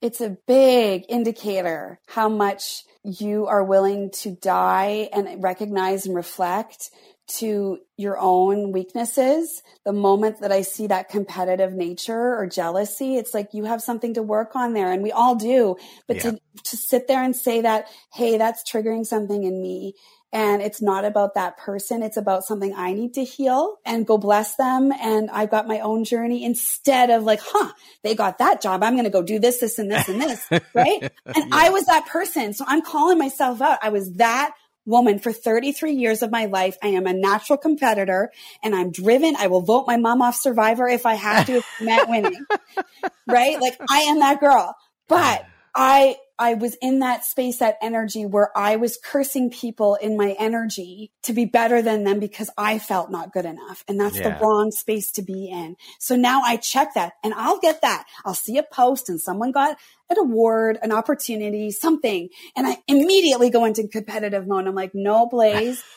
it's 0.00 0.20
a 0.20 0.36
big 0.46 1.04
indicator 1.08 1.98
how 2.06 2.28
much 2.28 2.84
you 3.02 3.46
are 3.46 3.64
willing 3.64 4.10
to 4.10 4.30
die 4.30 5.08
and 5.12 5.42
recognize 5.42 6.06
and 6.06 6.14
reflect 6.14 6.90
to 7.28 7.78
your 7.96 8.18
own 8.18 8.72
weaknesses. 8.72 9.62
The 9.84 9.92
moment 9.92 10.40
that 10.40 10.52
I 10.52 10.62
see 10.62 10.86
that 10.86 11.08
competitive 11.08 11.72
nature 11.72 12.34
or 12.36 12.46
jealousy, 12.46 13.16
it's 13.16 13.34
like 13.34 13.52
you 13.52 13.64
have 13.64 13.82
something 13.82 14.14
to 14.14 14.22
work 14.22 14.56
on 14.56 14.72
there 14.72 14.92
and 14.92 15.02
we 15.02 15.12
all 15.12 15.34
do. 15.34 15.76
But 16.06 16.16
yeah. 16.16 16.22
to, 16.22 16.40
to 16.64 16.76
sit 16.76 17.06
there 17.06 17.22
and 17.22 17.36
say 17.36 17.62
that, 17.62 17.88
Hey, 18.12 18.38
that's 18.38 18.68
triggering 18.70 19.04
something 19.04 19.42
in 19.42 19.60
me 19.60 19.94
and 20.32 20.60
it's 20.60 20.82
not 20.82 21.06
about 21.06 21.34
that 21.34 21.56
person. 21.56 22.02
It's 22.02 22.18
about 22.18 22.44
something 22.44 22.74
I 22.74 22.92
need 22.92 23.14
to 23.14 23.24
heal 23.24 23.76
and 23.86 24.06
go 24.06 24.18
bless 24.18 24.56
them. 24.56 24.92
And 24.92 25.30
I've 25.30 25.50
got 25.50 25.66
my 25.66 25.80
own 25.80 26.04
journey 26.04 26.44
instead 26.44 27.08
of 27.08 27.22
like, 27.22 27.40
huh, 27.42 27.72
they 28.02 28.14
got 28.14 28.38
that 28.38 28.60
job. 28.60 28.82
I'm 28.82 28.92
going 28.92 29.04
to 29.04 29.10
go 29.10 29.22
do 29.22 29.38
this, 29.38 29.60
this 29.60 29.78
and 29.78 29.90
this 29.90 30.06
and 30.08 30.20
this. 30.20 30.46
right. 30.74 31.02
And 31.24 31.36
yeah. 31.36 31.44
I 31.50 31.70
was 31.70 31.86
that 31.86 32.06
person. 32.06 32.52
So 32.52 32.64
I'm 32.68 32.82
calling 32.82 33.18
myself 33.18 33.62
out. 33.62 33.78
I 33.80 33.88
was 33.88 34.12
that 34.14 34.52
woman 34.84 35.18
for 35.18 35.32
33 35.32 35.92
years 35.92 36.22
of 36.22 36.30
my 36.30 36.44
life. 36.44 36.76
I 36.82 36.88
am 36.88 37.06
a 37.06 37.14
natural 37.14 37.56
competitor 37.56 38.30
and 38.62 38.74
I'm 38.74 38.90
driven. 38.90 39.34
I 39.36 39.46
will 39.46 39.62
vote 39.62 39.86
my 39.86 39.96
mom 39.96 40.20
off 40.20 40.36
survivor 40.36 40.86
if 40.86 41.06
I 41.06 41.14
have 41.14 41.46
to, 41.46 41.62
if 41.80 42.08
winning. 42.08 42.44
right. 43.26 43.58
Like 43.60 43.78
I 43.88 44.00
am 44.00 44.18
that 44.18 44.40
girl, 44.40 44.74
but 45.08 45.46
I 45.74 46.16
I 46.38 46.54
was 46.54 46.76
in 46.80 47.00
that 47.00 47.24
space, 47.24 47.58
that 47.58 47.78
energy 47.82 48.24
where 48.24 48.56
I 48.56 48.76
was 48.76 48.96
cursing 48.96 49.50
people 49.50 49.96
in 49.96 50.16
my 50.16 50.36
energy 50.38 51.10
to 51.22 51.32
be 51.32 51.44
better 51.44 51.82
than 51.82 52.04
them 52.04 52.20
because 52.20 52.50
I 52.56 52.78
felt 52.78 53.10
not 53.10 53.32
good 53.32 53.44
enough. 53.44 53.84
And 53.88 54.00
that's 54.00 54.16
yeah. 54.16 54.30
the 54.30 54.44
wrong 54.44 54.70
space 54.70 55.12
to 55.12 55.22
be 55.22 55.48
in. 55.50 55.76
So 55.98 56.16
now 56.16 56.42
I 56.42 56.56
check 56.56 56.94
that 56.94 57.14
and 57.24 57.34
I'll 57.34 57.58
get 57.58 57.82
that. 57.82 58.04
I'll 58.24 58.34
see 58.34 58.58
a 58.58 58.62
post 58.62 59.08
and 59.08 59.20
someone 59.20 59.52
got 59.52 59.76
an 60.10 60.18
award, 60.18 60.78
an 60.82 60.92
opportunity, 60.92 61.70
something. 61.70 62.28
And 62.56 62.66
I 62.66 62.78
immediately 62.86 63.50
go 63.50 63.64
into 63.64 63.86
competitive 63.88 64.46
mode. 64.46 64.66
I'm 64.66 64.74
like, 64.74 64.94
no, 64.94 65.26
Blaise. 65.26 65.82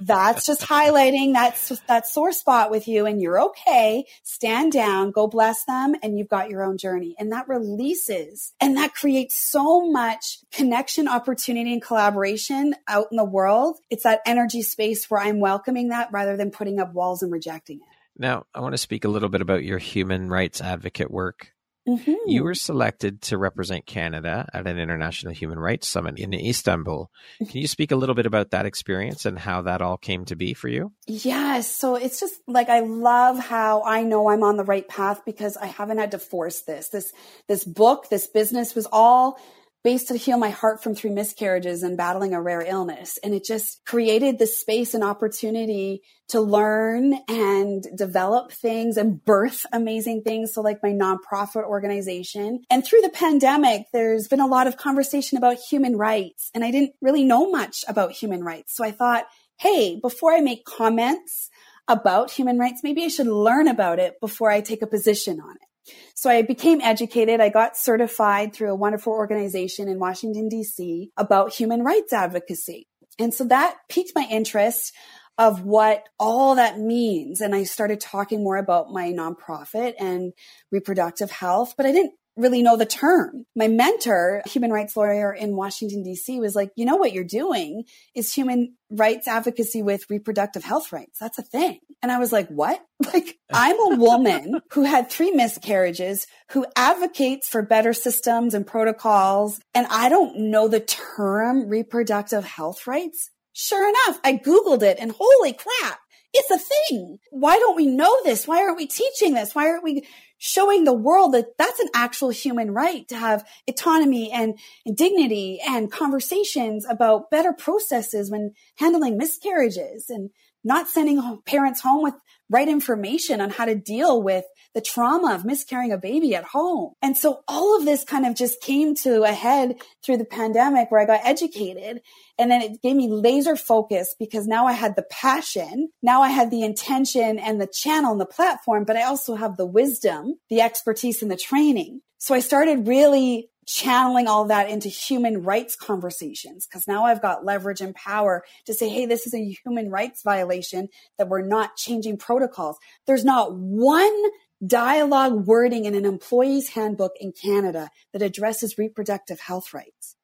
that's 0.00 0.46
just 0.46 0.62
highlighting 0.62 1.34
that, 1.34 1.56
that 1.86 2.06
sore 2.06 2.32
spot 2.32 2.70
with 2.70 2.88
you 2.88 3.06
and 3.06 3.20
you're 3.20 3.40
okay. 3.40 4.04
Stand 4.22 4.72
down, 4.72 5.10
go 5.10 5.26
bless 5.26 5.64
them 5.64 5.94
and 6.02 6.18
you've 6.18 6.28
got 6.28 6.50
your 6.50 6.62
own 6.62 6.78
journey. 6.78 7.14
And 7.18 7.32
that 7.32 7.48
releases 7.48 8.52
and 8.60 8.76
that 8.76 8.94
creates 8.94 9.36
so 9.36 9.90
much 9.90 10.38
connection, 10.52 11.08
opportunity 11.08 11.72
and 11.72 11.82
collaboration 11.82 12.74
out 12.86 13.06
in 13.10 13.16
the 13.16 13.24
world. 13.24 13.78
It's 13.90 14.04
that 14.04 14.20
energy 14.26 14.62
space 14.62 15.10
where 15.10 15.20
I'm 15.20 15.40
welcoming 15.40 15.88
that 15.88 16.10
rather 16.12 16.36
than 16.36 16.50
putting 16.50 16.78
up 16.78 16.92
walls 16.92 17.22
and 17.22 17.32
rejecting 17.32 17.78
it. 17.78 17.98
Now, 18.20 18.46
I 18.52 18.60
want 18.60 18.72
to 18.72 18.78
speak 18.78 19.04
a 19.04 19.08
little 19.08 19.28
bit 19.28 19.40
about 19.40 19.62
your 19.62 19.78
human 19.78 20.28
rights 20.28 20.60
advocate 20.60 21.10
work. 21.10 21.52
Mm-hmm. 21.88 22.14
You 22.26 22.44
were 22.44 22.54
selected 22.54 23.22
to 23.22 23.38
represent 23.38 23.86
Canada 23.86 24.46
at 24.52 24.66
an 24.66 24.78
International 24.78 25.32
Human 25.32 25.58
Rights 25.58 25.88
Summit 25.88 26.18
in 26.18 26.34
Istanbul. 26.34 27.10
Can 27.38 27.60
you 27.60 27.66
speak 27.66 27.90
a 27.92 27.96
little 27.96 28.14
bit 28.14 28.26
about 28.26 28.50
that 28.50 28.66
experience 28.66 29.24
and 29.24 29.38
how 29.38 29.62
that 29.62 29.80
all 29.80 29.96
came 29.96 30.26
to 30.26 30.36
be 30.36 30.52
for 30.52 30.68
you? 30.68 30.92
Yes. 31.06 31.74
So 31.74 31.94
it's 31.94 32.20
just 32.20 32.34
like 32.46 32.68
I 32.68 32.80
love 32.80 33.38
how 33.38 33.82
I 33.84 34.02
know 34.02 34.28
I'm 34.28 34.42
on 34.42 34.58
the 34.58 34.64
right 34.64 34.86
path 34.86 35.22
because 35.24 35.56
I 35.56 35.66
haven't 35.66 35.96
had 35.96 36.10
to 36.10 36.18
force 36.18 36.60
this. 36.60 36.88
This 36.88 37.10
this 37.46 37.64
book, 37.64 38.10
this 38.10 38.26
business 38.26 38.74
was 38.74 38.86
all 38.92 39.38
based 39.84 40.08
to 40.08 40.16
heal 40.16 40.38
my 40.38 40.50
heart 40.50 40.82
from 40.82 40.94
three 40.94 41.10
miscarriages 41.10 41.82
and 41.82 41.96
battling 41.96 42.34
a 42.34 42.42
rare 42.42 42.62
illness. 42.62 43.18
And 43.22 43.32
it 43.32 43.44
just 43.44 43.80
created 43.86 44.38
the 44.38 44.46
space 44.46 44.94
and 44.94 45.04
opportunity 45.04 46.02
to 46.28 46.40
learn 46.40 47.14
and 47.28 47.84
develop 47.96 48.52
things 48.52 48.96
and 48.96 49.24
birth 49.24 49.64
amazing 49.72 50.22
things. 50.22 50.52
So 50.52 50.60
like 50.60 50.82
my 50.82 50.90
nonprofit 50.90 51.64
organization. 51.64 52.62
And 52.70 52.84
through 52.84 53.00
the 53.00 53.08
pandemic, 53.08 53.86
there's 53.92 54.28
been 54.28 54.40
a 54.40 54.46
lot 54.46 54.66
of 54.66 54.76
conversation 54.76 55.38
about 55.38 55.56
human 55.56 55.96
rights. 55.96 56.50
And 56.54 56.64
I 56.64 56.70
didn't 56.70 56.94
really 57.00 57.24
know 57.24 57.50
much 57.50 57.84
about 57.88 58.12
human 58.12 58.42
rights. 58.42 58.74
So 58.76 58.84
I 58.84 58.90
thought, 58.90 59.26
hey, 59.58 59.98
before 60.00 60.32
I 60.32 60.40
make 60.40 60.64
comments 60.64 61.48
about 61.86 62.30
human 62.30 62.58
rights, 62.58 62.82
maybe 62.82 63.04
I 63.04 63.08
should 63.08 63.26
learn 63.26 63.68
about 63.68 63.98
it 63.98 64.20
before 64.20 64.50
I 64.50 64.60
take 64.60 64.82
a 64.82 64.86
position 64.86 65.40
on 65.40 65.56
it. 65.56 65.67
So 66.14 66.30
I 66.30 66.42
became 66.42 66.80
educated. 66.80 67.40
I 67.40 67.48
got 67.48 67.76
certified 67.76 68.52
through 68.52 68.70
a 68.70 68.76
wonderful 68.76 69.12
organization 69.12 69.88
in 69.88 69.98
Washington, 69.98 70.48
DC 70.50 71.08
about 71.16 71.52
human 71.52 71.82
rights 71.82 72.12
advocacy. 72.12 72.86
And 73.18 73.34
so 73.34 73.44
that 73.44 73.76
piqued 73.88 74.12
my 74.14 74.26
interest 74.30 74.92
of 75.38 75.62
what 75.64 76.08
all 76.18 76.56
that 76.56 76.78
means. 76.78 77.40
And 77.40 77.54
I 77.54 77.62
started 77.62 78.00
talking 78.00 78.42
more 78.42 78.56
about 78.56 78.90
my 78.90 79.12
nonprofit 79.12 79.94
and 79.98 80.32
reproductive 80.72 81.30
health, 81.30 81.74
but 81.76 81.86
I 81.86 81.92
didn't 81.92 82.14
really 82.38 82.62
know 82.62 82.76
the 82.76 82.86
term. 82.86 83.44
My 83.54 83.68
mentor, 83.68 84.42
human 84.46 84.70
rights 84.72 84.96
lawyer 84.96 85.32
in 85.32 85.56
Washington, 85.56 86.04
DC, 86.04 86.40
was 86.40 86.54
like, 86.54 86.70
you 86.76 86.84
know 86.84 86.96
what 86.96 87.12
you're 87.12 87.24
doing 87.24 87.84
is 88.14 88.32
human 88.32 88.74
rights 88.90 89.28
advocacy 89.28 89.82
with 89.82 90.08
reproductive 90.08 90.64
health 90.64 90.92
rights. 90.92 91.18
That's 91.18 91.38
a 91.38 91.42
thing. 91.42 91.80
And 92.02 92.12
I 92.12 92.18
was 92.18 92.32
like, 92.32 92.48
what? 92.48 92.80
Like, 93.14 93.38
I'm 93.50 93.92
a 93.92 93.96
woman 93.96 94.60
who 94.72 94.82
had 94.82 95.08
three 95.08 95.30
miscarriages, 95.30 96.26
who 96.50 96.66
advocates 96.76 97.48
for 97.48 97.62
better 97.62 97.92
systems 97.92 98.54
and 98.54 98.66
protocols. 98.66 99.60
And 99.72 99.86
I 99.88 100.08
don't 100.08 100.50
know 100.50 100.68
the 100.68 100.80
term 100.80 101.68
reproductive 101.68 102.44
health 102.44 102.86
rights. 102.86 103.30
Sure 103.54 103.88
enough, 103.88 104.20
I 104.22 104.34
Googled 104.34 104.82
it 104.82 104.98
and 105.00 105.14
holy 105.16 105.52
crap, 105.52 106.00
It's 106.34 106.50
a 106.50 106.58
thing. 106.58 107.18
Why 107.30 107.56
don't 107.58 107.76
we 107.76 107.86
know 107.86 108.14
this? 108.24 108.46
Why 108.46 108.62
aren't 108.62 108.76
we 108.76 108.86
teaching 108.86 109.34
this? 109.34 109.54
Why 109.54 109.68
aren't 109.68 109.84
we 109.84 110.06
showing 110.38 110.84
the 110.84 110.94
world 110.94 111.34
that 111.34 111.56
that's 111.58 111.80
an 111.80 111.88
actual 111.94 112.30
human 112.30 112.72
right 112.72 113.06
to 113.08 113.16
have 113.16 113.46
autonomy 113.68 114.30
and, 114.30 114.58
and 114.86 114.96
dignity 114.96 115.60
and 115.66 115.90
conversations 115.92 116.86
about 116.88 117.30
better 117.30 117.52
processes 117.52 118.30
when 118.30 118.52
handling 118.76 119.18
miscarriages 119.18 120.08
and 120.08 120.30
not 120.64 120.88
sending 120.88 121.40
parents 121.44 121.80
home 121.80 122.02
with 122.02 122.14
right 122.50 122.68
information 122.68 123.40
on 123.40 123.50
how 123.50 123.64
to 123.64 123.74
deal 123.74 124.22
with 124.22 124.44
the 124.74 124.80
trauma 124.80 125.34
of 125.34 125.44
miscarrying 125.44 125.92
a 125.92 125.98
baby 125.98 126.34
at 126.34 126.44
home. 126.44 126.92
And 127.02 127.16
so 127.16 127.40
all 127.48 127.78
of 127.78 127.84
this 127.84 128.04
kind 128.04 128.26
of 128.26 128.34
just 128.34 128.60
came 128.60 128.94
to 128.96 129.22
a 129.22 129.32
head 129.32 129.76
through 130.04 130.18
the 130.18 130.24
pandemic 130.24 130.90
where 130.90 131.00
I 131.00 131.06
got 131.06 131.20
educated 131.24 132.00
and 132.38 132.50
then 132.50 132.62
it 132.62 132.82
gave 132.82 132.96
me 132.96 133.08
laser 133.08 133.56
focus 133.56 134.14
because 134.18 134.46
now 134.46 134.66
I 134.66 134.72
had 134.72 134.94
the 134.94 135.06
passion. 135.10 135.88
Now 136.02 136.22
I 136.22 136.28
had 136.28 136.50
the 136.50 136.62
intention 136.62 137.38
and 137.38 137.60
the 137.60 137.66
channel 137.66 138.12
and 138.12 138.20
the 138.20 138.26
platform, 138.26 138.84
but 138.84 138.96
I 138.96 139.02
also 139.02 139.34
have 139.34 139.56
the 139.56 139.66
wisdom, 139.66 140.34
the 140.48 140.60
expertise 140.60 141.22
and 141.22 141.30
the 141.30 141.36
training. 141.36 142.00
So 142.18 142.34
I 142.34 142.40
started 142.40 142.86
really 142.86 143.50
channeling 143.68 144.26
all 144.26 144.46
that 144.46 144.70
into 144.70 144.88
human 144.88 145.42
rights 145.42 145.76
conversations 145.76 146.66
because 146.66 146.88
now 146.88 147.04
I've 147.04 147.20
got 147.20 147.44
leverage 147.44 147.82
and 147.82 147.94
power 147.94 148.42
to 148.64 148.72
say, 148.72 148.88
hey, 148.88 149.04
this 149.04 149.26
is 149.26 149.34
a 149.34 149.56
human 149.62 149.90
rights 149.90 150.22
violation 150.22 150.88
that 151.18 151.28
we're 151.28 151.42
not 151.42 151.76
changing 151.76 152.16
protocols. 152.16 152.78
There's 153.06 153.26
not 153.26 153.54
one 153.54 154.22
dialogue 154.66 155.46
wording 155.46 155.84
in 155.84 155.94
an 155.94 156.04
employee's 156.04 156.70
handbook 156.70 157.12
in 157.20 157.32
Canada 157.32 157.90
that 158.12 158.22
addresses 158.22 158.78
reproductive 158.78 159.40
health 159.40 159.72
rights. 159.72 160.16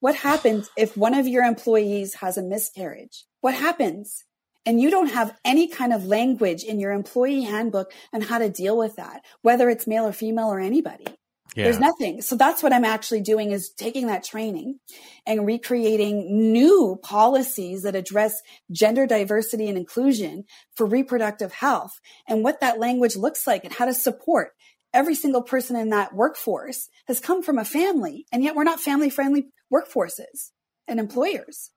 What 0.00 0.16
happens 0.16 0.70
if 0.76 0.96
one 0.96 1.14
of 1.14 1.28
your 1.28 1.44
employees 1.44 2.14
has 2.14 2.36
a 2.36 2.42
miscarriage? 2.42 3.24
What 3.40 3.54
happens? 3.54 4.24
And 4.64 4.80
you 4.80 4.90
don't 4.90 5.10
have 5.10 5.36
any 5.44 5.68
kind 5.68 5.92
of 5.92 6.06
language 6.06 6.62
in 6.62 6.80
your 6.80 6.92
employee 6.92 7.42
handbook 7.42 7.92
on 8.12 8.20
how 8.20 8.38
to 8.38 8.48
deal 8.48 8.76
with 8.76 8.96
that, 8.96 9.24
whether 9.42 9.68
it's 9.68 9.86
male 9.86 10.06
or 10.06 10.12
female 10.12 10.48
or 10.48 10.60
anybody. 10.60 11.06
Yeah. 11.54 11.64
There's 11.64 11.78
nothing. 11.78 12.22
So 12.22 12.36
that's 12.36 12.62
what 12.62 12.72
I'm 12.72 12.84
actually 12.84 13.20
doing 13.20 13.50
is 13.50 13.70
taking 13.70 14.06
that 14.06 14.24
training 14.24 14.78
and 15.26 15.46
recreating 15.46 16.52
new 16.52 16.98
policies 17.02 17.82
that 17.82 17.94
address 17.94 18.40
gender 18.70 19.06
diversity 19.06 19.68
and 19.68 19.76
inclusion 19.76 20.44
for 20.74 20.86
reproductive 20.86 21.52
health 21.52 22.00
and 22.26 22.42
what 22.42 22.60
that 22.60 22.78
language 22.78 23.16
looks 23.16 23.46
like 23.46 23.64
and 23.64 23.74
how 23.74 23.84
to 23.84 23.92
support 23.94 24.52
every 24.94 25.14
single 25.14 25.42
person 25.42 25.76
in 25.76 25.90
that 25.90 26.14
workforce 26.14 26.88
has 27.06 27.20
come 27.20 27.42
from 27.42 27.58
a 27.58 27.64
family 27.64 28.26
and 28.32 28.42
yet 28.42 28.54
we're 28.54 28.64
not 28.64 28.80
family 28.80 29.10
friendly 29.10 29.48
workforces 29.72 30.50
and 30.88 30.98
employers. 30.98 31.70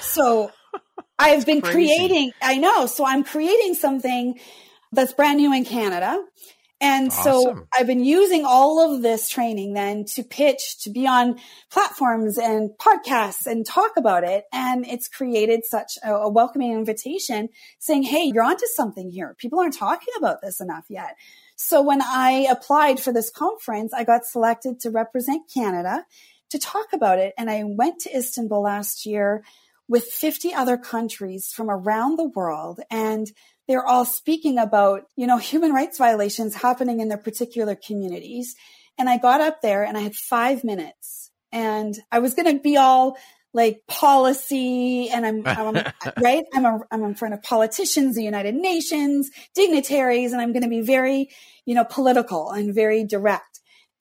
So 0.00 0.50
I've 1.18 1.46
been 1.46 1.60
crazy. 1.60 1.96
creating, 1.96 2.32
I 2.40 2.58
know. 2.58 2.86
So 2.86 3.04
I'm 3.04 3.24
creating 3.24 3.74
something 3.74 4.38
that's 4.92 5.12
brand 5.12 5.38
new 5.38 5.52
in 5.52 5.64
Canada 5.64 6.22
and 6.80 7.10
awesome. 7.10 7.22
so 7.22 7.66
I've 7.72 7.86
been 7.86 8.04
using 8.04 8.44
all 8.46 8.94
of 8.94 9.02
this 9.02 9.28
training 9.28 9.74
then 9.74 10.06
to 10.14 10.22
pitch, 10.22 10.82
to 10.84 10.90
be 10.90 11.06
on 11.06 11.38
platforms 11.70 12.38
and 12.38 12.70
podcasts 12.70 13.46
and 13.46 13.66
talk 13.66 13.92
about 13.98 14.24
it. 14.24 14.44
And 14.50 14.86
it's 14.86 15.06
created 15.06 15.66
such 15.66 15.98
a, 16.02 16.14
a 16.14 16.30
welcoming 16.30 16.72
invitation 16.72 17.50
saying, 17.78 18.04
Hey, 18.04 18.30
you're 18.32 18.44
onto 18.44 18.66
something 18.74 19.10
here. 19.10 19.36
People 19.38 19.60
aren't 19.60 19.76
talking 19.76 20.14
about 20.16 20.40
this 20.40 20.60
enough 20.60 20.86
yet. 20.88 21.16
So 21.56 21.82
when 21.82 22.00
I 22.00 22.46
applied 22.50 22.98
for 23.00 23.12
this 23.12 23.30
conference, 23.30 23.92
I 23.92 24.04
got 24.04 24.24
selected 24.24 24.80
to 24.80 24.90
represent 24.90 25.50
Canada 25.52 26.06
to 26.48 26.58
talk 26.58 26.86
about 26.94 27.18
it. 27.18 27.34
And 27.36 27.50
I 27.50 27.64
went 27.64 28.00
to 28.00 28.16
Istanbul 28.16 28.62
last 28.62 29.04
year 29.04 29.44
with 29.86 30.04
50 30.04 30.54
other 30.54 30.78
countries 30.78 31.52
from 31.52 31.68
around 31.68 32.16
the 32.16 32.28
world. 32.28 32.80
And 32.90 33.30
they're 33.70 33.86
all 33.86 34.04
speaking 34.04 34.58
about, 34.58 35.02
you 35.14 35.28
know, 35.28 35.38
human 35.38 35.72
rights 35.72 35.96
violations 35.96 36.56
happening 36.56 36.98
in 36.98 37.06
their 37.06 37.16
particular 37.16 37.76
communities. 37.76 38.56
And 38.98 39.08
I 39.08 39.16
got 39.16 39.40
up 39.40 39.62
there 39.62 39.84
and 39.84 39.96
I 39.96 40.00
had 40.00 40.16
five 40.16 40.64
minutes 40.64 41.30
and 41.52 41.94
I 42.10 42.18
was 42.18 42.34
going 42.34 42.52
to 42.52 42.60
be 42.60 42.76
all 42.76 43.16
like 43.54 43.82
policy 43.86 45.08
and 45.08 45.24
I'm, 45.24 45.46
I'm 45.46 45.74
right. 46.20 46.44
I'm, 46.52 46.64
a, 46.64 46.80
I'm 46.90 47.04
in 47.04 47.14
front 47.14 47.34
of 47.34 47.44
politicians, 47.44 48.16
the 48.16 48.24
United 48.24 48.56
Nations, 48.56 49.30
dignitaries, 49.54 50.32
and 50.32 50.42
I'm 50.42 50.52
going 50.52 50.64
to 50.64 50.68
be 50.68 50.80
very, 50.80 51.30
you 51.64 51.76
know, 51.76 51.84
political 51.84 52.50
and 52.50 52.74
very 52.74 53.04
direct. 53.04 53.49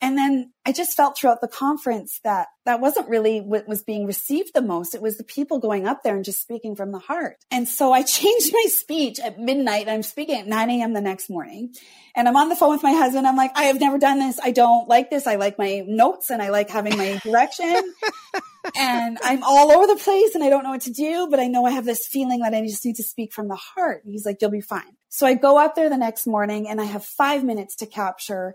And 0.01 0.17
then 0.17 0.53
I 0.65 0.71
just 0.71 0.95
felt 0.95 1.17
throughout 1.17 1.41
the 1.41 1.47
conference 1.47 2.21
that 2.23 2.47
that 2.65 2.79
wasn't 2.79 3.09
really 3.09 3.41
what 3.41 3.67
was 3.67 3.83
being 3.83 4.05
received 4.05 4.53
the 4.53 4.62
most. 4.62 4.95
It 4.95 5.01
was 5.01 5.17
the 5.17 5.23
people 5.25 5.59
going 5.59 5.88
up 5.88 6.03
there 6.03 6.15
and 6.15 6.23
just 6.23 6.41
speaking 6.41 6.75
from 6.75 6.91
the 6.91 6.99
heart. 6.99 7.38
And 7.51 7.67
so 7.67 7.91
I 7.91 8.03
changed 8.03 8.53
my 8.53 8.65
speech 8.69 9.19
at 9.19 9.39
midnight. 9.39 9.89
I'm 9.89 10.03
speaking 10.03 10.39
at 10.39 10.47
9 10.47 10.69
a.m. 10.69 10.93
the 10.93 11.01
next 11.01 11.29
morning 11.29 11.73
and 12.15 12.27
I'm 12.27 12.38
on 12.38 12.47
the 12.47 12.55
phone 12.55 12.71
with 12.71 12.83
my 12.83 12.93
husband. 12.93 13.27
I'm 13.27 13.35
like, 13.35 13.51
I 13.55 13.63
have 13.63 13.79
never 13.79 13.97
done 13.97 14.19
this. 14.19 14.39
I 14.41 14.51
don't 14.51 14.88
like 14.88 15.09
this. 15.09 15.27
I 15.27 15.35
like 15.35 15.57
my 15.57 15.83
notes 15.85 16.29
and 16.29 16.41
I 16.41 16.49
like 16.49 16.69
having 16.69 16.97
my 16.97 17.19
direction 17.23 17.93
and 18.77 19.17
I'm 19.21 19.43
all 19.43 19.71
over 19.71 19.88
the 19.88 19.99
place 19.99 20.33
and 20.33 20.43
I 20.43 20.49
don't 20.49 20.63
know 20.63 20.71
what 20.71 20.81
to 20.81 20.93
do, 20.93 21.27
but 21.29 21.39
I 21.39 21.47
know 21.47 21.65
I 21.65 21.71
have 21.71 21.85
this 21.85 22.07
feeling 22.07 22.39
that 22.39 22.53
I 22.53 22.62
just 22.62 22.85
need 22.85 22.95
to 22.95 23.03
speak 23.03 23.33
from 23.33 23.49
the 23.49 23.55
heart. 23.55 24.03
And 24.05 24.13
he's 24.13 24.25
like, 24.25 24.38
you'll 24.41 24.51
be 24.51 24.62
fine. 24.62 24.95
So 25.09 25.25
I 25.25 25.33
go 25.33 25.57
up 25.57 25.75
there 25.75 25.89
the 25.89 25.97
next 25.97 26.27
morning 26.27 26.69
and 26.69 26.79
I 26.79 26.85
have 26.85 27.03
five 27.03 27.43
minutes 27.43 27.75
to 27.77 27.85
capture 27.85 28.53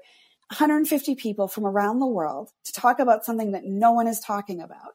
150 0.54 1.16
people 1.16 1.48
from 1.48 1.66
around 1.66 1.98
the 1.98 2.06
world 2.06 2.50
to 2.64 2.72
talk 2.72 3.00
about 3.00 3.24
something 3.24 3.52
that 3.52 3.64
no 3.64 3.92
one 3.92 4.06
is 4.06 4.20
talking 4.20 4.60
about. 4.60 4.92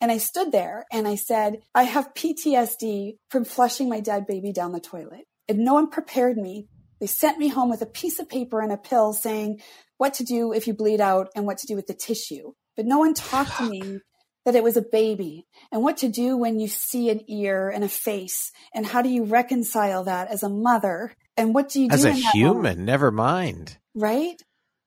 And 0.00 0.10
I 0.10 0.18
stood 0.18 0.52
there 0.52 0.86
and 0.92 1.06
I 1.06 1.16
said, 1.16 1.58
I 1.74 1.82
have 1.82 2.14
PTSD 2.14 3.16
from 3.28 3.44
flushing 3.44 3.88
my 3.88 4.00
dead 4.00 4.26
baby 4.26 4.52
down 4.52 4.72
the 4.72 4.80
toilet. 4.80 5.26
And 5.48 5.58
no 5.58 5.74
one 5.74 5.90
prepared 5.90 6.36
me. 6.36 6.68
They 7.00 7.06
sent 7.06 7.38
me 7.38 7.48
home 7.48 7.70
with 7.70 7.82
a 7.82 7.86
piece 7.86 8.18
of 8.18 8.28
paper 8.28 8.60
and 8.60 8.72
a 8.72 8.76
pill 8.76 9.12
saying 9.12 9.60
what 9.98 10.14
to 10.14 10.24
do 10.24 10.52
if 10.52 10.66
you 10.66 10.74
bleed 10.74 11.00
out 11.00 11.28
and 11.34 11.44
what 11.44 11.58
to 11.58 11.66
do 11.66 11.74
with 11.74 11.86
the 11.86 11.94
tissue. 11.94 12.52
But 12.76 12.86
no 12.86 12.98
one 12.98 13.14
talked 13.14 13.56
to 13.58 13.68
me 13.68 14.00
that 14.44 14.54
it 14.54 14.62
was 14.62 14.76
a 14.76 14.82
baby 14.82 15.46
and 15.70 15.82
what 15.82 15.98
to 15.98 16.08
do 16.08 16.36
when 16.36 16.58
you 16.58 16.68
see 16.68 17.10
an 17.10 17.20
ear 17.28 17.68
and 17.68 17.84
a 17.84 17.88
face 17.88 18.52
and 18.74 18.86
how 18.86 19.02
do 19.02 19.08
you 19.08 19.24
reconcile 19.24 20.04
that 20.04 20.28
as 20.30 20.42
a 20.42 20.48
mother 20.48 21.12
and 21.36 21.54
what 21.54 21.68
do 21.68 21.82
you 21.82 21.88
do 21.88 21.94
as 21.94 22.04
a 22.04 22.12
human 22.12 22.56
moment? 22.56 22.78
never 22.80 23.10
mind 23.10 23.76
right 23.94 24.42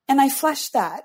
and 0.08 0.20
I 0.20 0.28
flushed 0.28 0.72
that. 0.72 1.04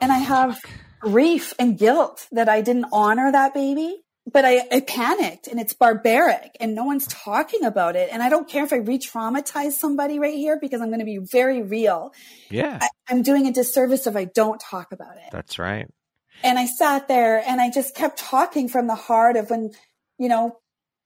And 0.00 0.12
I 0.12 0.18
oh, 0.20 0.24
have 0.24 0.60
grief 1.00 1.54
and 1.58 1.78
guilt 1.78 2.26
that 2.32 2.48
I 2.48 2.60
didn't 2.60 2.86
honor 2.92 3.32
that 3.32 3.54
baby. 3.54 4.02
But 4.30 4.44
I, 4.44 4.66
I 4.72 4.80
panicked 4.80 5.46
and 5.46 5.60
it's 5.60 5.72
barbaric 5.72 6.56
and 6.58 6.74
no 6.74 6.82
one's 6.82 7.06
talking 7.06 7.64
about 7.64 7.94
it. 7.94 8.08
And 8.10 8.24
I 8.24 8.28
don't 8.28 8.48
care 8.48 8.64
if 8.64 8.72
I 8.72 8.78
re 8.78 8.98
traumatize 8.98 9.72
somebody 9.72 10.18
right 10.18 10.34
here 10.34 10.58
because 10.60 10.80
I'm 10.80 10.88
going 10.88 10.98
to 10.98 11.04
be 11.04 11.18
very 11.18 11.62
real. 11.62 12.12
Yeah. 12.50 12.78
I, 12.82 12.88
I'm 13.08 13.22
doing 13.22 13.46
a 13.46 13.52
disservice 13.52 14.08
if 14.08 14.16
I 14.16 14.24
don't 14.24 14.60
talk 14.60 14.90
about 14.90 15.16
it. 15.18 15.30
That's 15.30 15.60
right. 15.60 15.88
And 16.42 16.58
I 16.58 16.66
sat 16.66 17.06
there 17.06 17.40
and 17.46 17.60
I 17.60 17.70
just 17.70 17.94
kept 17.94 18.18
talking 18.18 18.68
from 18.68 18.88
the 18.88 18.96
heart 18.96 19.36
of 19.36 19.48
when, 19.48 19.70
you 20.18 20.28
know, 20.28 20.58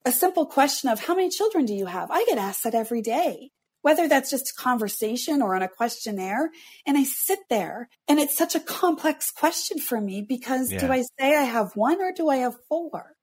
a 0.07 0.13
simple 0.13 0.47
question 0.47 0.89
of 0.89 1.05
how 1.05 1.15
many 1.15 1.29
children 1.29 1.67
do 1.67 1.75
you 1.75 1.85
have? 1.85 2.11
I 2.11 2.25
get 2.25 2.39
asked 2.39 2.65
that 2.65 2.75
every 2.75 3.03
day 3.03 3.51
whether 3.83 4.09
that's 4.09 4.31
just 4.31 4.57
conversation 4.57 5.43
or 5.43 5.55
on 5.55 5.63
a 5.63 5.69
questionnaire. 5.69 6.51
And 6.87 6.99
I 6.99 7.05
sit 7.05 7.39
there 7.49 7.89
and 8.09 8.19
it's 8.19 8.37
such 8.37 8.55
a 8.55 8.61
complex 8.61 9.31
question 9.31 9.79
for 9.79 10.01
me 10.01 10.25
because 10.27 10.71
yeah. 10.73 10.81
do 10.81 10.93
I 10.93 11.03
say 11.19 11.37
I 11.37 11.43
have 11.43 11.73
one 11.75 12.01
or 12.01 12.13
do 12.13 12.29
I 12.29 12.37
have 12.37 12.55
four? 12.69 13.15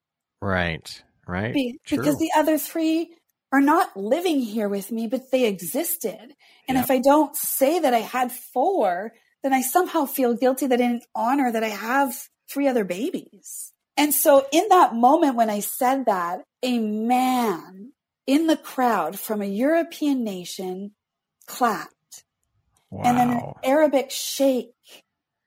Right, 0.42 1.04
right. 1.28 1.54
Be- 1.54 1.80
because 1.90 2.18
the 2.18 2.32
other 2.36 2.58
three 2.58 3.12
are 3.52 3.62
not 3.62 3.96
living 3.96 4.42
here 4.42 4.68
with 4.68 4.92
me, 4.92 5.08
but 5.08 5.32
they 5.32 5.46
existed. 5.46 6.34
And 6.68 6.76
yep. 6.76 6.84
if 6.84 6.92
I 6.92 7.00
don't 7.00 7.36
say 7.36 7.80
that 7.80 7.94
I 7.94 8.00
had 8.00 8.32
four, 8.32 9.14
then 9.44 9.54
I 9.54 9.62
somehow 9.62 10.06
feel 10.06 10.36
guilty 10.36 10.68
that 10.68 10.76
I 10.76 10.78
didn't 10.78 11.06
honor 11.16 11.52
that 11.52 11.64
I 11.64 11.70
have 11.70 12.14
three 12.50 12.68
other 12.68 12.84
babies. 12.84 13.72
And 13.96 14.14
so 14.14 14.46
in 14.52 14.66
that 14.70 14.96
moment 14.96 15.36
when 15.36 15.50
I 15.50 15.62
said 15.62 16.06
that, 16.06 16.42
a 16.62 16.80
man 16.80 17.94
in 18.28 18.48
the 18.48 18.58
crowd 18.58 19.18
from 19.18 19.42
a 19.42 19.46
European 19.46 20.24
nation 20.24 20.92
clapped. 21.48 21.94
Wow. 22.92 23.04
And 23.06 23.18
then 23.18 23.30
an 23.32 23.54
Arabic 23.64 24.12
sheikh, 24.12 24.74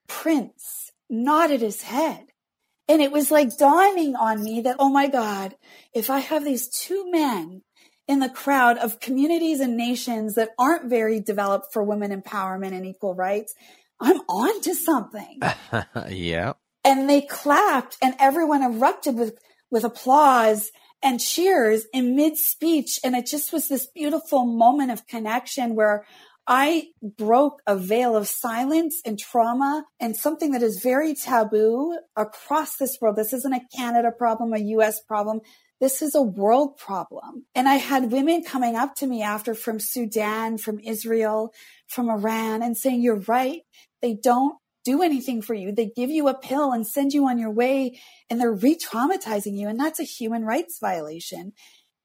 prince, 0.09 0.91
nodded 1.09 1.61
his 1.61 1.83
head. 1.83 2.27
And 2.89 3.01
it 3.01 3.13
was 3.13 3.31
like 3.31 3.57
dawning 3.57 4.17
on 4.17 4.43
me 4.43 4.63
that, 4.63 4.77
oh 4.81 4.89
my 4.89 5.07
God, 5.07 5.55
if 5.95 6.11
I 6.11 6.19
have 6.19 6.45
these 6.45 6.69
two 6.69 7.09
men 7.11 7.63
in 8.09 8.19
the 8.19 8.29
crowd 8.29 8.79
of 8.79 8.99
communities 8.99 9.61
and 9.61 9.77
nations 9.77 10.35
that 10.35 10.51
aren't 10.59 10.91
very 10.91 11.21
developed 11.21 11.73
for 11.73 11.85
women 11.85 12.11
empowerment 12.11 12.73
and 12.73 12.85
equal 12.85 13.15
rights, 13.15 13.55
I'm 14.01 14.19
on 14.29 14.61
to 14.63 14.75
something. 14.75 15.39
yeah. 16.09 16.55
And 16.85 17.09
they 17.09 17.21
clapped 17.21 17.97
and 18.03 18.17
everyone 18.19 18.63
erupted 18.63 19.15
with, 19.15 19.39
with 19.71 19.85
applause 19.85 20.73
and 21.03 21.21
cheers 21.21 21.87
in 21.93 22.17
mid 22.17 22.37
speech. 22.37 23.01
And 23.03 23.15
it 23.15 23.27
just 23.27 23.53
was 23.53 23.69
this 23.69 23.87
beautiful 23.87 24.45
moment 24.45 24.91
of 24.91 25.07
connection 25.07 25.75
where 25.75 26.05
I 26.47 26.89
broke 27.01 27.63
a 27.67 27.77
veil 27.77 28.17
of 28.17 28.27
silence 28.27 29.01
and 29.05 29.19
trauma 29.19 29.85
and 30.01 30.17
something 30.17 30.51
that 30.51 30.63
is 30.63 30.83
very 30.83 31.15
taboo 31.15 31.97
across 32.17 32.77
this 32.77 32.99
world. 33.01 33.17
This 33.17 33.33
isn't 33.33 33.53
a 33.53 33.61
Canada 33.77 34.11
problem, 34.11 34.53
a 34.53 34.59
US 34.59 35.01
problem. 35.01 35.41
this 35.81 36.03
is 36.03 36.15
a 36.15 36.23
world 36.23 36.77
problem. 36.77 37.47
And 37.55 37.69
I 37.69 37.77
had 37.77 38.13
women 38.13 38.43
coming 38.45 38.77
up 38.77 38.97
to 38.97 39.07
me 39.07 39.23
after 39.23 39.55
from 39.55 39.81
Sudan, 39.81 40.59
from 40.59 40.79
Israel, 40.81 41.55
from 41.87 42.11
Iran 42.11 42.63
and 42.63 42.77
saying, 42.77 43.01
you're 43.01 43.21
right. 43.21 43.63
They 44.03 44.15
don't 44.15 44.57
do 44.91 45.03
anything 45.03 45.43
for 45.43 45.55
you. 45.55 45.73
They 45.73 45.87
give 45.95 46.11
you 46.11 46.29
a 46.29 46.39
pill 46.39 46.73
and 46.73 46.87
send 46.87 47.13
you 47.13 47.29
on 47.29 47.39
your 47.39 47.51
way 47.51 48.01
and 48.29 48.41
they're 48.41 48.53
re-traumatizing 48.53 49.57
you. 49.57 49.69
And 49.69 49.79
that's 49.79 50.01
a 50.01 50.05
human 50.05 50.45
rights 50.45 50.79
violation. 50.81 51.53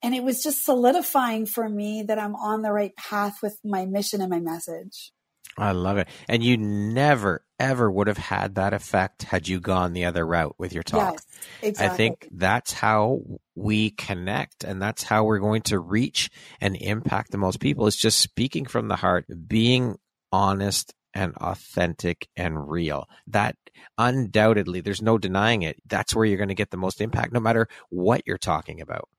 And 0.04 0.14
it 0.14 0.24
was 0.24 0.44
just 0.44 0.64
solidifying 0.64 1.46
for 1.48 1.68
me 1.68 2.04
that 2.04 2.20
I'm 2.20 2.36
on 2.36 2.62
the 2.62 2.72
right 2.72 2.96
path 2.96 3.38
with 3.42 3.58
my 3.64 3.86
mission 3.86 4.22
and 4.22 4.30
my 4.30 4.40
message. 4.40 5.12
I 5.58 5.72
love 5.72 5.98
it. 5.98 6.10
And 6.28 6.44
you 6.44 6.58
never, 6.58 7.44
ever 7.60 7.90
would 7.90 8.08
have 8.08 8.18
had 8.18 8.56
that 8.56 8.74
effect 8.74 9.24
had 9.24 9.48
you 9.48 9.60
gone 9.60 9.94
the 9.94 10.06
other 10.06 10.26
route 10.26 10.56
with 10.60 10.74
your 10.74 10.84
talk. 10.84 11.14
Yes, 11.14 11.26
exactly. 11.62 11.94
I 11.94 11.98
think 11.98 12.28
that's 12.32 12.74
how 12.74 13.22
we 13.56 13.92
connect 13.92 14.64
and 14.64 14.82
that's 14.82 15.04
how 15.04 15.24
we're 15.24 15.40
going 15.40 15.62
to 15.64 15.80
reach 15.80 16.30
and 16.60 16.76
impact 16.76 17.32
the 17.32 17.38
most 17.38 17.60
people 17.60 17.88
is 17.88 17.96
just 17.96 18.20
speaking 18.20 18.66
from 18.66 18.90
the 18.90 18.98
heart, 18.98 19.26
being 19.48 19.96
honest 20.32 20.94
and 21.16 21.34
authentic 21.38 22.28
and 22.36 22.70
real. 22.70 23.08
That 23.26 23.56
undoubtedly, 23.98 24.82
there's 24.82 25.02
no 25.02 25.18
denying 25.18 25.64
it. 25.64 25.78
That's 25.88 26.14
where 26.14 26.26
you're 26.26 26.38
going 26.38 26.50
to 26.50 26.56
get 26.56 26.70
the 26.70 26.78
most 26.78 27.02
impact, 27.02 27.34
no 27.34 27.40
matter 27.40 27.68
what 27.90 28.22
you're 28.28 28.38
talking 28.38 28.82
about. 28.82 29.10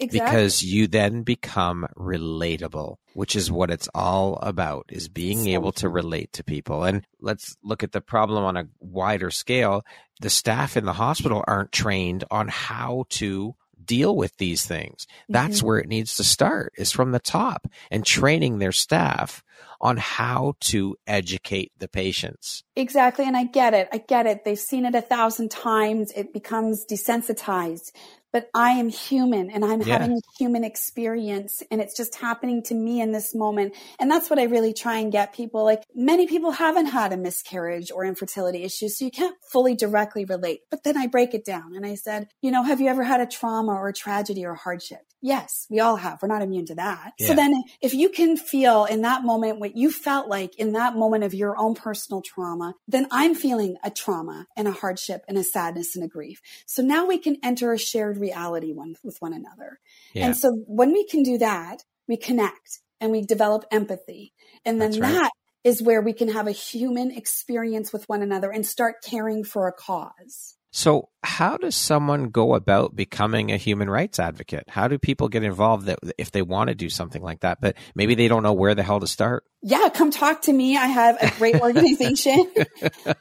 Exactly. 0.00 0.30
Because 0.30 0.62
you 0.62 0.86
then 0.86 1.22
become 1.22 1.84
relatable, 1.96 2.98
which 3.14 3.34
is 3.34 3.50
what 3.50 3.70
it's 3.70 3.88
all 3.94 4.38
about, 4.42 4.86
is 4.90 5.08
being 5.08 5.40
so 5.40 5.48
able 5.48 5.72
to 5.72 5.88
relate 5.88 6.32
to 6.34 6.44
people. 6.44 6.84
And 6.84 7.04
let's 7.20 7.56
look 7.64 7.82
at 7.82 7.90
the 7.90 8.00
problem 8.00 8.44
on 8.44 8.56
a 8.56 8.68
wider 8.78 9.32
scale. 9.32 9.84
The 10.20 10.30
staff 10.30 10.76
in 10.76 10.84
the 10.84 10.92
hospital 10.92 11.42
aren't 11.48 11.72
trained 11.72 12.22
on 12.30 12.46
how 12.46 13.06
to 13.10 13.56
deal 13.88 14.14
with 14.14 14.36
these 14.36 14.64
things. 14.64 15.08
That's 15.28 15.58
mm-hmm. 15.58 15.66
where 15.66 15.78
it 15.78 15.88
needs 15.88 16.14
to 16.16 16.24
start 16.24 16.72
is 16.78 16.92
from 16.92 17.10
the 17.10 17.18
top 17.18 17.66
and 17.90 18.04
training 18.04 18.58
their 18.58 18.70
staff 18.70 19.42
on 19.80 19.96
how 19.96 20.54
to 20.60 20.96
educate 21.06 21.72
the 21.78 21.88
patients. 21.88 22.64
Exactly. 22.76 23.24
And 23.24 23.36
I 23.36 23.44
get 23.44 23.74
it. 23.74 23.88
I 23.92 23.98
get 23.98 24.26
it. 24.26 24.44
They've 24.44 24.58
seen 24.58 24.84
it 24.84 24.94
a 24.94 25.00
thousand 25.00 25.50
times. 25.50 26.12
It 26.14 26.32
becomes 26.32 26.84
desensitized 26.90 27.90
but 28.32 28.48
I 28.54 28.72
am 28.72 28.88
human 28.88 29.50
and 29.50 29.64
I'm 29.64 29.80
yeah. 29.80 29.98
having 29.98 30.16
a 30.16 30.20
human 30.38 30.64
experience 30.64 31.62
and 31.70 31.80
it's 31.80 31.96
just 31.96 32.16
happening 32.16 32.62
to 32.64 32.74
me 32.74 33.00
in 33.00 33.12
this 33.12 33.34
moment. 33.34 33.74
And 33.98 34.10
that's 34.10 34.30
what 34.30 34.38
I 34.38 34.44
really 34.44 34.72
try 34.72 34.98
and 34.98 35.10
get 35.12 35.32
people. 35.32 35.64
Like 35.64 35.82
many 35.94 36.26
people 36.26 36.50
haven't 36.50 36.86
had 36.86 37.12
a 37.12 37.16
miscarriage 37.16 37.90
or 37.90 38.04
infertility 38.04 38.62
issue, 38.64 38.88
so 38.88 39.04
you 39.04 39.10
can't 39.10 39.36
fully 39.50 39.74
directly 39.74 40.24
relate. 40.24 40.60
But 40.70 40.84
then 40.84 40.96
I 40.96 41.06
break 41.06 41.34
it 41.34 41.44
down 41.44 41.74
and 41.74 41.84
I 41.86 41.94
said, 41.94 42.28
you 42.42 42.50
know, 42.50 42.62
have 42.62 42.80
you 42.80 42.88
ever 42.88 43.02
had 43.02 43.20
a 43.20 43.26
trauma 43.26 43.72
or 43.72 43.88
a 43.88 43.92
tragedy 43.92 44.44
or 44.44 44.52
a 44.52 44.56
hardship? 44.56 45.00
Yes, 45.20 45.66
we 45.68 45.80
all 45.80 45.96
have. 45.96 46.20
We're 46.22 46.28
not 46.28 46.42
immune 46.42 46.66
to 46.66 46.76
that. 46.76 47.12
Yeah. 47.18 47.28
So 47.28 47.34
then 47.34 47.64
if 47.80 47.92
you 47.92 48.08
can 48.08 48.36
feel 48.36 48.84
in 48.84 49.02
that 49.02 49.24
moment 49.24 49.58
what 49.58 49.76
you 49.76 49.90
felt 49.90 50.28
like 50.28 50.56
in 50.56 50.72
that 50.72 50.94
moment 50.94 51.24
of 51.24 51.34
your 51.34 51.58
own 51.58 51.74
personal 51.74 52.22
trauma, 52.22 52.74
then 52.86 53.08
I'm 53.10 53.34
feeling 53.34 53.76
a 53.82 53.90
trauma 53.90 54.46
and 54.56 54.68
a 54.68 54.72
hardship 54.72 55.24
and 55.26 55.36
a 55.36 55.42
sadness 55.42 55.96
and 55.96 56.04
a 56.04 56.08
grief. 56.08 56.40
So 56.66 56.82
now 56.82 57.06
we 57.06 57.18
can 57.18 57.36
enter 57.42 57.72
a 57.72 57.78
shared 57.78 58.17
reality 58.18 58.72
one 58.72 58.96
with 59.02 59.16
one 59.20 59.32
another. 59.32 59.78
Yeah. 60.14 60.26
And 60.26 60.36
so 60.36 60.50
when 60.66 60.92
we 60.92 61.06
can 61.06 61.22
do 61.22 61.38
that, 61.38 61.84
we 62.06 62.16
connect 62.16 62.80
and 63.00 63.12
we 63.12 63.22
develop 63.22 63.64
empathy. 63.70 64.32
And 64.64 64.80
then 64.80 64.92
right. 64.92 65.12
that 65.12 65.30
is 65.64 65.82
where 65.82 66.00
we 66.00 66.12
can 66.12 66.28
have 66.28 66.46
a 66.46 66.52
human 66.52 67.10
experience 67.10 67.92
with 67.92 68.08
one 68.08 68.22
another 68.22 68.50
and 68.50 68.66
start 68.66 68.96
caring 69.02 69.44
for 69.44 69.68
a 69.68 69.72
cause. 69.72 70.54
So, 70.70 71.08
how 71.22 71.56
does 71.56 71.74
someone 71.74 72.28
go 72.28 72.54
about 72.54 72.94
becoming 72.94 73.50
a 73.50 73.56
human 73.56 73.88
rights 73.88 74.18
advocate? 74.18 74.64
How 74.68 74.86
do 74.86 74.98
people 74.98 75.28
get 75.28 75.42
involved 75.42 75.86
that 75.86 75.98
if 76.18 76.30
they 76.30 76.42
want 76.42 76.68
to 76.68 76.74
do 76.74 76.90
something 76.90 77.22
like 77.22 77.40
that, 77.40 77.58
but 77.60 77.74
maybe 77.94 78.14
they 78.14 78.28
don't 78.28 78.42
know 78.42 78.52
where 78.52 78.74
the 78.74 78.82
hell 78.82 79.00
to 79.00 79.06
start? 79.06 79.44
Yeah, 79.62 79.88
come 79.88 80.10
talk 80.10 80.42
to 80.42 80.52
me. 80.52 80.76
I 80.76 80.86
have 80.86 81.16
a 81.22 81.32
great 81.38 81.54
organization 81.60 82.52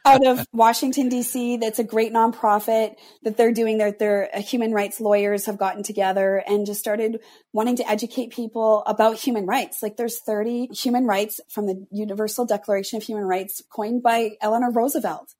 out 0.06 0.28
of 0.28 0.46
Washington 0.52 1.08
D.C. 1.08 1.58
That's 1.58 1.80
a 1.80 1.86
great 1.86 2.12
nonprofit 2.12 2.96
that 3.24 3.38
they're 3.38 3.54
doing. 3.54 3.78
Their 3.78 3.94
their 3.94 4.30
uh, 4.36 4.42
human 4.42 4.74
rights 4.74 5.00
lawyers 5.00 5.46
have 5.46 5.58
gotten 5.58 5.84
together 5.84 6.44
and 6.46 6.66
just 6.66 6.82
started 6.82 7.22
wanting 7.54 7.78
to 7.78 7.90
educate 7.90 8.32
people 8.34 8.84
about 8.86 9.16
human 9.16 9.46
rights. 9.46 9.82
Like 9.82 9.96
there's 9.96 10.20
30 10.20 10.68
human 10.74 11.06
rights 11.06 11.40
from 11.50 11.66
the 11.66 11.88
Universal 11.92 12.48
Declaration 12.48 12.98
of 12.98 13.04
Human 13.04 13.24
Rights 13.24 13.62
coined 13.74 14.04
by 14.04 14.32
Eleanor 14.42 14.72
Roosevelt 14.72 15.34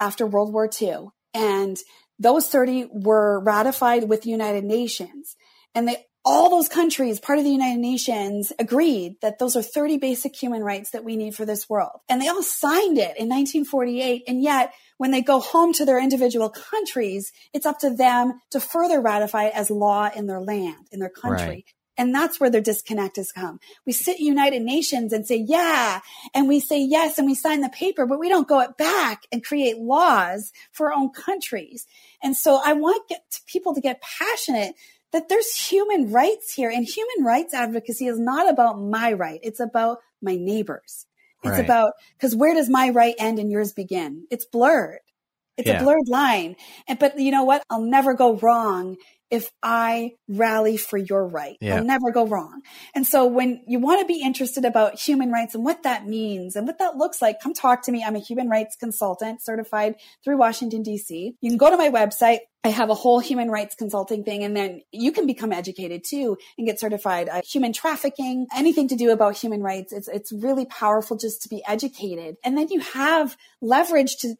after 0.00 0.26
World 0.26 0.52
War 0.52 0.68
II 0.80 1.10
and 1.34 1.76
those 2.18 2.48
30 2.48 2.88
were 2.92 3.40
ratified 3.40 4.08
with 4.08 4.22
the 4.22 4.30
United 4.30 4.64
Nations. 4.64 5.36
And 5.74 5.88
they, 5.88 6.06
all 6.24 6.50
those 6.50 6.68
countries, 6.68 7.18
part 7.18 7.38
of 7.38 7.44
the 7.44 7.50
United 7.50 7.80
Nations, 7.80 8.52
agreed 8.58 9.16
that 9.22 9.38
those 9.38 9.56
are 9.56 9.62
30 9.62 9.98
basic 9.98 10.40
human 10.40 10.62
rights 10.62 10.90
that 10.90 11.04
we 11.04 11.16
need 11.16 11.34
for 11.34 11.44
this 11.44 11.68
world. 11.68 12.00
And 12.08 12.20
they 12.20 12.28
all 12.28 12.42
signed 12.42 12.98
it 12.98 13.16
in 13.18 13.28
1948. 13.28 14.24
And 14.28 14.42
yet, 14.42 14.72
when 14.98 15.10
they 15.10 15.22
go 15.22 15.40
home 15.40 15.72
to 15.74 15.84
their 15.84 16.00
individual 16.00 16.48
countries, 16.48 17.32
it's 17.52 17.66
up 17.66 17.80
to 17.80 17.90
them 17.90 18.40
to 18.52 18.60
further 18.60 19.00
ratify 19.00 19.46
it 19.46 19.54
as 19.54 19.70
law 19.70 20.08
in 20.14 20.26
their 20.26 20.40
land, 20.40 20.86
in 20.92 21.00
their 21.00 21.10
country. 21.10 21.46
Right. 21.46 21.64
And 21.98 22.14
that's 22.14 22.40
where 22.40 22.48
their 22.48 22.62
disconnect 22.62 23.16
has 23.16 23.32
come. 23.32 23.60
We 23.84 23.92
sit 23.92 24.18
United 24.18 24.62
Nations 24.62 25.12
and 25.12 25.26
say, 25.26 25.36
yeah, 25.36 26.00
and 26.34 26.48
we 26.48 26.58
say 26.58 26.80
yes, 26.80 27.18
and 27.18 27.26
we 27.26 27.34
sign 27.34 27.60
the 27.60 27.68
paper, 27.68 28.06
but 28.06 28.18
we 28.18 28.30
don't 28.30 28.48
go 28.48 28.60
it 28.60 28.78
back 28.78 29.26
and 29.30 29.44
create 29.44 29.76
laws 29.76 30.52
for 30.72 30.90
our 30.90 30.98
own 30.98 31.10
countries. 31.10 31.86
And 32.22 32.36
so 32.36 32.60
I 32.64 32.72
want 32.72 33.12
people 33.46 33.74
to 33.74 33.80
get 33.80 34.00
passionate 34.00 34.74
that 35.12 35.28
there's 35.28 35.54
human 35.54 36.10
rights 36.10 36.54
here 36.54 36.70
and 36.70 36.86
human 36.86 37.24
rights 37.24 37.52
advocacy 37.52 38.06
is 38.06 38.18
not 38.18 38.48
about 38.48 38.80
my 38.80 39.12
right. 39.12 39.40
It's 39.42 39.60
about 39.60 39.98
my 40.22 40.36
neighbors. 40.36 41.06
It's 41.44 41.50
right. 41.50 41.64
about, 41.64 41.92
cause 42.20 42.34
where 42.34 42.54
does 42.54 42.70
my 42.70 42.88
right 42.90 43.14
end 43.18 43.38
and 43.38 43.50
yours 43.50 43.72
begin? 43.72 44.26
It's 44.30 44.46
blurred. 44.46 45.00
It's 45.58 45.68
yeah. 45.68 45.80
a 45.80 45.84
blurred 45.84 46.08
line. 46.08 46.56
And, 46.88 46.98
but 46.98 47.18
you 47.18 47.30
know 47.30 47.44
what? 47.44 47.62
I'll 47.68 47.82
never 47.82 48.14
go 48.14 48.36
wrong 48.36 48.96
if 49.32 49.50
I 49.62 50.12
rally 50.28 50.76
for 50.76 50.98
your 50.98 51.26
right. 51.26 51.56
Yeah. 51.62 51.76
I'll 51.76 51.84
never 51.84 52.10
go 52.12 52.26
wrong. 52.26 52.60
And 52.94 53.06
so 53.06 53.24
when 53.26 53.62
you 53.66 53.78
want 53.78 54.00
to 54.00 54.06
be 54.06 54.20
interested 54.22 54.66
about 54.66 55.00
human 55.00 55.32
rights 55.32 55.54
and 55.54 55.64
what 55.64 55.84
that 55.84 56.06
means 56.06 56.54
and 56.54 56.66
what 56.66 56.78
that 56.80 56.98
looks 56.98 57.22
like, 57.22 57.40
come 57.40 57.54
talk 57.54 57.82
to 57.84 57.92
me. 57.92 58.04
I'm 58.04 58.14
a 58.14 58.18
human 58.18 58.50
rights 58.50 58.76
consultant 58.76 59.42
certified 59.42 59.94
through 60.22 60.36
Washington 60.36 60.84
DC. 60.84 61.34
You 61.40 61.50
can 61.50 61.56
go 61.56 61.70
to 61.70 61.78
my 61.78 61.88
website. 61.88 62.40
I 62.62 62.68
have 62.68 62.90
a 62.90 62.94
whole 62.94 63.20
human 63.20 63.50
rights 63.50 63.74
consulting 63.74 64.22
thing 64.22 64.44
and 64.44 64.54
then 64.54 64.82
you 64.92 65.12
can 65.12 65.26
become 65.26 65.50
educated 65.50 66.04
too 66.04 66.36
and 66.58 66.66
get 66.66 66.78
certified. 66.78 67.30
Uh, 67.30 67.40
human 67.42 67.72
trafficking, 67.72 68.46
anything 68.54 68.86
to 68.88 68.96
do 68.96 69.12
about 69.12 69.38
human 69.38 69.62
rights. 69.62 69.94
It's, 69.94 70.08
it's 70.08 70.30
really 70.30 70.66
powerful 70.66 71.16
just 71.16 71.40
to 71.42 71.48
be 71.48 71.62
educated. 71.66 72.36
And 72.44 72.56
then 72.56 72.68
you 72.68 72.80
have 72.80 73.34
leverage 73.62 74.16
to, 74.18 74.34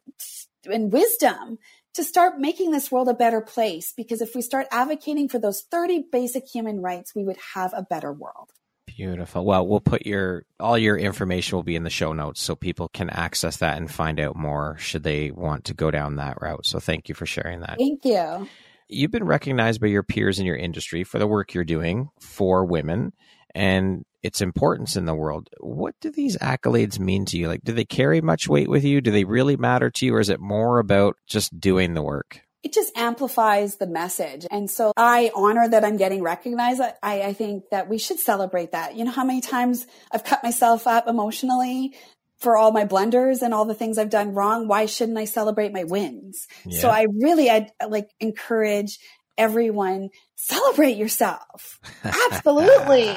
and 0.65 0.93
wisdom 0.93 1.57
to 1.93 2.03
start 2.03 2.39
making 2.39 2.71
this 2.71 2.91
world 2.91 3.07
a 3.07 3.13
better 3.13 3.41
place. 3.41 3.93
Because 3.95 4.21
if 4.21 4.35
we 4.35 4.41
start 4.41 4.67
advocating 4.71 5.29
for 5.29 5.39
those 5.39 5.61
30 5.61 6.05
basic 6.11 6.47
human 6.47 6.81
rights, 6.81 7.13
we 7.15 7.23
would 7.23 7.37
have 7.53 7.73
a 7.73 7.83
better 7.83 8.11
world. 8.11 8.51
Beautiful. 8.85 9.45
Well, 9.45 9.65
we'll 9.65 9.79
put 9.79 10.05
your 10.05 10.45
all 10.59 10.77
your 10.77 10.97
information 10.97 11.55
will 11.55 11.63
be 11.63 11.75
in 11.75 11.83
the 11.83 11.89
show 11.89 12.13
notes 12.13 12.41
so 12.41 12.55
people 12.55 12.89
can 12.89 13.09
access 13.09 13.57
that 13.57 13.77
and 13.77 13.89
find 13.89 14.19
out 14.19 14.35
more 14.35 14.77
should 14.77 15.03
they 15.03 15.31
want 15.31 15.65
to 15.65 15.73
go 15.73 15.89
down 15.89 16.17
that 16.17 16.41
route. 16.41 16.65
So 16.65 16.79
thank 16.79 17.09
you 17.09 17.15
for 17.15 17.25
sharing 17.25 17.61
that. 17.61 17.77
Thank 17.79 18.05
you. 18.05 18.47
You've 18.89 19.11
been 19.11 19.23
recognized 19.23 19.81
by 19.81 19.87
your 19.87 20.03
peers 20.03 20.37
in 20.37 20.45
your 20.45 20.57
industry 20.57 21.03
for 21.03 21.17
the 21.17 21.25
work 21.25 21.53
you're 21.53 21.63
doing 21.63 22.09
for 22.19 22.65
women 22.65 23.13
and 23.55 24.03
its 24.21 24.41
importance 24.41 24.95
in 24.95 25.05
the 25.05 25.13
world. 25.13 25.49
What 25.59 25.95
do 25.99 26.09
these 26.09 26.37
accolades 26.37 26.97
mean 26.97 27.25
to 27.25 27.37
you? 27.37 27.47
Like, 27.47 27.63
do 27.63 27.73
they 27.73 27.85
carry 27.85 28.21
much 28.21 28.47
weight 28.47 28.69
with 28.69 28.83
you? 28.83 29.01
Do 29.01 29.11
they 29.11 29.25
really 29.25 29.57
matter 29.57 29.89
to 29.91 30.05
you? 30.05 30.15
Or 30.15 30.19
is 30.19 30.29
it 30.29 30.39
more 30.39 30.79
about 30.79 31.17
just 31.27 31.59
doing 31.59 31.93
the 31.93 32.01
work? 32.01 32.41
It 32.63 32.71
just 32.71 32.97
amplifies 32.97 33.75
the 33.75 33.87
message. 33.87 34.47
And 34.49 34.71
so 34.71 34.93
I 34.95 35.31
honor 35.35 35.67
that 35.67 35.83
I'm 35.83 35.97
getting 35.97 36.23
recognized. 36.23 36.81
I, 36.81 36.93
I 37.21 37.33
think 37.33 37.65
that 37.71 37.89
we 37.89 37.97
should 37.97 38.19
celebrate 38.19 38.71
that. 38.71 38.95
You 38.95 39.03
know 39.03 39.11
how 39.11 39.25
many 39.25 39.41
times 39.41 39.85
I've 40.11 40.23
cut 40.23 40.41
myself 40.41 40.87
up 40.87 41.07
emotionally 41.07 41.93
for 42.37 42.55
all 42.55 42.71
my 42.71 42.85
blunders 42.85 43.41
and 43.41 43.53
all 43.53 43.65
the 43.65 43.73
things 43.73 43.97
I've 43.97 44.09
done 44.09 44.33
wrong. 44.33 44.69
Why 44.69 44.85
shouldn't 44.85 45.17
I 45.17 45.25
celebrate 45.25 45.73
my 45.73 45.83
wins? 45.83 46.47
Yeah. 46.65 46.79
So 46.79 46.89
I 46.89 47.07
really, 47.19 47.49
I 47.49 47.69
like 47.87 48.09
encourage 48.21 48.97
everyone 49.37 50.09
celebrate 50.35 50.97
yourself. 50.97 51.79
Absolutely. 52.03 53.07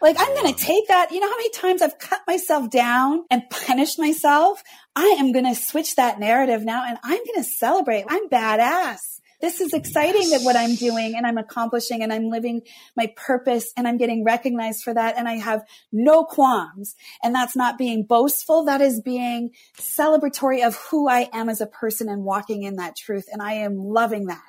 Like 0.00 0.16
I'm 0.18 0.34
going 0.34 0.54
to 0.54 0.58
take 0.58 0.88
that. 0.88 1.10
You 1.12 1.20
know 1.20 1.28
how 1.28 1.36
many 1.36 1.50
times 1.50 1.82
I've 1.82 1.98
cut 1.98 2.20
myself 2.26 2.70
down 2.70 3.24
and 3.30 3.42
punished 3.50 3.98
myself? 3.98 4.62
I 4.96 5.16
am 5.18 5.32
going 5.32 5.44
to 5.44 5.54
switch 5.54 5.96
that 5.96 6.18
narrative 6.18 6.64
now 6.64 6.84
and 6.86 6.98
I'm 7.02 7.18
going 7.24 7.42
to 7.42 7.44
celebrate. 7.44 8.04
I'm 8.08 8.28
badass. 8.28 8.98
This 9.40 9.60
is 9.60 9.72
exciting 9.72 10.22
yes. 10.22 10.30
that 10.30 10.44
what 10.44 10.56
I'm 10.56 10.74
doing 10.74 11.14
and 11.16 11.26
I'm 11.26 11.38
accomplishing 11.38 12.02
and 12.02 12.12
I'm 12.12 12.28
living 12.28 12.62
my 12.94 13.12
purpose 13.16 13.72
and 13.76 13.88
I'm 13.88 13.96
getting 13.96 14.22
recognized 14.22 14.82
for 14.82 14.92
that. 14.92 15.16
And 15.16 15.26
I 15.26 15.34
have 15.34 15.62
no 15.90 16.24
qualms. 16.24 16.94
And 17.22 17.34
that's 17.34 17.56
not 17.56 17.78
being 17.78 18.04
boastful. 18.04 18.66
That 18.66 18.82
is 18.82 19.00
being 19.00 19.50
celebratory 19.78 20.66
of 20.66 20.76
who 20.76 21.08
I 21.08 21.30
am 21.32 21.48
as 21.48 21.62
a 21.62 21.66
person 21.66 22.08
and 22.08 22.22
walking 22.22 22.64
in 22.64 22.76
that 22.76 22.96
truth. 22.96 23.26
And 23.32 23.40
I 23.40 23.54
am 23.54 23.78
loving 23.78 24.26
that. 24.26 24.42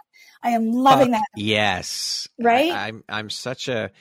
I 0.44 0.50
am 0.52 0.72
loving 0.72 1.12
Fuck 1.12 1.22
that. 1.22 1.42
Yes. 1.42 2.28
Right? 2.40 2.72
I, 2.72 2.88
I'm 2.88 3.04
I'm 3.08 3.30
such 3.30 3.68
a 3.68 3.92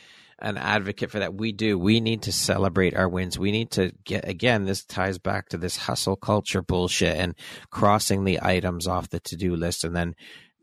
an 0.40 0.56
advocate 0.56 1.10
for 1.10 1.18
that. 1.18 1.34
We 1.34 1.52
do. 1.52 1.78
We 1.78 2.00
need 2.00 2.22
to 2.22 2.32
celebrate 2.32 2.96
our 2.96 3.08
wins. 3.08 3.38
We 3.38 3.52
need 3.52 3.72
to 3.72 3.92
get 4.04 4.26
again, 4.28 4.64
this 4.64 4.84
ties 4.84 5.18
back 5.18 5.50
to 5.50 5.58
this 5.58 5.76
hustle 5.76 6.16
culture 6.16 6.62
bullshit 6.62 7.16
and 7.16 7.34
crossing 7.70 8.24
the 8.24 8.40
items 8.42 8.86
off 8.86 9.10
the 9.10 9.20
to-do 9.20 9.54
list 9.54 9.84
and 9.84 9.94
then 9.94 10.14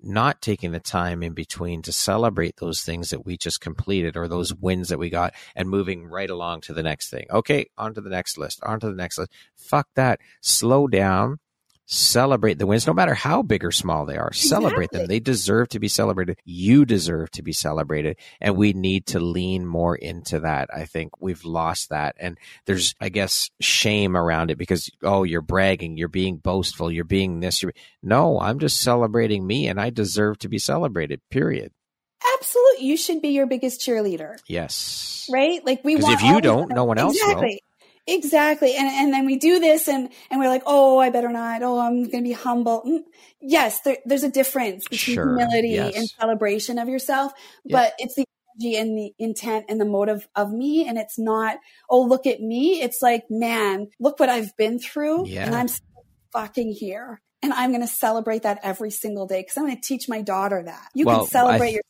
not 0.03 0.41
taking 0.41 0.71
the 0.71 0.79
time 0.79 1.23
in 1.23 1.33
between 1.33 1.81
to 1.81 1.91
celebrate 1.91 2.57
those 2.57 2.81
things 2.81 3.09
that 3.09 3.25
we 3.25 3.35
just 3.35 3.61
completed 3.61 4.15
or 4.15 4.27
those 4.27 4.53
wins 4.53 4.89
that 4.89 4.99
we 4.99 5.09
got 5.09 5.33
and 5.55 5.69
moving 5.69 6.05
right 6.05 6.29
along 6.29 6.61
to 6.61 6.73
the 6.73 6.83
next 6.83 7.09
thing. 7.09 7.25
Okay, 7.31 7.65
on 7.77 7.93
to 7.95 8.01
the 8.01 8.09
next 8.09 8.37
list, 8.37 8.59
on 8.63 8.79
to 8.79 8.87
the 8.87 8.95
next 8.95 9.17
list. 9.17 9.31
Fuck 9.55 9.87
that. 9.95 10.19
Slow 10.41 10.87
down 10.87 11.39
celebrate 11.87 12.59
the 12.59 12.67
wins, 12.67 12.85
no 12.85 12.93
matter 12.93 13.13
how 13.13 13.41
big 13.41 13.63
or 13.63 13.71
small 13.71 14.05
they 14.05 14.17
are. 14.17 14.33
Celebrate 14.33 14.91
them. 14.91 15.07
They 15.07 15.21
deserve 15.21 15.69
to 15.69 15.79
be 15.79 15.87
celebrated. 15.87 16.37
You 16.43 16.85
deserve 16.85 17.31
to 17.31 17.41
be 17.41 17.53
celebrated. 17.53 18.17
And 18.41 18.57
we 18.57 18.73
need 18.73 19.07
to 19.07 19.19
lean 19.19 19.65
more 19.65 19.95
into 19.95 20.41
that. 20.41 20.69
I 20.73 20.85
think 20.85 21.19
we've 21.21 21.45
lost 21.45 21.89
that. 21.89 22.15
And 22.19 22.37
there's, 22.65 22.93
I 22.99 23.09
guess, 23.09 23.49
shame 23.61 24.17
around 24.17 24.51
it 24.51 24.57
because, 24.57 24.91
oh, 25.01 25.23
you're 25.23 25.41
bragging, 25.41 25.97
you're 25.97 26.09
being 26.09 26.37
boastful, 26.37 26.91
you're 26.91 27.05
being 27.05 27.39
this. 27.39 27.63
You're... 27.63 27.73
No, 28.03 28.39
I'm 28.39 28.59
just 28.59 28.81
celebrating 28.81 29.47
me 29.47 29.67
and 29.67 29.79
I 29.79 29.89
deserve 29.89 30.39
to 30.39 30.49
be 30.49 30.59
celebrated, 30.59 31.21
period. 31.31 31.71
Absolutely. 32.37 32.85
You 32.85 32.97
should 32.97 33.21
be 33.21 33.29
your 33.29 33.47
biggest 33.47 33.79
cheerleader. 33.79 34.37
Yes. 34.47 35.29
Right? 35.31 35.65
Like 35.65 35.83
we 35.83 35.95
want 35.95 36.15
if 36.15 36.21
you 36.21 36.41
don't, 36.41 36.69
no 36.69 36.83
one 36.83 36.97
else 36.97 37.15
exactly. 37.15 37.61
will. 37.61 37.66
Exactly. 38.07 38.73
And 38.75 38.87
and 38.87 39.13
then 39.13 39.25
we 39.25 39.35
do 39.37 39.59
this 39.59 39.87
and 39.89 40.09
and 40.31 40.39
we're 40.39 40.47
like, 40.47 40.63
"Oh, 40.65 40.97
I 40.97 41.09
better 41.09 41.29
not. 41.29 41.61
Oh, 41.61 41.77
I'm 41.79 42.03
going 42.03 42.23
to 42.23 42.29
be 42.29 42.31
humble." 42.31 42.83
Mm. 42.87 43.03
Yes, 43.41 43.81
there, 43.81 43.97
there's 44.05 44.23
a 44.23 44.29
difference 44.29 44.87
between 44.87 45.15
Sure, 45.15 45.37
humility 45.37 45.69
yes. 45.69 45.95
and 45.95 46.07
celebration 46.07 46.79
of 46.79 46.87
yourself, 46.87 47.33
Yeah. 47.65 47.77
but 47.77 47.93
it's 47.99 48.15
the 48.15 48.25
energy 48.55 48.77
and 48.77 48.97
the 48.97 49.13
intent 49.19 49.65
and 49.69 49.79
the 49.79 49.85
motive 49.85 50.27
of 50.35 50.51
me 50.51 50.87
and 50.87 50.97
it's 50.97 51.19
not, 51.19 51.57
"Oh, 51.89 52.01
look 52.01 52.25
at 52.25 52.39
me." 52.41 52.81
It's 52.81 53.01
like, 53.01 53.25
"Man, 53.29 53.89
look 53.99 54.19
what 54.19 54.29
I've 54.29 54.55
been 54.55 54.79
through 54.79 55.25
and 55.45 55.53
I'm 55.55 55.67
still 55.67 56.05
fucking 56.31 56.71
here." 56.71 57.21
And 57.43 57.53
I'm 57.53 57.71
going 57.71 57.81
to 57.81 57.87
celebrate 57.87 58.43
that 58.43 58.59
every 58.63 58.89
single 58.89 59.27
day 59.27 59.43
cuz 59.43 59.57
I'm 59.57 59.65
going 59.65 59.75
to 59.75 59.81
teach 59.81 60.07
my 60.09 60.21
daughter 60.21 60.63
that. 60.63 60.89
You 60.95 61.05
Well, 61.05 61.19
can 61.19 61.27
celebrate 61.27 61.73
your 61.73 61.83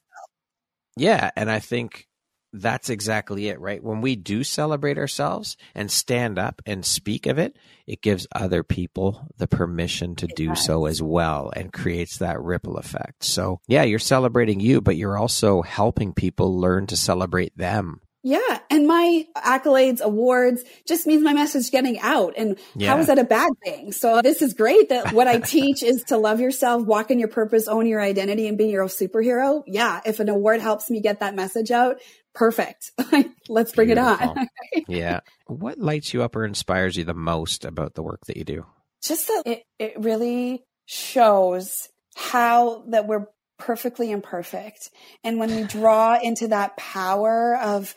Yeah, 0.98 1.30
and 1.36 1.50
I 1.50 1.60
think 1.60 2.08
that's 2.54 2.90
exactly 2.90 3.50
it, 3.50 3.60
right? 3.60 3.84
When 3.84 4.02
we 4.02 4.16
do 4.16 4.44
celebrate 4.44 4.98
ourselves 4.98 5.58
and 5.76 5.92
stand 5.92 6.40
up 6.40 6.62
and 6.66 6.86
speak 6.86 7.26
of 7.28 7.38
it, 7.38 7.58
it 7.86 8.02
gives 8.02 8.28
other 8.34 8.64
people 8.64 9.28
the 9.38 9.48
permission 9.48 10.16
to 10.18 10.26
It 10.28 10.36
do 10.36 10.48
does. 10.50 10.64
so 10.66 10.86
as 10.86 11.02
well 11.02 11.52
and 11.56 11.72
creates 11.74 12.18
that 12.18 12.42
ripple 12.42 12.78
effect. 12.78 13.24
So, 13.24 13.60
yeah, 13.68 13.84
you're 13.84 14.00
celebrating 14.00 14.60
you, 14.60 14.82
but 14.82 14.96
you're 14.98 15.18
also 15.18 15.62
helping 15.62 16.14
people 16.14 16.60
learn 16.60 16.88
to 16.88 16.98
celebrate 16.98 17.56
them. 17.58 18.02
Yeah. 18.24 18.60
And 18.70 18.88
my 18.88 19.26
accolades, 19.38 20.02
awards 20.02 20.62
just 20.86 21.08
means 21.08 21.24
my 21.24 21.32
message 21.34 21.72
getting 21.72 21.98
out. 22.00 22.34
And 22.36 22.58
Yeah. 22.76 22.90
how 22.92 22.98
is 22.98 23.08
that 23.08 23.20
a 23.20 23.24
bad 23.24 23.50
thing? 23.64 23.94
So 23.94 24.22
this 24.22 24.42
is 24.42 24.54
great 24.54 24.90
that 24.90 25.14
what 25.14 25.28
I 25.28 25.40
teach 25.46 25.82
is 25.82 26.04
to 26.06 26.18
love 26.18 26.42
yourself, 26.42 26.86
walk 26.86 27.10
in 27.10 27.20
your 27.20 27.30
purpose, 27.30 27.70
own 27.70 27.86
your 27.86 28.02
identity 28.02 28.48
and 28.50 28.58
be 28.58 28.66
your 28.68 28.82
own 28.82 28.90
superhero. 28.90 29.64
Yeah. 29.66 30.02
If 30.06 30.20
an 30.20 30.28
award 30.28 30.60
helps 30.60 30.90
me 30.90 31.00
get 31.00 31.22
that 31.22 31.36
message 31.36 31.72
out, 31.72 32.02
perfect. 32.38 32.92
Let's 33.50 33.72
bring 33.74 33.90
it 33.90 33.98
on. 33.98 34.48
Yeah. 34.88 35.22
What 35.48 35.80
lights 35.80 36.14
you 36.14 36.24
up 36.24 36.36
or 36.36 36.46
inspires 36.46 36.96
you 36.96 37.04
the 37.04 37.14
most 37.14 37.66
about 37.66 37.96
the 37.96 38.04
work 38.04 38.26
that 38.28 38.38
you 38.38 38.44
do? 38.44 38.66
just 39.04 39.28
that 39.28 39.44
it, 39.46 39.64
it 39.80 39.94
really 39.98 40.64
shows 40.86 41.90
how 42.16 42.84
that 42.90 43.08
we're 43.08 43.28
perfectly 43.60 44.12
imperfect. 44.12 44.90
And 45.24 45.40
when 45.40 45.56
we 45.56 45.64
draw 45.68 46.20
into 46.22 46.50
that 46.50 46.78
power 46.78 47.58
of 47.58 47.96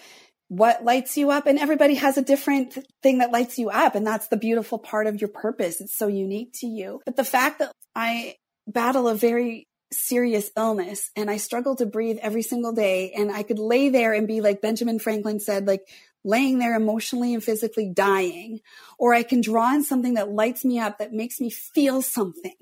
what 0.49 0.84
lights 0.84 1.16
you 1.16 1.30
up, 1.30 1.47
and 1.47 1.59
everybody 1.59 1.95
has 1.95 2.18
a 2.18 2.22
different 2.22 2.76
thing 3.03 3.18
that 3.18 3.30
lights 3.30 3.57
you 3.57 3.70
up. 3.70 3.95
And 3.95 4.05
that's 4.05 4.28
the 4.28 4.36
beautiful 4.36 4.78
part 4.78 5.07
of 5.07 5.20
your 5.20 5.28
purpose. 5.28 5.80
It's 5.80 5.97
so 5.97 6.09
unique 6.09 6.51
to 6.55 6.66
you. 6.66 7.01
But 7.05 7.16
the 7.16 7.24
fact 7.24 7.61
that 7.61 7.70
I 7.95 8.34
battle 8.66 9.07
a 9.07 9.14
very 9.14 9.68
serious 9.93 10.51
illness 10.57 11.11
and 11.16 11.30
I 11.30 11.36
struggle 11.36 11.76
to 11.76 11.86
breathe 11.86 12.18
every 12.22 12.43
single 12.43 12.72
day 12.72 13.12
and 13.12 13.30
I 13.30 13.43
could 13.43 13.59
lay 13.59 13.88
there 13.88 14.12
and 14.12 14.26
be 14.26 14.41
like 14.41 14.62
Benjamin 14.62 14.99
Franklin 14.99 15.41
said, 15.41 15.66
like 15.66 15.88
laying 16.24 16.59
there 16.59 16.74
emotionally 16.74 17.34
and 17.34 17.43
physically 17.43 17.91
dying, 17.93 18.61
or 18.99 19.14
I 19.14 19.22
can 19.22 19.41
draw 19.41 19.74
in 19.74 19.82
something 19.84 20.14
that 20.14 20.30
lights 20.30 20.64
me 20.64 20.78
up, 20.78 20.99
that 20.99 21.12
makes 21.12 21.41
me 21.41 21.51
feel 21.51 22.03
something 22.03 22.55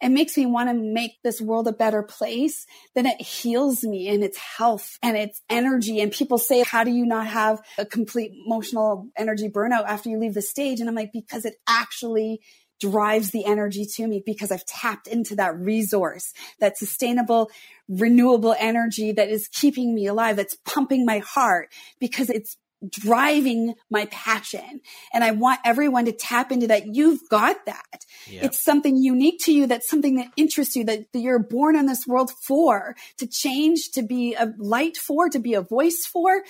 and 0.00 0.14
makes 0.14 0.36
me 0.36 0.46
want 0.46 0.68
to 0.68 0.74
make 0.74 1.22
this 1.22 1.40
world 1.40 1.68
a 1.68 1.72
better 1.72 2.02
place, 2.02 2.66
then 2.94 3.06
it 3.06 3.20
heals 3.20 3.84
me 3.84 4.08
and 4.08 4.24
its 4.24 4.38
health 4.38 4.98
and 5.02 5.16
its 5.16 5.42
energy. 5.48 6.00
And 6.00 6.10
people 6.10 6.38
say, 6.38 6.62
how 6.62 6.84
do 6.84 6.90
you 6.90 7.06
not 7.06 7.26
have 7.26 7.60
a 7.78 7.84
complete 7.84 8.32
emotional 8.46 9.08
energy 9.16 9.48
burnout 9.48 9.84
after 9.84 10.08
you 10.08 10.18
leave 10.18 10.34
the 10.34 10.42
stage? 10.42 10.80
And 10.80 10.88
I'm 10.88 10.94
like, 10.94 11.12
because 11.12 11.44
it 11.44 11.56
actually 11.68 12.40
drives 12.80 13.30
the 13.30 13.44
energy 13.44 13.84
to 13.84 14.06
me 14.06 14.22
because 14.24 14.50
I've 14.50 14.64
tapped 14.64 15.06
into 15.06 15.36
that 15.36 15.56
resource, 15.58 16.32
that 16.58 16.78
sustainable, 16.78 17.50
renewable 17.88 18.56
energy 18.58 19.12
that 19.12 19.28
is 19.28 19.48
keeping 19.48 19.94
me 19.94 20.06
alive, 20.06 20.36
that's 20.36 20.56
pumping 20.64 21.04
my 21.04 21.18
heart 21.18 21.72
because 21.98 22.30
it's 22.30 22.56
driving 22.88 23.74
my 23.90 24.06
passion. 24.06 24.80
And 25.12 25.22
I 25.22 25.32
want 25.32 25.60
everyone 25.64 26.06
to 26.06 26.12
tap 26.12 26.50
into 26.50 26.68
that. 26.68 26.94
You've 26.94 27.20
got 27.28 27.66
that. 27.66 28.06
Yeah. 28.26 28.46
It's 28.46 28.58
something 28.58 28.96
unique 28.96 29.40
to 29.44 29.52
you. 29.52 29.66
That's 29.66 29.88
something 29.88 30.16
that 30.16 30.28
interests 30.36 30.76
you 30.76 30.84
that, 30.84 31.12
that 31.12 31.18
you're 31.18 31.38
born 31.38 31.76
on 31.76 31.86
this 31.86 32.06
world 32.06 32.30
for, 32.30 32.96
to 33.18 33.26
change, 33.26 33.90
to 33.92 34.02
be 34.02 34.34
a 34.34 34.54
light 34.56 34.96
for, 34.96 35.28
to 35.28 35.38
be 35.38 35.54
a 35.54 35.60
voice 35.60 36.06
for, 36.06 36.42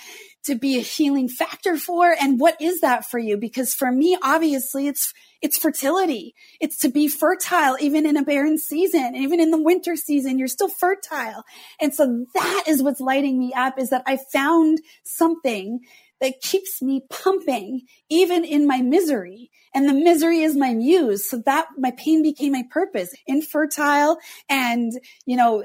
to 0.45 0.55
be 0.55 0.77
a 0.77 0.81
healing 0.81 1.27
factor 1.27 1.75
for. 1.75 2.15
And 2.19 2.39
what 2.39 2.55
is 2.61 2.79
that 2.79 3.05
for 3.05 3.19
you? 3.19 3.35
Because 3.35 3.73
for 3.73 3.91
me, 3.91 4.17
obviously 4.23 4.87
it's, 4.87 5.13
it's 5.41 5.57
fertility. 5.57 6.35
It's 6.59 6.77
to 6.79 6.89
be 6.89 7.07
fertile, 7.07 7.77
even 7.79 8.05
in 8.05 8.17
a 8.17 8.23
barren 8.23 8.57
season, 8.57 9.15
even 9.15 9.39
in 9.39 9.51
the 9.51 9.61
winter 9.61 9.95
season, 9.95 10.37
you're 10.37 10.47
still 10.47 10.69
fertile. 10.69 11.43
And 11.79 11.93
so 11.93 12.25
that 12.33 12.63
is 12.67 12.83
what's 12.83 13.01
lighting 13.01 13.39
me 13.39 13.53
up 13.53 13.79
is 13.79 13.89
that 13.89 14.03
I 14.05 14.17
found 14.31 14.79
something 15.03 15.79
that 16.21 16.39
keeps 16.41 16.81
me 16.81 17.03
pumping 17.09 17.81
even 18.09 18.45
in 18.45 18.67
my 18.67 18.81
misery. 18.81 19.49
And 19.73 19.89
the 19.89 19.93
misery 19.93 20.41
is 20.41 20.55
my 20.55 20.73
muse. 20.73 21.27
So 21.27 21.41
that 21.45 21.67
my 21.77 21.91
pain 21.91 22.21
became 22.21 22.51
my 22.51 22.63
purpose. 22.69 23.13
Infertile 23.25 24.17
and, 24.47 24.91
you 25.25 25.35
know, 25.35 25.63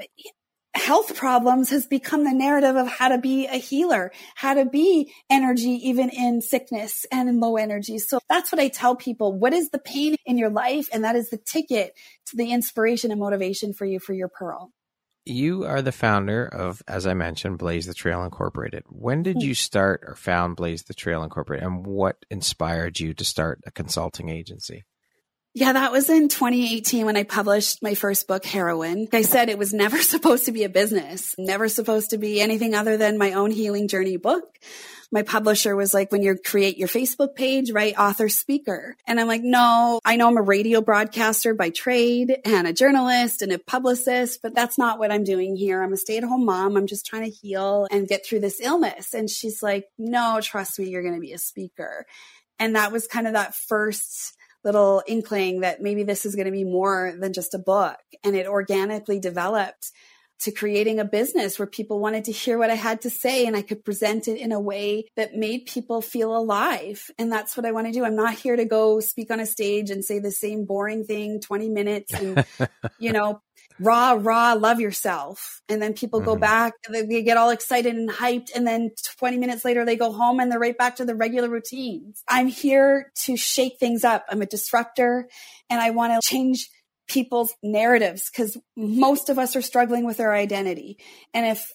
health 0.77 1.15
problems 1.15 1.69
has 1.71 1.85
become 1.85 2.23
the 2.23 2.33
narrative 2.33 2.75
of 2.75 2.87
how 2.87 3.09
to 3.09 3.17
be 3.17 3.47
a 3.47 3.57
healer, 3.57 4.11
how 4.35 4.53
to 4.53 4.65
be 4.65 5.13
energy 5.29 5.89
even 5.89 6.09
in 6.09 6.41
sickness 6.41 7.05
and 7.11 7.27
in 7.27 7.39
low 7.39 7.57
energy. 7.57 7.99
So 7.99 8.19
that's 8.29 8.51
what 8.51 8.61
I 8.61 8.67
tell 8.69 8.95
people. 8.95 9.37
What 9.37 9.53
is 9.53 9.69
the 9.69 9.79
pain 9.79 10.15
in 10.25 10.37
your 10.37 10.49
life? 10.49 10.87
And 10.91 11.03
that 11.03 11.15
is 11.15 11.29
the 11.29 11.37
ticket 11.37 11.93
to 12.27 12.37
the 12.37 12.51
inspiration 12.51 13.11
and 13.11 13.19
motivation 13.19 13.73
for 13.73 13.85
you 13.85 13.99
for 13.99 14.13
your 14.13 14.29
pearl. 14.29 14.71
You 15.25 15.65
are 15.65 15.81
the 15.81 15.91
founder 15.91 16.45
of, 16.45 16.81
as 16.87 17.05
I 17.05 17.13
mentioned, 17.13 17.57
Blaise 17.57 17.85
the 17.85 17.93
Trail 17.93 18.23
Incorporated. 18.23 18.83
When 18.87 19.23
Hmm. 19.33 19.39
did 19.39 19.43
you 19.43 19.55
start 19.55 20.01
or 20.07 20.15
found 20.15 20.55
Blaise 20.55 20.83
the 20.83 20.93
Trail 20.93 21.21
Incorporated, 21.21 21.65
and 21.65 21.85
what 21.85 22.25
inspired 22.29 22.99
you 23.01 23.13
to 23.13 23.25
start 23.25 23.59
a 23.65 23.71
consulting 23.71 24.29
agency? 24.29 24.85
Yeah, 25.57 25.73
that 25.73 25.91
was 25.91 26.07
in 26.11 26.29
2018 26.29 27.07
when 27.07 27.17
I 27.17 27.23
published 27.23 27.81
my 27.81 27.95
first 27.95 28.27
book, 28.27 28.45
Heroine. 28.45 29.07
I 29.11 29.23
said, 29.23 29.49
it 29.49 29.57
was 29.57 29.73
never 29.73 29.99
supposed 30.03 30.45
to 30.45 30.51
be 30.51 30.65
a 30.65 30.69
business, 30.69 31.33
never 31.39 31.67
supposed 31.67 32.11
to 32.11 32.19
be 32.19 32.39
anything 32.39 32.75
other 32.75 32.95
than 32.95 33.17
my 33.17 33.33
own 33.33 33.49
healing 33.49 33.87
journey 33.87 34.17
book. 34.17 34.59
My 35.11 35.23
publisher 35.23 35.75
was 35.75 35.95
like, 35.95 36.11
when 36.11 36.21
you 36.21 36.37
create 36.37 36.77
your 36.77 36.87
Facebook 36.87 37.33
page, 37.33 37.71
write 37.71 37.97
author 37.97 38.29
speaker. 38.29 38.95
And 39.07 39.19
I'm 39.19 39.25
like, 39.25 39.41
no, 39.41 39.99
I 40.05 40.15
know 40.15 40.27
I'm 40.27 40.37
a 40.37 40.43
radio 40.43 40.79
broadcaster 40.79 41.55
by 41.55 41.71
trade 41.71 42.37
and 42.45 42.67
a 42.67 42.73
journalist 42.73 43.41
and 43.41 43.51
a 43.51 43.57
publicist, 43.57 44.43
but 44.43 44.53
that's 44.53 44.77
not 44.77 44.99
what 44.99 45.11
I'm 45.11 45.23
doing 45.23 45.55
here. 45.55 45.81
I'm 45.81 45.91
a 45.91 45.97
stay 45.97 46.17
at 46.17 46.23
home 46.23 46.45
mom. 46.45 46.77
I'm 46.77 46.85
just 46.85 47.07
trying 47.07 47.23
to 47.23 47.35
heal 47.35 47.87
and 47.89 48.07
get 48.07 48.23
through 48.23 48.41
this 48.41 48.61
illness. 48.61 49.15
And 49.15 49.27
she's 49.27 49.63
like, 49.63 49.85
no, 49.97 50.39
trust 50.39 50.77
me, 50.77 50.87
you're 50.87 51.01
going 51.01 51.15
to 51.15 51.19
be 51.19 51.33
a 51.33 51.39
speaker. 51.39 52.05
And 52.59 52.75
that 52.75 52.91
was 52.91 53.07
kind 53.07 53.25
of 53.25 53.33
that 53.33 53.55
first 53.55 54.35
little 54.63 55.03
inkling 55.07 55.61
that 55.61 55.81
maybe 55.81 56.03
this 56.03 56.25
is 56.25 56.35
going 56.35 56.45
to 56.45 56.51
be 56.51 56.63
more 56.63 57.15
than 57.17 57.33
just 57.33 57.53
a 57.53 57.59
book. 57.59 57.97
And 58.23 58.35
it 58.35 58.47
organically 58.47 59.19
developed 59.19 59.91
to 60.39 60.51
creating 60.51 60.99
a 60.99 61.05
business 61.05 61.57
where 61.57 61.65
people 61.65 61.99
wanted 61.99 62.25
to 62.25 62.31
hear 62.31 62.57
what 62.57 62.69
I 62.69 62.75
had 62.75 63.01
to 63.01 63.09
say 63.09 63.47
and 63.47 63.55
I 63.55 63.63
could 63.63 63.83
present 63.83 64.27
it 64.27 64.39
in 64.39 64.51
a 64.51 64.59
way 64.59 65.05
that 65.15 65.33
made 65.33 65.65
people 65.65 66.01
feel 66.01 66.35
alive. 66.35 67.09
And 67.17 67.31
that's 67.31 67.57
what 67.57 67.65
I 67.65 67.71
want 67.71 67.87
to 67.87 67.93
do. 67.93 68.05
I'm 68.05 68.15
not 68.15 68.35
here 68.35 68.55
to 68.55 68.65
go 68.65 68.99
speak 68.99 69.31
on 69.31 69.39
a 69.39 69.47
stage 69.47 69.89
and 69.89 70.05
say 70.05 70.19
the 70.19 70.31
same 70.31 70.65
boring 70.65 71.05
thing 71.05 71.39
20 71.39 71.69
minutes 71.69 72.13
and, 72.13 72.45
you 72.99 73.13
know, 73.13 73.41
raw, 73.79 74.17
raw, 74.19 74.53
love 74.53 74.79
yourself. 74.79 75.61
And 75.69 75.81
then 75.81 75.93
people 75.93 76.19
go 76.21 76.35
Mhm. 76.35 76.39
back 76.39 76.73
and 76.85 76.95
they- 76.95 77.05
they 77.05 77.21
get 77.23 77.37
all 77.37 77.49
excited 77.49 77.95
and 77.95 78.09
hyped. 78.09 78.49
And 78.55 78.67
then 78.67 78.91
20 79.17 79.37
minutes 79.37 79.63
later, 79.63 79.85
they 79.85 79.95
go 79.95 80.11
home 80.11 80.39
and 80.39 80.51
they're 80.51 80.59
right 80.59 80.77
back 80.77 80.95
to 80.97 81.05
the 81.05 81.15
regular 81.15 81.49
routines. 81.49 82.23
I'm 82.27 82.47
here 82.47 83.11
to 83.25 83.35
shake 83.35 83.79
things 83.79 84.03
up. 84.03 84.25
I'm 84.29 84.41
a 84.41 84.45
disruptor 84.45 85.29
and 85.69 85.79
I 85.79 85.91
want 85.91 86.21
to 86.21 86.27
change 86.27 86.69
people's 87.07 87.53
narratives 87.63 88.29
because 88.29 88.57
most 88.75 89.29
of 89.29 89.39
us 89.39 89.55
are 89.55 89.61
struggling 89.61 90.05
with 90.05 90.19
our 90.19 90.33
identity. 90.33 90.97
And 91.33 91.45
if 91.45 91.71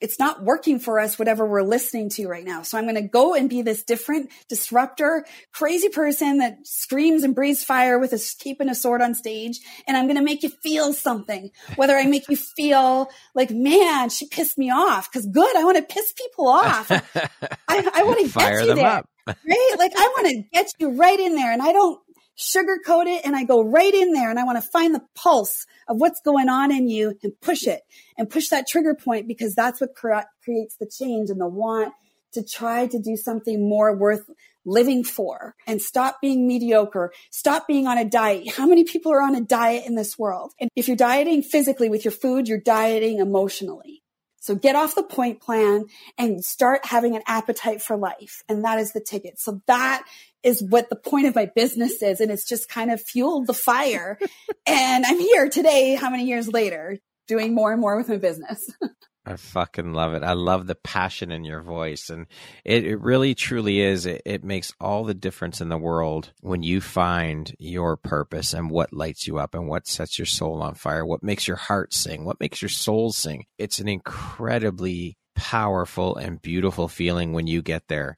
it's 0.00 0.18
not 0.18 0.42
working 0.42 0.78
for 0.78 0.98
us, 0.98 1.18
whatever 1.18 1.46
we're 1.46 1.62
listening 1.62 2.08
to 2.10 2.26
right 2.26 2.44
now. 2.44 2.62
So 2.62 2.78
I'm 2.78 2.84
going 2.84 2.94
to 2.96 3.02
go 3.02 3.34
and 3.34 3.48
be 3.48 3.62
this 3.62 3.82
different 3.82 4.30
disruptor, 4.48 5.26
crazy 5.52 5.88
person 5.88 6.38
that 6.38 6.66
screams 6.66 7.22
and 7.22 7.34
breathes 7.34 7.62
fire 7.62 7.98
with 7.98 8.12
a 8.12 8.34
cape 8.38 8.60
and 8.60 8.70
a 8.70 8.74
sword 8.74 9.02
on 9.02 9.14
stage. 9.14 9.60
And 9.86 9.96
I'm 9.96 10.06
going 10.06 10.16
to 10.16 10.22
make 10.22 10.42
you 10.42 10.50
feel 10.50 10.92
something, 10.92 11.50
whether 11.76 11.96
I 11.96 12.06
make 12.06 12.28
you 12.28 12.36
feel 12.36 13.10
like, 13.34 13.50
man, 13.50 14.08
she 14.10 14.26
pissed 14.26 14.58
me 14.58 14.70
off. 14.70 15.10
Cause 15.12 15.26
good. 15.26 15.56
I 15.56 15.64
want 15.64 15.76
to 15.76 15.94
piss 15.94 16.12
people 16.12 16.48
off. 16.48 16.90
I, 17.68 17.90
I 17.94 18.02
want 18.02 18.20
to 18.20 18.38
get 18.38 18.66
you 18.66 18.74
there. 18.74 18.86
Up. 18.86 19.08
right? 19.26 19.74
Like 19.78 19.92
I 19.96 20.14
want 20.16 20.28
to 20.28 20.42
get 20.52 20.66
you 20.78 20.90
right 20.96 21.18
in 21.18 21.34
there. 21.34 21.52
And 21.52 21.62
I 21.62 21.72
don't 21.72 22.00
sugarcoat 22.40 23.06
it 23.06 23.24
and 23.24 23.36
I 23.36 23.44
go 23.44 23.62
right 23.62 23.92
in 23.92 24.12
there 24.12 24.30
and 24.30 24.38
I 24.38 24.44
want 24.44 24.56
to 24.56 24.68
find 24.68 24.94
the 24.94 25.02
pulse 25.14 25.66
of 25.86 25.98
what's 25.98 26.20
going 26.22 26.48
on 26.48 26.72
in 26.72 26.88
you 26.88 27.14
and 27.22 27.38
push 27.40 27.66
it 27.66 27.82
and 28.16 28.30
push 28.30 28.48
that 28.48 28.66
trigger 28.66 28.94
point 28.94 29.28
because 29.28 29.54
that's 29.54 29.80
what 29.80 29.94
cre- 29.94 30.26
creates 30.42 30.76
the 30.76 30.86
change 30.86 31.30
and 31.30 31.40
the 31.40 31.46
want 31.46 31.92
to 32.32 32.42
try 32.42 32.86
to 32.86 32.98
do 32.98 33.16
something 33.16 33.68
more 33.68 33.94
worth 33.94 34.30
living 34.64 35.04
for 35.04 35.54
and 35.66 35.82
stop 35.82 36.20
being 36.20 36.46
mediocre. 36.46 37.12
Stop 37.30 37.66
being 37.66 37.86
on 37.86 37.98
a 37.98 38.04
diet. 38.04 38.52
How 38.52 38.66
many 38.66 38.84
people 38.84 39.12
are 39.12 39.22
on 39.22 39.34
a 39.34 39.40
diet 39.40 39.84
in 39.86 39.94
this 39.94 40.18
world? 40.18 40.52
And 40.60 40.70
if 40.76 40.86
you're 40.86 40.96
dieting 40.96 41.42
physically 41.42 41.90
with 41.90 42.04
your 42.04 42.12
food, 42.12 42.48
you're 42.48 42.58
dieting 42.58 43.18
emotionally. 43.18 44.02
So 44.42 44.54
get 44.54 44.74
off 44.74 44.94
the 44.94 45.02
point 45.02 45.40
plan 45.40 45.84
and 46.16 46.42
start 46.42 46.86
having 46.86 47.14
an 47.14 47.22
appetite 47.26 47.82
for 47.82 47.96
life. 47.96 48.42
And 48.48 48.64
that 48.64 48.78
is 48.78 48.92
the 48.92 49.00
ticket. 49.00 49.38
So 49.38 49.60
that 49.66 50.02
is 50.42 50.62
what 50.62 50.88
the 50.88 50.96
point 50.96 51.26
of 51.26 51.34
my 51.34 51.50
business 51.54 52.02
is. 52.02 52.20
And 52.20 52.30
it's 52.30 52.46
just 52.46 52.68
kind 52.68 52.90
of 52.90 53.00
fueled 53.00 53.46
the 53.46 53.54
fire. 53.54 54.18
and 54.66 55.04
I'm 55.04 55.18
here 55.18 55.48
today, 55.48 55.94
how 55.94 56.10
many 56.10 56.24
years 56.24 56.48
later, 56.48 56.98
doing 57.26 57.54
more 57.54 57.72
and 57.72 57.80
more 57.80 57.96
with 57.96 58.08
my 58.08 58.16
business. 58.16 58.70
I 59.26 59.36
fucking 59.36 59.92
love 59.92 60.14
it. 60.14 60.22
I 60.22 60.32
love 60.32 60.66
the 60.66 60.74
passion 60.74 61.30
in 61.30 61.44
your 61.44 61.60
voice. 61.60 62.08
And 62.08 62.26
it, 62.64 62.84
it 62.84 63.00
really 63.00 63.34
truly 63.34 63.80
is. 63.80 64.06
It, 64.06 64.22
it 64.24 64.42
makes 64.42 64.72
all 64.80 65.04
the 65.04 65.14
difference 65.14 65.60
in 65.60 65.68
the 65.68 65.78
world 65.78 66.32
when 66.40 66.62
you 66.62 66.80
find 66.80 67.54
your 67.58 67.96
purpose 67.96 68.54
and 68.54 68.70
what 68.70 68.94
lights 68.94 69.26
you 69.26 69.38
up 69.38 69.54
and 69.54 69.68
what 69.68 69.86
sets 69.86 70.18
your 70.18 70.26
soul 70.26 70.62
on 70.62 70.74
fire, 70.74 71.04
what 71.04 71.22
makes 71.22 71.46
your 71.46 71.58
heart 71.58 71.92
sing, 71.92 72.24
what 72.24 72.40
makes 72.40 72.62
your 72.62 72.70
soul 72.70 73.12
sing. 73.12 73.44
It's 73.58 73.78
an 73.78 73.88
incredibly 73.88 75.18
powerful 75.36 76.16
and 76.16 76.40
beautiful 76.40 76.88
feeling 76.88 77.32
when 77.32 77.46
you 77.46 77.62
get 77.62 77.88
there. 77.88 78.16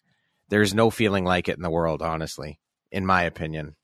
There's 0.53 0.74
no 0.74 0.90
feeling 0.90 1.24
like 1.24 1.48
it 1.48 1.57
in 1.57 1.62
the 1.62 1.70
world, 1.70 2.03
honestly, 2.03 2.61
in 2.90 3.07
my 3.07 3.22
opinion. 3.22 3.74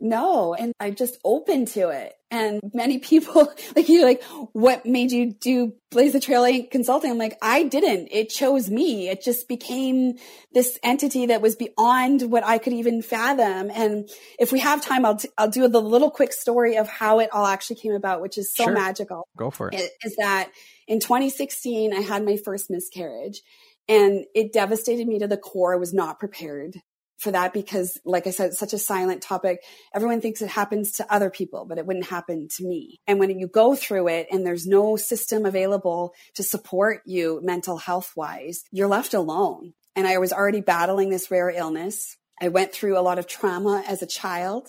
No, 0.00 0.54
and 0.54 0.72
I'm 0.80 0.94
just 0.94 1.18
open 1.22 1.66
to 1.66 1.90
it. 1.90 2.14
And 2.30 2.62
many 2.72 2.96
people, 2.96 3.52
like 3.76 3.90
you, 3.90 4.04
like, 4.04 4.22
what 4.54 4.86
made 4.86 5.12
you 5.12 5.34
do 5.34 5.74
Blaise 5.90 6.14
the 6.14 6.20
Trail 6.20 6.46
Consulting? 6.70 7.10
I'm 7.10 7.18
like, 7.18 7.36
I 7.42 7.64
didn't. 7.64 8.08
It 8.10 8.30
chose 8.30 8.70
me. 8.70 9.10
It 9.10 9.22
just 9.22 9.48
became 9.48 10.14
this 10.50 10.78
entity 10.82 11.26
that 11.26 11.42
was 11.42 11.56
beyond 11.56 12.22
what 12.22 12.42
I 12.42 12.56
could 12.56 12.72
even 12.72 13.02
fathom. 13.02 13.70
And 13.70 14.08
if 14.38 14.50
we 14.50 14.60
have 14.60 14.80
time, 14.80 15.04
I'll, 15.04 15.16
t- 15.16 15.28
I'll 15.36 15.50
do 15.50 15.68
the 15.68 15.82
little 15.82 16.10
quick 16.10 16.32
story 16.32 16.78
of 16.78 16.88
how 16.88 17.18
it 17.18 17.28
all 17.34 17.44
actually 17.44 17.76
came 17.76 17.92
about, 17.92 18.22
which 18.22 18.38
is 18.38 18.56
so 18.56 18.64
sure. 18.64 18.72
magical. 18.72 19.28
Go 19.36 19.50
for 19.50 19.68
it. 19.68 19.90
Is 20.02 20.16
that 20.16 20.48
in 20.88 21.00
2016, 21.00 21.92
I 21.92 22.00
had 22.00 22.24
my 22.24 22.38
first 22.38 22.70
miscarriage 22.70 23.42
and 23.88 24.24
it 24.34 24.52
devastated 24.52 25.06
me 25.06 25.18
to 25.18 25.26
the 25.26 25.36
core. 25.36 25.74
I 25.74 25.78
was 25.78 25.92
not 25.92 26.18
prepared 26.18 26.80
for 27.18 27.30
that 27.30 27.52
because, 27.52 27.98
like 28.04 28.26
I 28.26 28.30
said, 28.30 28.48
it's 28.48 28.58
such 28.58 28.72
a 28.72 28.78
silent 28.78 29.22
topic. 29.22 29.62
Everyone 29.94 30.20
thinks 30.20 30.42
it 30.42 30.50
happens 30.50 30.92
to 30.92 31.12
other 31.12 31.30
people, 31.30 31.64
but 31.64 31.78
it 31.78 31.86
wouldn't 31.86 32.06
happen 32.06 32.48
to 32.56 32.64
me. 32.64 33.00
And 33.06 33.18
when 33.18 33.38
you 33.38 33.48
go 33.48 33.74
through 33.74 34.08
it 34.08 34.26
and 34.30 34.46
there's 34.46 34.66
no 34.66 34.96
system 34.96 35.46
available 35.46 36.12
to 36.34 36.42
support 36.42 37.02
you 37.06 37.40
mental 37.42 37.78
health 37.78 38.12
wise, 38.16 38.64
you're 38.70 38.88
left 38.88 39.14
alone. 39.14 39.74
And 39.96 40.06
I 40.06 40.18
was 40.18 40.32
already 40.32 40.60
battling 40.60 41.10
this 41.10 41.30
rare 41.30 41.50
illness. 41.50 42.16
I 42.40 42.48
went 42.48 42.72
through 42.72 42.98
a 42.98 43.00
lot 43.02 43.18
of 43.18 43.26
trauma 43.26 43.84
as 43.86 44.02
a 44.02 44.06
child. 44.06 44.68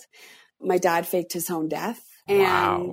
My 0.60 0.78
dad 0.78 1.06
faked 1.06 1.32
his 1.32 1.50
own 1.50 1.68
death 1.68 2.02
and 2.28 2.38
wow. 2.40 2.92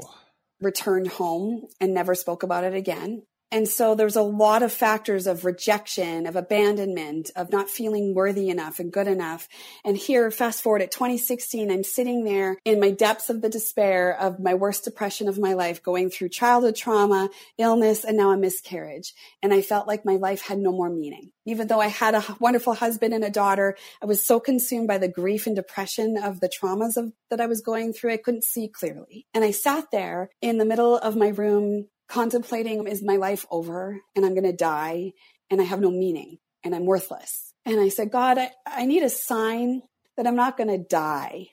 returned 0.60 1.08
home 1.08 1.68
and 1.80 1.94
never 1.94 2.16
spoke 2.16 2.44
about 2.44 2.64
it 2.64 2.74
again. 2.74 3.24
And 3.54 3.70
so 3.70 3.94
there's 3.94 4.16
a 4.16 4.24
lot 4.24 4.64
of 4.64 4.74
factors 4.74 5.28
of 5.28 5.46
rejection, 5.46 6.26
of 6.26 6.36
abandonment, 6.36 7.30
of 7.36 7.52
not 7.52 7.70
feeling 7.70 8.16
worthy 8.16 8.50
enough 8.50 8.80
and 8.80 8.92
good 8.92 9.08
enough. 9.08 9.48
And 9.86 9.96
here, 9.96 10.32
fast 10.32 10.64
forward 10.64 10.82
at 10.82 10.90
2016, 10.90 11.70
I'm 11.70 11.84
sitting 11.84 12.24
there 12.24 12.58
in 12.66 12.80
my 12.80 12.90
depths 12.90 13.30
of 13.30 13.44
the 13.44 13.50
despair 13.50 14.18
of 14.20 14.40
my 14.40 14.56
worst 14.56 14.86
depression 14.86 15.28
of 15.28 15.38
my 15.38 15.54
life, 15.54 15.84
going 15.84 16.10
through 16.10 16.30
childhood 16.30 16.76
trauma, 16.76 17.30
illness, 17.60 18.04
and 18.04 18.18
now 18.18 18.32
a 18.32 18.38
miscarriage. 18.38 19.14
And 19.44 19.54
I 19.54 19.62
felt 19.62 19.88
like 19.88 20.04
my 20.04 20.16
life 20.16 20.42
had 20.42 20.58
no 20.58 20.72
more 20.72 20.90
meaning. 20.90 21.30
Even 21.46 21.68
though 21.68 21.82
I 21.82 21.90
had 21.90 22.16
a 22.16 22.26
wonderful 22.40 22.74
husband 22.74 23.14
and 23.14 23.24
a 23.24 23.30
daughter, 23.30 23.78
I 24.02 24.08
was 24.08 24.26
so 24.26 24.40
consumed 24.40 24.88
by 24.88 24.98
the 24.98 25.08
grief 25.08 25.46
and 25.46 25.56
depression 25.56 26.18
of 26.18 26.40
the 26.40 26.50
traumas 26.50 26.98
of, 26.98 27.14
that 27.30 27.40
I 27.40 27.46
was 27.46 27.62
going 27.62 27.94
through, 27.94 28.14
I 28.14 28.18
couldn't 28.18 28.46
see 28.46 28.68
clearly. 28.68 29.28
And 29.32 29.44
I 29.44 29.52
sat 29.52 29.92
there 29.92 30.32
in 30.42 30.58
the 30.58 30.66
middle 30.66 30.98
of 30.98 31.16
my 31.16 31.28
room 31.28 31.90
contemplating 32.08 32.86
is 32.88 33.04
my 33.04 33.18
life 33.18 33.46
over 33.50 34.00
and 34.16 34.26
I'm 34.26 34.34
going 34.34 34.44
to 34.44 34.54
die 34.54 35.14
and 35.50 35.62
I 35.62 35.64
have 35.64 35.82
no 35.82 35.92
meaning 35.92 36.38
and 36.64 36.76
I'm 36.76 36.86
worthless. 36.86 37.54
And 37.66 37.80
I 37.80 37.90
said, 37.90 38.12
God, 38.12 38.38
I, 38.38 38.52
I 38.66 38.86
need 38.86 39.04
a 39.04 39.10
sign 39.10 39.82
that 40.18 40.28
I'm 40.28 40.36
not 40.36 40.58
going 40.58 40.70
to 40.70 40.78
die. 40.78 41.48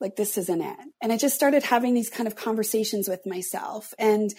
Like 0.00 0.16
this 0.16 0.38
isn't 0.38 0.62
it. 0.62 0.76
And 1.02 1.12
I 1.12 1.16
just 1.16 1.34
started 1.34 1.62
having 1.62 1.94
these 1.94 2.10
kind 2.10 2.26
of 2.26 2.36
conversations 2.36 3.08
with 3.08 3.26
myself. 3.26 3.92
And 3.98 4.32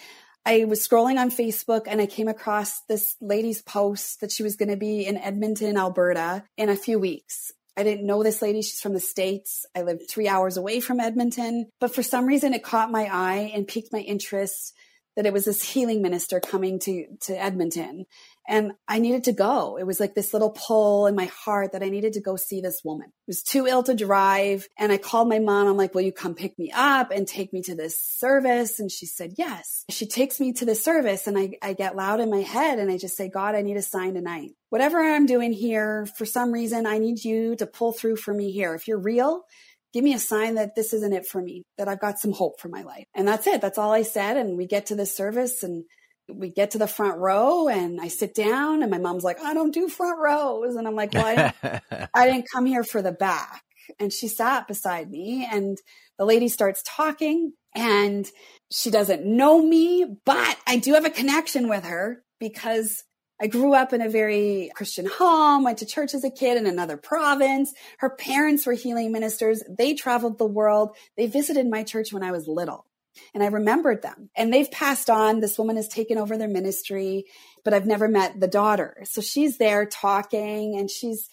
I 0.44 0.64
was 0.64 0.86
scrolling 0.86 1.18
on 1.18 1.30
Facebook 1.30 1.82
and 1.86 2.00
I 2.00 2.06
came 2.06 2.26
across 2.26 2.80
this 2.88 3.14
lady's 3.20 3.62
post 3.62 4.20
that 4.20 4.32
she 4.32 4.42
was 4.42 4.56
going 4.56 4.70
to 4.70 4.76
be 4.76 5.06
in 5.06 5.16
Edmonton, 5.16 5.76
Alberta 5.76 6.44
in 6.56 6.68
a 6.68 6.76
few 6.76 6.98
weeks. 6.98 7.52
I 7.76 7.84
didn't 7.84 8.06
know 8.06 8.22
this 8.22 8.42
lady. 8.42 8.60
She's 8.60 8.80
from 8.80 8.92
the 8.92 9.00
States. 9.00 9.64
I 9.74 9.82
lived 9.82 10.02
three 10.10 10.28
hours 10.28 10.56
away 10.56 10.80
from 10.80 11.00
Edmonton. 11.00 11.70
But 11.80 11.94
for 11.94 12.02
some 12.02 12.26
reason, 12.26 12.54
it 12.54 12.64
caught 12.64 12.90
my 12.90 13.08
eye 13.10 13.52
and 13.54 13.68
piqued 13.68 13.92
my 13.92 14.00
interest 14.00 14.74
that 15.16 15.26
it 15.26 15.32
was 15.32 15.44
this 15.44 15.62
healing 15.62 16.02
minister 16.02 16.40
coming 16.40 16.78
to 16.80 17.06
to 17.22 17.40
Edmonton 17.40 18.06
and 18.48 18.72
I 18.88 18.98
needed 18.98 19.24
to 19.24 19.32
go. 19.32 19.78
It 19.78 19.86
was 19.86 20.00
like 20.00 20.14
this 20.14 20.32
little 20.32 20.50
pull 20.50 21.06
in 21.06 21.14
my 21.14 21.26
heart 21.26 21.72
that 21.72 21.82
I 21.82 21.90
needed 21.90 22.14
to 22.14 22.20
go 22.20 22.34
see 22.34 22.60
this 22.60 22.80
woman. 22.84 23.06
I 23.08 23.28
was 23.28 23.42
too 23.42 23.66
ill 23.66 23.84
to 23.84 23.94
drive 23.94 24.66
and 24.78 24.90
I 24.90 24.96
called 24.96 25.28
my 25.28 25.38
mom. 25.38 25.68
I'm 25.68 25.76
like, 25.76 25.94
"Will 25.94 26.02
you 26.02 26.12
come 26.12 26.34
pick 26.34 26.58
me 26.58 26.72
up 26.74 27.10
and 27.12 27.26
take 27.26 27.52
me 27.52 27.62
to 27.62 27.74
this 27.76 27.98
service?" 28.00 28.80
And 28.80 28.90
she 28.90 29.06
said, 29.06 29.34
"Yes." 29.38 29.84
She 29.90 30.06
takes 30.06 30.40
me 30.40 30.52
to 30.54 30.64
the 30.64 30.74
service 30.74 31.26
and 31.26 31.38
I 31.38 31.52
I 31.62 31.74
get 31.74 31.96
loud 31.96 32.20
in 32.20 32.30
my 32.30 32.40
head 32.40 32.78
and 32.78 32.90
I 32.90 32.98
just 32.98 33.16
say, 33.16 33.28
"God, 33.28 33.54
I 33.54 33.62
need 33.62 33.76
a 33.76 33.82
sign 33.82 34.14
tonight. 34.14 34.50
Whatever 34.70 35.00
I'm 35.02 35.26
doing 35.26 35.52
here, 35.52 36.06
for 36.16 36.24
some 36.24 36.50
reason 36.50 36.86
I 36.86 36.98
need 36.98 37.24
you 37.24 37.54
to 37.56 37.66
pull 37.66 37.92
through 37.92 38.16
for 38.16 38.34
me 38.34 38.50
here. 38.50 38.74
If 38.74 38.88
you're 38.88 38.98
real, 38.98 39.44
give 39.92 40.04
me 40.04 40.14
a 40.14 40.18
sign 40.18 40.54
that 40.54 40.74
this 40.74 40.92
isn't 40.92 41.12
it 41.12 41.26
for 41.26 41.40
me, 41.40 41.64
that 41.78 41.88
I've 41.88 42.00
got 42.00 42.18
some 42.18 42.32
hope 42.32 42.60
for 42.60 42.68
my 42.68 42.82
life. 42.82 43.04
And 43.14 43.26
that's 43.26 43.46
it. 43.46 43.60
That's 43.60 43.78
all 43.78 43.92
I 43.92 44.02
said. 44.02 44.36
And 44.36 44.56
we 44.56 44.66
get 44.66 44.86
to 44.86 44.94
the 44.94 45.06
service 45.06 45.62
and 45.62 45.84
we 46.28 46.50
get 46.50 46.70
to 46.72 46.78
the 46.78 46.86
front 46.86 47.18
row 47.18 47.68
and 47.68 48.00
I 48.00 48.08
sit 48.08 48.34
down 48.34 48.82
and 48.82 48.90
my 48.90 48.98
mom's 48.98 49.24
like, 49.24 49.40
I 49.40 49.54
don't 49.54 49.74
do 49.74 49.88
front 49.88 50.18
rows. 50.20 50.76
And 50.76 50.86
I'm 50.86 50.94
like, 50.94 51.12
well, 51.12 51.26
I 51.26 51.34
didn't, 51.34 52.10
I 52.14 52.26
didn't 52.26 52.50
come 52.50 52.66
here 52.66 52.84
for 52.84 53.02
the 53.02 53.12
back. 53.12 53.62
And 53.98 54.12
she 54.12 54.28
sat 54.28 54.68
beside 54.68 55.10
me 55.10 55.46
and 55.50 55.76
the 56.18 56.24
lady 56.24 56.48
starts 56.48 56.82
talking 56.86 57.52
and 57.74 58.30
she 58.70 58.90
doesn't 58.90 59.24
know 59.24 59.60
me, 59.60 60.06
but 60.24 60.58
I 60.66 60.76
do 60.76 60.94
have 60.94 61.04
a 61.04 61.10
connection 61.10 61.68
with 61.68 61.84
her 61.84 62.22
because 62.38 63.02
I 63.42 63.48
grew 63.48 63.74
up 63.74 63.92
in 63.92 64.00
a 64.00 64.08
very 64.08 64.70
Christian 64.76 65.04
home, 65.04 65.64
went 65.64 65.78
to 65.78 65.86
church 65.86 66.14
as 66.14 66.22
a 66.22 66.30
kid 66.30 66.56
in 66.56 66.64
another 66.64 66.96
province. 66.96 67.74
Her 67.98 68.08
parents 68.08 68.64
were 68.64 68.72
healing 68.72 69.10
ministers. 69.10 69.64
They 69.68 69.94
traveled 69.94 70.38
the 70.38 70.46
world. 70.46 70.96
They 71.16 71.26
visited 71.26 71.68
my 71.68 71.82
church 71.82 72.12
when 72.12 72.22
I 72.22 72.30
was 72.30 72.46
little. 72.46 72.86
And 73.34 73.42
I 73.42 73.46
remembered 73.46 74.00
them. 74.00 74.30
And 74.36 74.54
they've 74.54 74.70
passed 74.70 75.10
on. 75.10 75.40
This 75.40 75.58
woman 75.58 75.74
has 75.74 75.88
taken 75.88 76.18
over 76.18 76.38
their 76.38 76.48
ministry, 76.48 77.24
but 77.64 77.74
I've 77.74 77.84
never 77.84 78.06
met 78.06 78.38
the 78.38 78.46
daughter. 78.46 79.02
So 79.04 79.20
she's 79.20 79.58
there 79.58 79.86
talking 79.86 80.78
and 80.78 80.88
she's, 80.88 81.28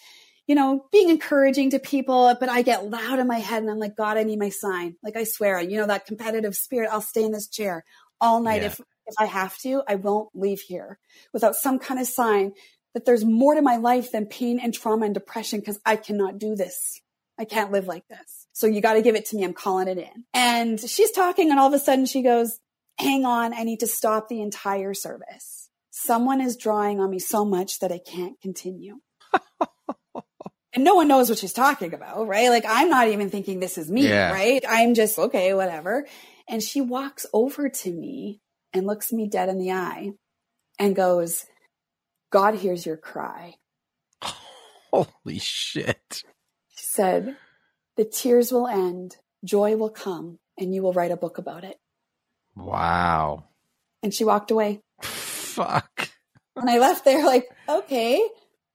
you 0.47 0.55
know, 0.55 0.85
being 0.91 1.09
encouraging 1.11 1.69
to 1.69 1.79
people, 1.79 2.35
but 2.39 2.49
I 2.49 2.63
get 2.63 2.89
loud 2.89 3.19
in 3.19 3.27
my 3.27 3.37
head 3.37 3.61
and 3.61 3.69
I'm 3.71 3.77
like, 3.77 3.95
God, 3.95 4.17
I 4.17 4.23
need 4.23 4.39
my 4.39 4.49
sign. 4.49 4.95
Like 5.03 5.15
I 5.15 5.25
swear, 5.25 5.61
you 5.61 5.77
know, 5.77 5.85
that 5.85 6.07
competitive 6.07 6.55
spirit, 6.55 6.89
I'll 6.91 7.01
stay 7.01 7.23
in 7.23 7.31
this 7.31 7.47
chair 7.47 7.85
all 8.19 8.41
night 8.41 8.61
yeah. 8.61 8.67
if 8.67 8.81
if 9.09 9.15
I 9.19 9.25
have 9.25 9.57
to, 9.59 9.83
I 9.87 9.95
won't 9.95 10.29
leave 10.33 10.61
here 10.61 10.99
without 11.33 11.55
some 11.55 11.79
kind 11.79 11.99
of 11.99 12.07
sign 12.07 12.53
that 12.93 13.05
there's 13.05 13.25
more 13.25 13.55
to 13.55 13.61
my 13.61 13.77
life 13.77 14.11
than 14.11 14.25
pain 14.25 14.59
and 14.59 14.73
trauma 14.73 15.05
and 15.05 15.13
depression 15.13 15.59
because 15.59 15.79
I 15.85 15.95
cannot 15.95 16.39
do 16.39 16.55
this. 16.55 17.01
I 17.37 17.45
can't 17.45 17.71
live 17.71 17.87
like 17.87 18.07
this. 18.09 18.47
So 18.53 18.67
you 18.67 18.81
got 18.81 18.93
to 18.93 19.01
give 19.01 19.15
it 19.15 19.25
to 19.27 19.35
me. 19.35 19.43
I'm 19.43 19.53
calling 19.53 19.87
it 19.87 19.97
in. 19.97 20.25
And 20.33 20.79
she's 20.79 21.11
talking 21.11 21.51
and 21.51 21.59
all 21.59 21.67
of 21.67 21.73
a 21.73 21.79
sudden 21.79 22.05
she 22.05 22.21
goes, 22.21 22.59
hang 22.97 23.25
on. 23.25 23.53
I 23.53 23.63
need 23.63 23.79
to 23.79 23.87
stop 23.87 24.27
the 24.27 24.41
entire 24.41 24.93
service. 24.93 25.69
Someone 25.91 26.41
is 26.41 26.57
drawing 26.57 26.99
on 26.99 27.09
me 27.09 27.19
so 27.19 27.45
much 27.45 27.79
that 27.79 27.91
I 27.91 27.99
can't 27.99 28.39
continue. 28.41 28.97
and 30.73 30.83
no 30.83 30.95
one 30.95 31.07
knows 31.07 31.29
what 31.29 31.39
she's 31.39 31.53
talking 31.53 31.93
about, 31.93 32.27
right? 32.27 32.49
Like 32.49 32.65
I'm 32.67 32.89
not 32.89 33.07
even 33.07 33.29
thinking 33.29 33.59
this 33.59 33.77
is 33.77 33.89
me, 33.89 34.09
yeah. 34.09 34.31
right? 34.31 34.63
I'm 34.67 34.93
just, 34.93 35.17
okay, 35.17 35.53
whatever. 35.53 36.05
And 36.49 36.61
she 36.61 36.81
walks 36.81 37.25
over 37.31 37.69
to 37.69 37.91
me 37.91 38.41
and 38.73 38.85
looks 38.85 39.11
me 39.11 39.27
dead 39.27 39.49
in 39.49 39.57
the 39.57 39.71
eye 39.71 40.11
and 40.77 40.95
goes, 40.95 41.45
God 42.31 42.55
hears 42.55 42.85
your 42.85 42.97
cry. 42.97 43.55
Holy 44.91 45.39
shit. 45.39 46.23
She 46.75 46.85
said, 46.85 47.35
The 47.97 48.05
tears 48.05 48.51
will 48.51 48.67
end, 48.67 49.17
joy 49.43 49.75
will 49.75 49.89
come, 49.89 50.39
and 50.57 50.73
you 50.73 50.81
will 50.81 50.93
write 50.93 51.11
a 51.11 51.17
book 51.17 51.37
about 51.37 51.63
it. 51.63 51.77
Wow. 52.55 53.45
And 54.03 54.13
she 54.13 54.23
walked 54.23 54.51
away. 54.51 54.81
Fuck. 55.01 56.09
And 56.55 56.69
I 56.69 56.79
left 56.79 57.05
there 57.05 57.25
like, 57.25 57.47
okay, 57.67 58.21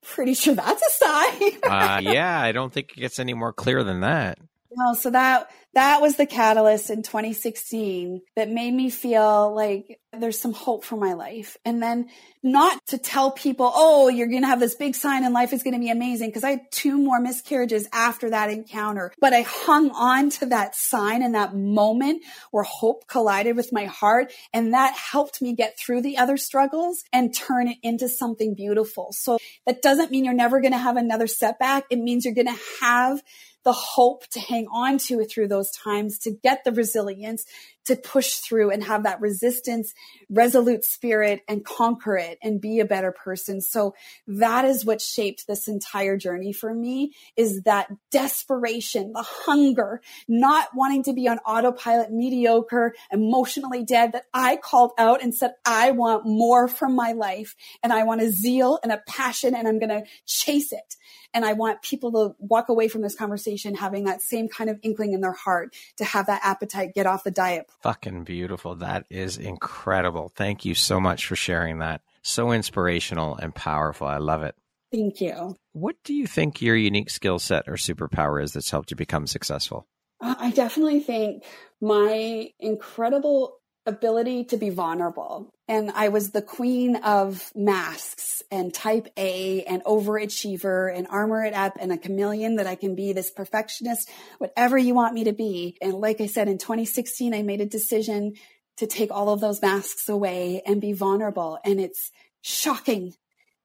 pretty 0.02 0.34
sure 0.34 0.54
that's 0.54 0.82
a 0.82 0.90
sign. 0.90 1.52
uh, 1.64 2.00
yeah, 2.12 2.40
I 2.40 2.52
don't 2.52 2.72
think 2.72 2.92
it 2.92 3.00
gets 3.00 3.18
any 3.18 3.34
more 3.34 3.52
clear 3.52 3.84
than 3.84 4.00
that. 4.00 4.38
No, 4.76 4.94
so 4.94 5.10
that 5.10 5.50
that 5.74 6.00
was 6.00 6.16
the 6.16 6.26
catalyst 6.26 6.88
in 6.88 7.02
2016 7.02 8.22
that 8.36 8.48
made 8.48 8.72
me 8.72 8.90
feel 8.90 9.54
like 9.54 10.00
there's 10.12 10.38
some 10.38 10.52
hope 10.52 10.84
for 10.84 10.96
my 10.96 11.14
life. 11.14 11.56
And 11.64 11.82
then 11.82 12.08
not 12.44 12.78
to 12.86 12.98
tell 12.98 13.32
people, 13.32 13.70
oh, 13.74 14.08
you're 14.08 14.28
going 14.28 14.42
to 14.42 14.48
have 14.48 14.60
this 14.60 14.76
big 14.76 14.94
sign 14.94 15.24
and 15.24 15.34
life 15.34 15.52
is 15.52 15.64
going 15.64 15.74
to 15.74 15.80
be 15.80 15.90
amazing. 15.90 16.30
Cause 16.32 16.44
I 16.44 16.50
had 16.50 16.70
two 16.70 16.96
more 16.96 17.18
miscarriages 17.20 17.88
after 17.92 18.30
that 18.30 18.50
encounter, 18.50 19.12
but 19.20 19.32
I 19.32 19.42
hung 19.42 19.90
on 19.90 20.30
to 20.30 20.46
that 20.46 20.76
sign 20.76 21.22
and 21.22 21.34
that 21.34 21.56
moment 21.56 22.22
where 22.52 22.62
hope 22.62 23.08
collided 23.08 23.56
with 23.56 23.72
my 23.72 23.86
heart. 23.86 24.32
And 24.52 24.74
that 24.74 24.94
helped 24.94 25.42
me 25.42 25.54
get 25.56 25.76
through 25.78 26.02
the 26.02 26.18
other 26.18 26.36
struggles 26.36 27.02
and 27.12 27.34
turn 27.34 27.66
it 27.66 27.78
into 27.82 28.08
something 28.08 28.54
beautiful. 28.54 29.08
So 29.12 29.38
that 29.66 29.82
doesn't 29.82 30.12
mean 30.12 30.24
you're 30.24 30.34
never 30.34 30.60
going 30.60 30.72
to 30.72 30.78
have 30.78 30.96
another 30.96 31.26
setback. 31.26 31.84
It 31.90 31.98
means 31.98 32.24
you're 32.24 32.34
going 32.34 32.46
to 32.46 32.62
have 32.80 33.20
the 33.64 33.72
hope 33.72 34.26
to 34.28 34.40
hang 34.40 34.66
on 34.72 34.98
to 34.98 35.20
it 35.20 35.30
through 35.30 35.48
those 35.48 35.70
times, 35.70 36.18
to 36.18 36.30
get 36.30 36.64
the 36.64 36.72
resilience, 36.72 37.44
to 37.84 37.96
push 37.96 38.36
through 38.36 38.70
and 38.70 38.82
have 38.84 39.02
that 39.02 39.20
resistance, 39.20 39.92
resolute 40.30 40.84
spirit 40.84 41.42
and 41.48 41.64
conquer 41.64 42.16
it 42.16 42.38
and 42.42 42.60
be 42.60 42.80
a 42.80 42.84
better 42.84 43.12
person. 43.12 43.60
So 43.60 43.94
that 44.26 44.64
is 44.64 44.84
what 44.84 45.00
shaped 45.00 45.46
this 45.46 45.68
entire 45.68 46.16
journey 46.16 46.52
for 46.52 46.72
me 46.72 47.12
is 47.36 47.62
that 47.62 47.90
desperation, 48.10 49.12
the 49.12 49.22
hunger, 49.22 50.00
not 50.28 50.68
wanting 50.74 51.02
to 51.04 51.12
be 51.12 51.28
on 51.28 51.38
autopilot, 51.40 52.10
mediocre, 52.10 52.94
emotionally 53.12 53.84
dead 53.84 54.12
that 54.12 54.24
I 54.32 54.56
called 54.56 54.92
out 54.98 55.22
and 55.22 55.34
said, 55.34 55.52
I 55.66 55.90
want 55.90 56.24
more 56.24 56.68
from 56.68 56.94
my 56.94 57.12
life 57.12 57.54
and 57.82 57.92
I 57.92 58.04
want 58.04 58.22
a 58.22 58.30
zeal 58.30 58.78
and 58.82 58.92
a 58.92 59.02
passion 59.06 59.54
and 59.54 59.68
I'm 59.68 59.78
going 59.78 59.90
to 59.90 60.04
chase 60.26 60.72
it. 60.72 60.96
And 61.34 61.44
I 61.44 61.52
want 61.52 61.82
people 61.82 62.12
to 62.12 62.36
walk 62.38 62.68
away 62.68 62.88
from 62.88 63.02
this 63.02 63.14
conversation 63.14 63.74
having 63.74 64.04
that 64.04 64.22
same 64.22 64.48
kind 64.48 64.70
of 64.70 64.78
inkling 64.82 65.12
in 65.12 65.20
their 65.20 65.32
heart 65.32 65.74
to 65.96 66.04
have 66.04 66.26
that 66.26 66.40
appetite, 66.44 66.94
get 66.94 67.06
off 67.06 67.24
the 67.24 67.30
diet. 67.32 67.68
Fucking 67.82 68.24
beautiful. 68.24 68.76
That 68.76 69.04
is 69.10 69.36
incredible. 69.36 70.32
Thank 70.34 70.64
you 70.64 70.74
so 70.74 71.00
much 71.00 71.26
for 71.26 71.36
sharing 71.36 71.80
that. 71.80 72.02
So 72.22 72.52
inspirational 72.52 73.36
and 73.36 73.54
powerful. 73.54 74.06
I 74.06 74.18
love 74.18 74.42
it. 74.42 74.54
Thank 74.92 75.20
you. 75.20 75.56
What 75.72 75.96
do 76.04 76.14
you 76.14 76.26
think 76.26 76.62
your 76.62 76.76
unique 76.76 77.10
skill 77.10 77.40
set 77.40 77.64
or 77.66 77.74
superpower 77.74 78.40
is 78.40 78.52
that's 78.52 78.70
helped 78.70 78.92
you 78.92 78.96
become 78.96 79.26
successful? 79.26 79.88
Uh, 80.20 80.36
I 80.38 80.52
definitely 80.52 81.00
think 81.00 81.42
my 81.80 82.50
incredible 82.60 83.56
ability 83.86 84.44
to 84.44 84.56
be 84.56 84.70
vulnerable. 84.70 85.52
And 85.66 85.90
I 85.92 86.08
was 86.08 86.30
the 86.30 86.42
queen 86.42 86.96
of 86.96 87.50
masks 87.54 88.42
and 88.50 88.72
type 88.72 89.08
A 89.16 89.62
and 89.64 89.82
overachiever 89.84 90.94
and 90.94 91.06
armor 91.08 91.42
it 91.44 91.54
up 91.54 91.78
and 91.80 91.90
a 91.90 91.96
chameleon 91.96 92.56
that 92.56 92.66
I 92.66 92.74
can 92.74 92.94
be 92.94 93.12
this 93.12 93.30
perfectionist, 93.30 94.10
whatever 94.38 94.76
you 94.76 94.94
want 94.94 95.14
me 95.14 95.24
to 95.24 95.32
be. 95.32 95.78
And 95.80 95.94
like 95.94 96.20
I 96.20 96.26
said, 96.26 96.48
in 96.48 96.58
2016, 96.58 97.32
I 97.32 97.42
made 97.42 97.62
a 97.62 97.66
decision 97.66 98.34
to 98.76 98.86
take 98.86 99.10
all 99.10 99.30
of 99.30 99.40
those 99.40 99.62
masks 99.62 100.08
away 100.08 100.60
and 100.66 100.80
be 100.80 100.92
vulnerable. 100.92 101.58
And 101.64 101.80
it's 101.80 102.10
shocking 102.42 103.14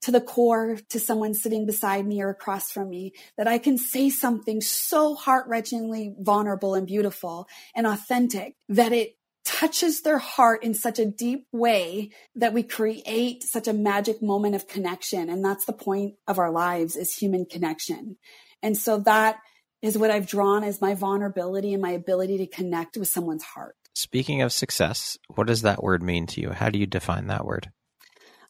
to 0.02 0.12
the 0.12 0.22
core 0.22 0.78
to 0.90 1.00
someone 1.00 1.34
sitting 1.34 1.66
beside 1.66 2.06
me 2.06 2.22
or 2.22 2.30
across 2.30 2.72
from 2.72 2.90
me 2.90 3.12
that 3.38 3.48
I 3.48 3.58
can 3.58 3.78
say 3.78 4.10
something 4.10 4.62
so 4.62 5.16
heart 5.16 5.50
wrenchingly 5.50 6.16
vulnerable 6.18 6.76
and 6.76 6.88
beautiful 6.88 7.48
and 7.76 7.86
authentic 7.86 8.56
that 8.70 8.94
it 8.94 9.19
touches 9.50 10.02
their 10.02 10.20
heart 10.20 10.64
in 10.64 10.76
such 10.76 11.00
a 11.00 11.06
deep 11.06 11.48
way 11.52 12.12
that 12.36 12.54
we 12.54 12.62
create 12.62 13.42
such 13.42 13.68
a 13.68 13.74
magic 13.74 14.22
moment 14.22 14.54
of 14.54 14.68
connection. 14.68 15.28
And 15.28 15.44
that's 15.44 15.66
the 15.66 15.74
point 15.74 16.14
of 16.28 16.38
our 16.38 16.52
lives 16.52 16.96
is 16.96 17.16
human 17.16 17.46
connection. 17.46 18.18
And 18.62 18.78
so 18.78 19.00
that 19.00 19.38
is 19.82 19.98
what 19.98 20.12
I've 20.12 20.28
drawn 20.28 20.64
as 20.64 20.82
my 20.82 20.94
vulnerability 20.94 21.74
and 21.74 21.82
my 21.82 21.92
ability 21.92 22.38
to 22.38 22.48
connect 22.48 22.96
with 22.96 23.08
someone's 23.08 23.44
heart. 23.44 23.76
Speaking 23.96 24.44
of 24.44 24.54
success, 24.54 25.18
what 25.34 25.48
does 25.48 25.64
that 25.64 25.82
word 25.82 26.04
mean 26.04 26.28
to 26.28 26.42
you? 26.42 26.52
How 26.52 26.70
do 26.70 26.78
you 26.78 26.86
define 26.86 27.28
that 27.28 27.44
word? 27.44 27.72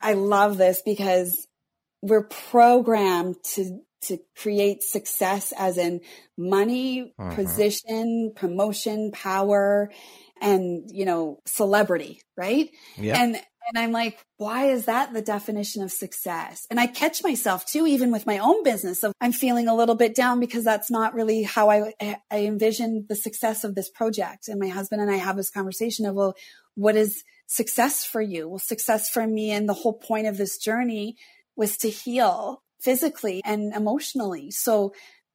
I 0.01 0.13
love 0.13 0.57
this 0.57 0.81
because 0.83 1.47
we're 2.01 2.27
programmed 2.27 3.37
to 3.53 3.79
to 4.01 4.17
create 4.37 4.81
success 4.81 5.53
as 5.57 5.77
in 5.77 5.99
money, 6.37 7.13
mm-hmm. 7.19 7.35
position, 7.35 8.31
promotion, 8.35 9.11
power 9.11 9.91
and, 10.41 10.89
you 10.91 11.05
know, 11.05 11.39
celebrity, 11.45 12.21
right? 12.37 12.69
Yeah. 12.97 13.21
And, 13.21 13.35
and 13.35 13.77
I'm 13.77 13.91
like, 13.91 14.17
why 14.37 14.71
is 14.71 14.85
that 14.85 15.13
the 15.13 15.21
definition 15.21 15.83
of 15.83 15.91
success? 15.91 16.65
And 16.71 16.79
I 16.79 16.87
catch 16.87 17.23
myself 17.23 17.65
too, 17.65 17.85
even 17.85 18.11
with 18.11 18.25
my 18.25 18.39
own 18.39 18.63
business 18.63 19.03
of 19.03 19.13
I'm 19.21 19.31
feeling 19.31 19.67
a 19.67 19.75
little 19.75 19.95
bit 19.95 20.15
down 20.15 20.39
because 20.39 20.63
that's 20.63 20.89
not 20.89 21.13
really 21.13 21.43
how 21.43 21.69
I, 21.69 21.93
I 22.01 22.17
envision 22.45 23.05
the 23.07 23.15
success 23.15 23.63
of 23.63 23.75
this 23.75 23.89
project. 23.89 24.47
And 24.47 24.59
my 24.59 24.69
husband 24.69 25.01
and 25.01 25.11
I 25.11 25.17
have 25.17 25.37
this 25.37 25.51
conversation 25.51 26.07
of, 26.07 26.15
well, 26.15 26.35
what 26.75 26.95
is 26.95 27.23
success 27.45 28.03
for 28.03 28.21
you? 28.21 28.49
Well, 28.49 28.59
success 28.59 29.09
for 29.09 29.27
me 29.27 29.51
and 29.51 29.69
the 29.69 29.73
whole 29.73 29.93
point 29.93 30.27
of 30.27 30.37
this 30.37 30.57
journey 30.57 31.17
was 31.55 31.77
to 31.77 31.89
heal 31.89 32.63
physically 32.79 33.41
and 33.45 33.73
emotionally. 33.75 34.49
So 34.49 34.93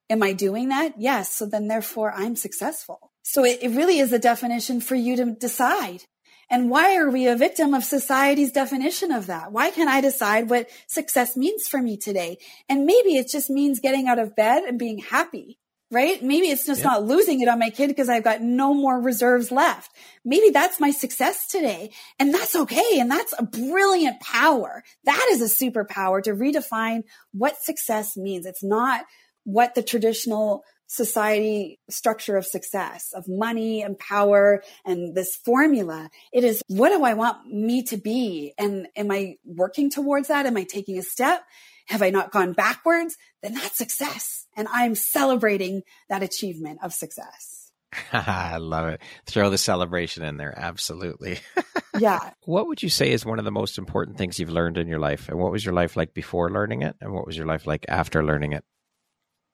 am 0.09 0.23
I 0.23 0.33
doing 0.33 0.69
that? 0.69 0.95
Yes. 0.97 1.33
So 1.33 1.45
then 1.45 1.67
therefore 1.67 2.11
I'm 2.13 2.35
successful. 2.35 3.11
So 3.27 3.43
it, 3.43 3.57
it 3.63 3.69
really 3.69 3.97
is 3.97 4.13
a 4.13 4.19
definition 4.19 4.81
for 4.81 4.93
you 4.93 5.15
to 5.15 5.31
decide. 5.31 6.03
And 6.47 6.69
why 6.69 6.95
are 6.95 7.09
we 7.09 7.27
a 7.27 7.35
victim 7.35 7.73
of 7.73 7.83
society's 7.83 8.51
definition 8.51 9.11
of 9.11 9.25
that? 9.25 9.51
Why 9.51 9.71
can't 9.71 9.89
I 9.89 9.99
decide 9.99 10.47
what 10.47 10.69
success 10.85 11.35
means 11.35 11.67
for 11.67 11.81
me 11.81 11.97
today? 11.97 12.37
And 12.69 12.85
maybe 12.85 13.17
it 13.17 13.27
just 13.27 13.49
means 13.49 13.79
getting 13.79 14.07
out 14.07 14.19
of 14.19 14.35
bed 14.35 14.63
and 14.63 14.77
being 14.77 14.99
happy, 14.99 15.57
right? 15.89 16.21
Maybe 16.21 16.49
it's 16.49 16.67
just 16.67 16.81
yeah. 16.81 16.89
not 16.91 17.05
losing 17.05 17.41
it 17.41 17.47
on 17.47 17.57
my 17.57 17.71
kid 17.71 17.87
because 17.87 18.09
I've 18.09 18.23
got 18.23 18.43
no 18.43 18.75
more 18.75 19.01
reserves 19.01 19.51
left. 19.51 19.89
Maybe 20.23 20.51
that's 20.51 20.79
my 20.79 20.91
success 20.91 21.47
today. 21.47 21.89
And 22.19 22.31
that's 22.31 22.55
okay. 22.55 22.99
And 22.99 23.09
that's 23.09 23.33
a 23.39 23.43
brilliant 23.43 24.21
power. 24.21 24.83
That 25.05 25.27
is 25.31 25.41
a 25.41 25.45
superpower 25.45 26.21
to 26.21 26.33
redefine 26.33 27.01
what 27.31 27.57
success 27.57 28.15
means. 28.15 28.45
It's 28.45 28.63
not 28.63 29.03
what 29.45 29.73
the 29.73 29.81
traditional 29.81 30.63
society 30.87 31.79
structure 31.89 32.37
of 32.37 32.45
success, 32.45 33.11
of 33.13 33.27
money 33.27 33.81
and 33.81 33.97
power 33.97 34.63
and 34.85 35.15
this 35.15 35.35
formula. 35.35 36.09
It 36.31 36.43
is 36.43 36.61
what 36.67 36.89
do 36.89 37.03
I 37.03 37.13
want 37.13 37.47
me 37.47 37.83
to 37.83 37.97
be? 37.97 38.53
And 38.57 38.87
am 38.95 39.11
I 39.11 39.37
working 39.45 39.89
towards 39.89 40.27
that? 40.27 40.45
Am 40.45 40.57
I 40.57 40.63
taking 40.63 40.97
a 40.97 41.03
step? 41.03 41.43
Have 41.87 42.01
I 42.01 42.09
not 42.09 42.31
gone 42.31 42.53
backwards? 42.53 43.15
Then 43.43 43.53
that's 43.53 43.77
success. 43.77 44.47
And 44.55 44.67
I'm 44.71 44.95
celebrating 44.95 45.83
that 46.09 46.23
achievement 46.23 46.79
of 46.81 46.93
success. 46.93 47.71
I 48.13 48.57
love 48.57 48.89
it. 48.89 49.01
Throw 49.25 49.49
the 49.49 49.57
celebration 49.57 50.23
in 50.23 50.37
there. 50.37 50.53
Absolutely. 50.55 51.39
yeah. 51.99 52.31
What 52.43 52.67
would 52.67 52.83
you 52.83 52.89
say 52.89 53.11
is 53.11 53.25
one 53.25 53.39
of 53.39 53.45
the 53.45 53.51
most 53.51 53.77
important 53.77 54.17
things 54.17 54.39
you've 54.39 54.49
learned 54.49 54.77
in 54.77 54.87
your 54.87 54.99
life? 54.99 55.29
And 55.29 55.37
what 55.37 55.51
was 55.51 55.63
your 55.63 55.73
life 55.73 55.95
like 55.95 56.13
before 56.13 56.51
learning 56.51 56.81
it? 56.81 56.95
And 57.01 57.13
what 57.13 57.25
was 57.25 57.37
your 57.37 57.45
life 57.45 57.67
like 57.67 57.85
after 57.87 58.23
learning 58.23 58.53
it? 58.53 58.63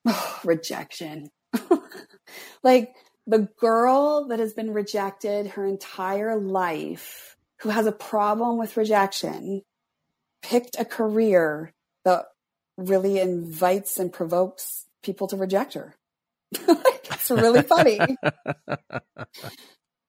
Oh, 0.06 0.40
rejection. 0.44 1.28
like 2.62 2.94
the 3.26 3.48
girl 3.58 4.28
that 4.28 4.38
has 4.38 4.52
been 4.52 4.72
rejected 4.72 5.48
her 5.48 5.66
entire 5.66 6.36
life, 6.36 7.36
who 7.60 7.68
has 7.68 7.86
a 7.86 7.92
problem 7.92 8.58
with 8.58 8.76
rejection, 8.76 9.62
picked 10.42 10.78
a 10.78 10.84
career 10.84 11.72
that 12.04 12.26
really 12.76 13.20
invites 13.20 13.98
and 13.98 14.12
provokes 14.12 14.86
people 15.02 15.28
to 15.28 15.36
reject 15.36 15.74
her. 15.74 15.94
it's 16.52 17.30
really 17.30 17.62
funny. 17.62 17.98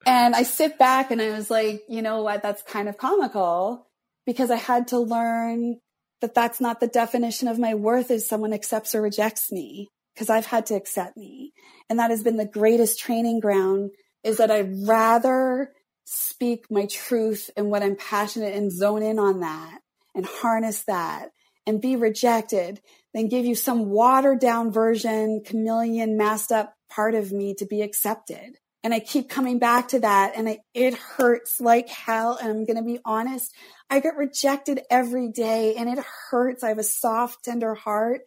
and 0.06 0.36
I 0.36 0.44
sit 0.44 0.78
back 0.78 1.12
and 1.12 1.22
I 1.22 1.32
was 1.32 1.50
like, 1.50 1.84
you 1.88 2.02
know 2.02 2.24
what? 2.24 2.41
That's 2.41 2.62
kind 2.64 2.89
of 2.89 2.98
comical 2.98 3.88
because 4.26 4.52
I 4.52 4.56
had 4.56 4.89
to 4.89 5.00
learn 5.00 5.80
that 6.24 6.34
that's 6.34 6.62
not 6.62 6.80
the 6.80 6.88
definition 6.88 7.50
of 7.50 7.60
my 7.60 7.76
worth 7.76 8.10
is 8.10 8.26
someone 8.26 8.54
accepts 8.54 8.96
or 8.96 9.02
rejects 9.02 9.52
me 9.52 9.90
because 10.16 10.30
I've 10.30 10.46
had 10.46 10.66
to 10.68 10.74
accept 10.74 11.18
me. 11.18 11.52
And 11.90 12.00
that 12.00 12.12
has 12.12 12.24
been 12.24 12.38
the 12.38 12.46
greatest 12.46 12.98
training 12.98 13.42
ground 13.42 13.92
is 14.24 14.38
that 14.38 14.50
I'd 14.50 14.88
rather 14.88 15.74
speak 16.06 16.72
my 16.72 16.86
truth 16.86 17.50
and 17.58 17.70
what 17.70 17.84
I'm 17.84 17.98
passionate 17.98 18.56
and 18.56 18.72
zone 18.72 19.04
in 19.04 19.20
on 19.20 19.42
that 19.42 19.80
and 20.16 20.26
harness 20.26 20.86
that 20.86 21.32
and 21.68 21.82
be 21.82 21.98
rejected 21.98 22.80
than 23.14 23.28
give 23.28 23.44
you 23.44 23.54
some 23.54 23.90
watered 23.90 24.40
down 24.40 24.72
version, 24.72 25.44
chameleon, 25.46 26.16
masked 26.16 26.54
up 26.54 26.74
part 26.90 27.16
of 27.16 27.34
me 27.34 27.54
to 27.56 27.66
be 27.66 27.82
accepted. 27.82 28.60
And 28.84 28.94
I 28.94 29.00
keep 29.00 29.30
coming 29.30 29.60
back 29.60 29.90
to 29.90 30.00
that 30.02 30.34
and 30.36 30.50
I, 30.50 30.60
it 30.74 30.94
hurts 30.94 31.62
like 31.62 31.88
hell. 31.88 32.38
And 32.42 32.50
I'm 32.50 32.66
going 32.66 32.78
to 32.78 32.84
be 32.84 33.00
honest. 33.06 33.54
I 33.90 34.00
get 34.00 34.18
rejected 34.18 34.82
every 34.90 35.30
day 35.30 35.76
and 35.76 35.90
it 35.90 36.04
hurts. 36.30 36.64
I 36.64 36.70
have 36.70 36.80
a 36.80 36.84
soft, 36.84 37.46
tender 37.46 37.76
heart 37.76 38.22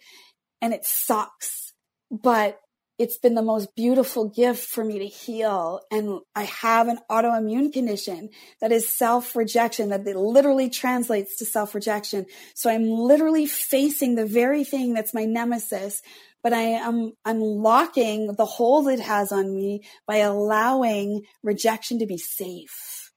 and 0.63 0.73
it 0.73 0.85
sucks, 0.85 1.73
but 2.11 2.59
it's 2.99 3.19
been 3.19 3.35
the 3.35 3.43
most 3.43 3.75
beautiful 3.77 4.29
gift 4.31 4.67
for 4.67 4.83
me 4.83 4.99
to 5.01 5.07
heal. 5.07 5.81
And 5.91 6.21
I 6.35 6.45
have 6.45 6.89
an 6.89 6.99
autoimmune 7.11 7.73
condition 7.73 8.31
that 8.61 8.73
is 8.73 8.89
self 8.89 9.37
rejection, 9.37 9.91
that 9.91 10.05
literally 10.07 10.71
translates 10.71 11.37
to 11.37 11.45
self 11.45 11.75
rejection. 11.75 12.27
So 12.55 12.71
I'm 12.71 12.89
literally 12.89 13.47
facing 13.47 14.15
the 14.15 14.27
very 14.27 14.65
thing 14.65 14.95
that's 14.95 15.13
my 15.13 15.25
nemesis, 15.25 16.01
but 16.47 16.53
I 16.53 16.79
am 16.79 17.13
unlocking 17.25 18.37
the 18.37 18.45
hold 18.45 18.87
it 18.87 19.01
has 19.01 19.33
on 19.33 19.53
me 19.53 19.81
by 20.07 20.19
allowing 20.19 21.23
rejection 21.43 21.99
to 21.99 22.07
be 22.07 22.19
safe. 22.19 23.11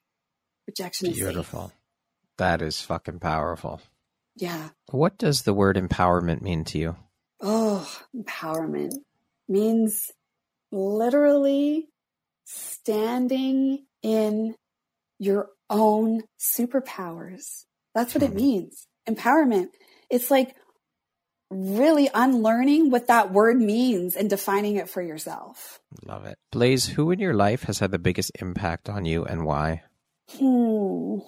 Rejection 0.66 1.14
Beautiful. 1.14 1.68
safe. 1.68 1.78
That 2.40 2.64
is 2.64 2.82
fucking 2.82 3.20
powerful. 3.20 3.82
Yeah. 4.36 4.70
What 4.90 5.20
does 5.20 5.44
the 5.44 5.54
word 5.54 5.76
empowerment 5.76 6.42
mean 6.42 6.64
to 6.64 6.80
you? 6.80 6.96
Oh, 7.40 7.88
empowerment 8.16 8.96
means 9.48 10.10
literally 10.72 11.88
standing 12.46 13.86
in 14.02 14.56
your 15.20 15.50
own 15.70 16.24
superpowers. 16.40 17.66
That's 17.94 18.16
what 18.16 18.24
it 18.24 18.32
hmm. 18.32 18.38
means. 18.38 18.88
Empowerment. 19.08 19.68
It's 20.10 20.32
like 20.32 20.56
really 21.50 22.10
unlearning 22.14 22.92
what 22.92 23.08
that 23.08 23.32
word 23.32 23.60
means 23.60 24.16
and 24.16 24.30
defining 24.30 24.76
it 24.76 24.90
for 24.90 25.02
yourself. 25.02 25.80
Love 26.06 26.26
it. 26.26 26.38
Blaise, 26.52 26.86
who 26.86 27.12
in 27.12 27.20
your 27.20 27.34
life 27.34 27.64
has 27.64 27.80
had 27.80 27.92
the 27.92 28.00
biggest 28.00 28.32
impact 28.40 28.90
on 28.90 29.06
you 29.06 29.26
and 29.26 29.46
why? 29.46 29.82
Hmm. 30.38 31.20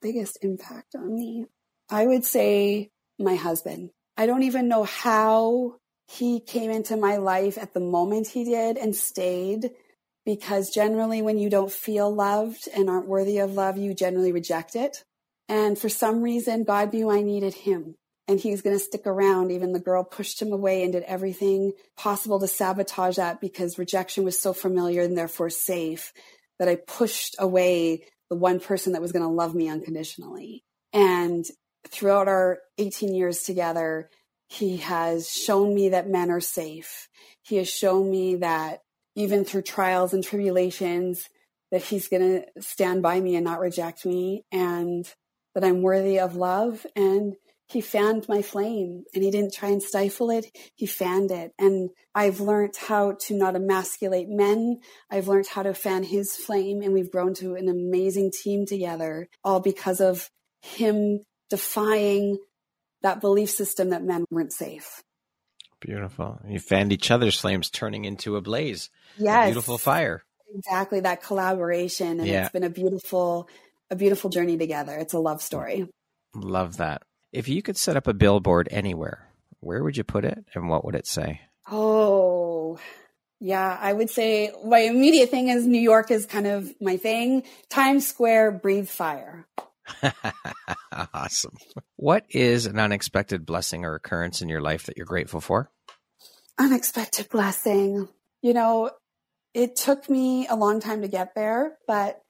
Biggest 0.00 0.38
impact 0.42 0.94
on 0.94 1.14
me. 1.14 1.46
I 1.90 2.06
would 2.06 2.24
say 2.24 2.90
my 3.18 3.34
husband. 3.34 3.90
I 4.16 4.26
don't 4.26 4.44
even 4.44 4.68
know 4.68 4.84
how 4.84 5.76
he 6.06 6.40
came 6.40 6.70
into 6.70 6.96
my 6.96 7.16
life 7.16 7.58
at 7.58 7.74
the 7.74 7.80
moment 7.80 8.28
he 8.28 8.44
did 8.44 8.78
and 8.78 8.96
stayed 8.96 9.70
because 10.24 10.70
generally 10.70 11.20
when 11.22 11.38
you 11.38 11.50
don't 11.50 11.70
feel 11.70 12.14
loved 12.14 12.68
and 12.74 12.88
aren't 12.88 13.08
worthy 13.08 13.38
of 13.38 13.52
love, 13.54 13.76
you 13.76 13.94
generally 13.94 14.32
reject 14.32 14.74
it. 14.74 15.04
And 15.48 15.78
for 15.78 15.88
some 15.88 16.22
reason, 16.22 16.64
God 16.64 16.92
knew 16.92 17.10
I 17.10 17.22
needed 17.22 17.54
him 17.54 17.96
and 18.28 18.38
he 18.38 18.50
was 18.50 18.60
going 18.60 18.76
to 18.76 18.84
stick 18.84 19.06
around. 19.06 19.50
Even 19.50 19.72
the 19.72 19.80
girl 19.80 20.04
pushed 20.04 20.40
him 20.40 20.52
away 20.52 20.84
and 20.84 20.92
did 20.92 21.02
everything 21.04 21.72
possible 21.96 22.38
to 22.38 22.46
sabotage 22.46 23.16
that 23.16 23.40
because 23.40 23.78
rejection 23.78 24.22
was 24.22 24.38
so 24.38 24.52
familiar 24.52 25.02
and 25.02 25.16
therefore 25.16 25.50
safe 25.50 26.12
that 26.58 26.68
I 26.68 26.76
pushed 26.76 27.34
away 27.38 28.04
the 28.28 28.36
one 28.36 28.60
person 28.60 28.92
that 28.92 29.02
was 29.02 29.12
going 29.12 29.22
to 29.24 29.28
love 29.28 29.54
me 29.54 29.68
unconditionally. 29.68 30.62
And 30.92 31.46
throughout 31.88 32.28
our 32.28 32.58
18 32.76 33.14
years 33.14 33.42
together, 33.44 34.10
he 34.48 34.78
has 34.78 35.30
shown 35.30 35.74
me 35.74 35.90
that 35.90 36.08
men 36.08 36.30
are 36.30 36.40
safe. 36.40 37.08
He 37.42 37.56
has 37.56 37.68
shown 37.68 38.10
me 38.10 38.36
that 38.36 38.80
even 39.14 39.44
through 39.44 39.62
trials 39.62 40.12
and 40.12 40.22
tribulations, 40.22 41.28
that 41.70 41.82
he's 41.82 42.08
going 42.08 42.22
to 42.22 42.62
stand 42.62 43.02
by 43.02 43.20
me 43.20 43.36
and 43.36 43.44
not 43.44 43.60
reject 43.60 44.04
me 44.04 44.44
and 44.52 45.06
that 45.54 45.64
I'm 45.64 45.82
worthy 45.82 46.18
of 46.18 46.36
love. 46.36 46.86
And 46.94 47.34
he 47.68 47.82
fanned 47.82 48.28
my 48.28 48.40
flame 48.40 49.04
and 49.14 49.22
he 49.22 49.30
didn't 49.30 49.52
try 49.52 49.68
and 49.68 49.82
stifle 49.82 50.30
it. 50.30 50.46
He 50.74 50.86
fanned 50.86 51.30
it. 51.30 51.52
And 51.58 51.90
I've 52.14 52.40
learned 52.40 52.74
how 52.76 53.16
to 53.26 53.36
not 53.36 53.56
emasculate 53.56 54.28
men. 54.28 54.78
I've 55.10 55.28
learned 55.28 55.48
how 55.48 55.62
to 55.62 55.74
fan 55.74 56.02
his 56.02 56.34
flame 56.34 56.80
and 56.82 56.94
we've 56.94 57.12
grown 57.12 57.34
to 57.34 57.56
an 57.56 57.68
amazing 57.68 58.32
team 58.32 58.64
together, 58.64 59.28
all 59.44 59.60
because 59.60 60.00
of 60.00 60.30
him 60.62 61.20
defying 61.50 62.38
that 63.02 63.20
belief 63.20 63.50
system 63.50 63.90
that 63.90 64.02
men 64.02 64.24
weren't 64.30 64.52
safe. 64.52 65.02
Beautiful. 65.78 66.40
You 66.48 66.58
fanned 66.58 66.92
each 66.92 67.10
other's 67.10 67.38
flames 67.38 67.70
turning 67.70 68.06
into 68.06 68.36
a 68.36 68.40
blaze. 68.40 68.88
Yes. 69.18 69.44
A 69.44 69.52
beautiful 69.52 69.78
fire. 69.78 70.24
Exactly. 70.54 71.00
That 71.00 71.22
collaboration. 71.22 72.18
And 72.18 72.26
yeah. 72.26 72.44
it's 72.44 72.52
been 72.52 72.64
a 72.64 72.70
beautiful, 72.70 73.46
a 73.90 73.94
beautiful 73.94 74.30
journey 74.30 74.56
together. 74.56 74.96
It's 74.96 75.12
a 75.12 75.18
love 75.18 75.42
story. 75.42 75.86
Love 76.34 76.78
that. 76.78 77.02
If 77.38 77.46
you 77.46 77.62
could 77.62 77.76
set 77.76 77.96
up 77.96 78.08
a 78.08 78.14
billboard 78.14 78.66
anywhere, 78.72 79.28
where 79.60 79.84
would 79.84 79.96
you 79.96 80.02
put 80.02 80.24
it 80.24 80.44
and 80.54 80.68
what 80.68 80.84
would 80.84 80.96
it 80.96 81.06
say? 81.06 81.42
Oh, 81.70 82.80
yeah, 83.38 83.78
I 83.80 83.92
would 83.92 84.10
say 84.10 84.50
my 84.64 84.80
immediate 84.80 85.30
thing 85.30 85.46
is 85.46 85.64
New 85.64 85.80
York 85.80 86.10
is 86.10 86.26
kind 86.26 86.48
of 86.48 86.68
my 86.80 86.96
thing. 86.96 87.44
Times 87.70 88.08
Square, 88.08 88.58
breathe 88.62 88.88
fire. 88.88 89.46
awesome. 91.14 91.56
What 91.94 92.26
is 92.28 92.66
an 92.66 92.80
unexpected 92.80 93.46
blessing 93.46 93.84
or 93.84 93.94
occurrence 93.94 94.42
in 94.42 94.48
your 94.48 94.60
life 94.60 94.86
that 94.86 94.96
you're 94.96 95.06
grateful 95.06 95.40
for? 95.40 95.70
Unexpected 96.58 97.28
blessing. 97.28 98.08
You 98.42 98.52
know, 98.52 98.90
it 99.54 99.76
took 99.76 100.10
me 100.10 100.48
a 100.48 100.56
long 100.56 100.80
time 100.80 101.02
to 101.02 101.08
get 101.08 101.36
there, 101.36 101.78
but 101.86 102.20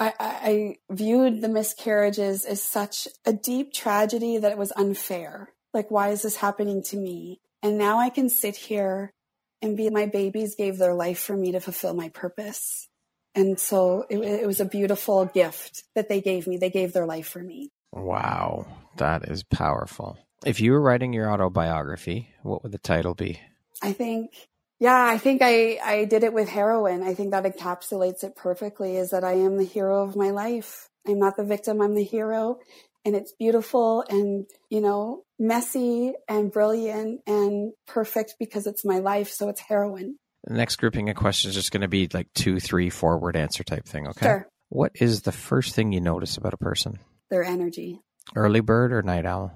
I, 0.00 0.14
I, 0.18 0.76
viewed 0.90 1.42
the 1.42 1.48
miscarriages 1.48 2.46
as 2.46 2.62
such 2.62 3.06
a 3.26 3.34
deep 3.34 3.74
tragedy 3.74 4.38
that 4.38 4.50
it 4.50 4.56
was 4.56 4.72
unfair. 4.72 5.52
Like, 5.74 5.90
why 5.90 6.08
is 6.08 6.22
this 6.22 6.36
happening 6.36 6.82
to 6.84 6.96
me? 6.96 7.38
And 7.62 7.76
now 7.76 7.98
I 7.98 8.08
can 8.08 8.30
sit 8.30 8.56
here 8.56 9.12
and 9.60 9.76
be 9.76 9.90
my 9.90 10.06
babies 10.06 10.54
gave 10.56 10.78
their 10.78 10.94
life 10.94 11.18
for 11.18 11.36
me 11.36 11.52
to 11.52 11.60
fulfill 11.60 11.92
my 11.92 12.08
purpose. 12.08 12.88
And 13.34 13.60
so 13.60 14.06
it, 14.08 14.18
it 14.18 14.46
was 14.46 14.60
a 14.60 14.64
beautiful 14.64 15.26
gift 15.26 15.84
that 15.94 16.08
they 16.08 16.22
gave 16.22 16.46
me. 16.46 16.56
They 16.56 16.70
gave 16.70 16.94
their 16.94 17.06
life 17.06 17.28
for 17.28 17.42
me. 17.42 17.68
Wow, 17.92 18.66
that 18.96 19.28
is 19.28 19.42
powerful. 19.42 20.18
If 20.46 20.60
you 20.60 20.72
were 20.72 20.80
writing 20.80 21.12
your 21.12 21.30
autobiography, 21.30 22.30
what 22.42 22.62
would 22.62 22.72
the 22.72 22.78
title 22.78 23.14
be? 23.14 23.40
I 23.82 23.92
think 23.92 24.32
yeah, 24.80 25.04
I 25.04 25.18
think 25.18 25.42
I, 25.42 25.78
I 25.84 26.06
did 26.06 26.24
it 26.24 26.32
with 26.32 26.48
Heroine. 26.48 27.02
I 27.02 27.12
think 27.12 27.32
that 27.32 27.44
encapsulates 27.44 28.24
it 28.24 28.34
perfectly 28.34 28.96
is 28.96 29.10
that 29.10 29.24
I 29.24 29.34
am 29.34 29.58
the 29.58 29.64
hero 29.64 30.02
of 30.02 30.16
my 30.16 30.30
life. 30.30 30.88
I'm 31.06 31.18
not 31.18 31.36
the 31.36 31.44
victim, 31.44 31.82
I'm 31.82 31.94
the 31.94 32.02
hero. 32.02 32.58
And 33.04 33.14
it's 33.14 33.32
beautiful 33.32 34.04
and, 34.08 34.46
you 34.70 34.80
know, 34.80 35.24
messy 35.38 36.14
and 36.28 36.50
brilliant 36.50 37.20
and 37.26 37.72
perfect 37.86 38.36
because 38.38 38.66
it's 38.66 38.84
my 38.84 38.98
life. 38.98 39.30
So 39.30 39.48
it's 39.48 39.60
Heroine. 39.60 40.16
The 40.44 40.54
next 40.54 40.76
grouping 40.76 41.10
of 41.10 41.16
questions 41.16 41.50
is 41.50 41.62
just 41.62 41.72
going 41.72 41.82
to 41.82 41.88
be 41.88 42.08
like 42.12 42.28
two, 42.34 42.58
three, 42.58 42.88
four 42.88 43.18
word 43.18 43.36
answer 43.36 43.62
type 43.62 43.86
thing. 43.86 44.08
Okay. 44.08 44.26
Sure. 44.26 44.48
What 44.70 44.92
is 44.94 45.22
the 45.22 45.32
first 45.32 45.74
thing 45.74 45.92
you 45.92 46.00
notice 46.00 46.36
about 46.38 46.54
a 46.54 46.58
person? 46.58 46.98
Their 47.30 47.44
energy. 47.44 48.00
Early 48.34 48.60
bird 48.60 48.92
or 48.92 49.02
night 49.02 49.26
owl? 49.26 49.52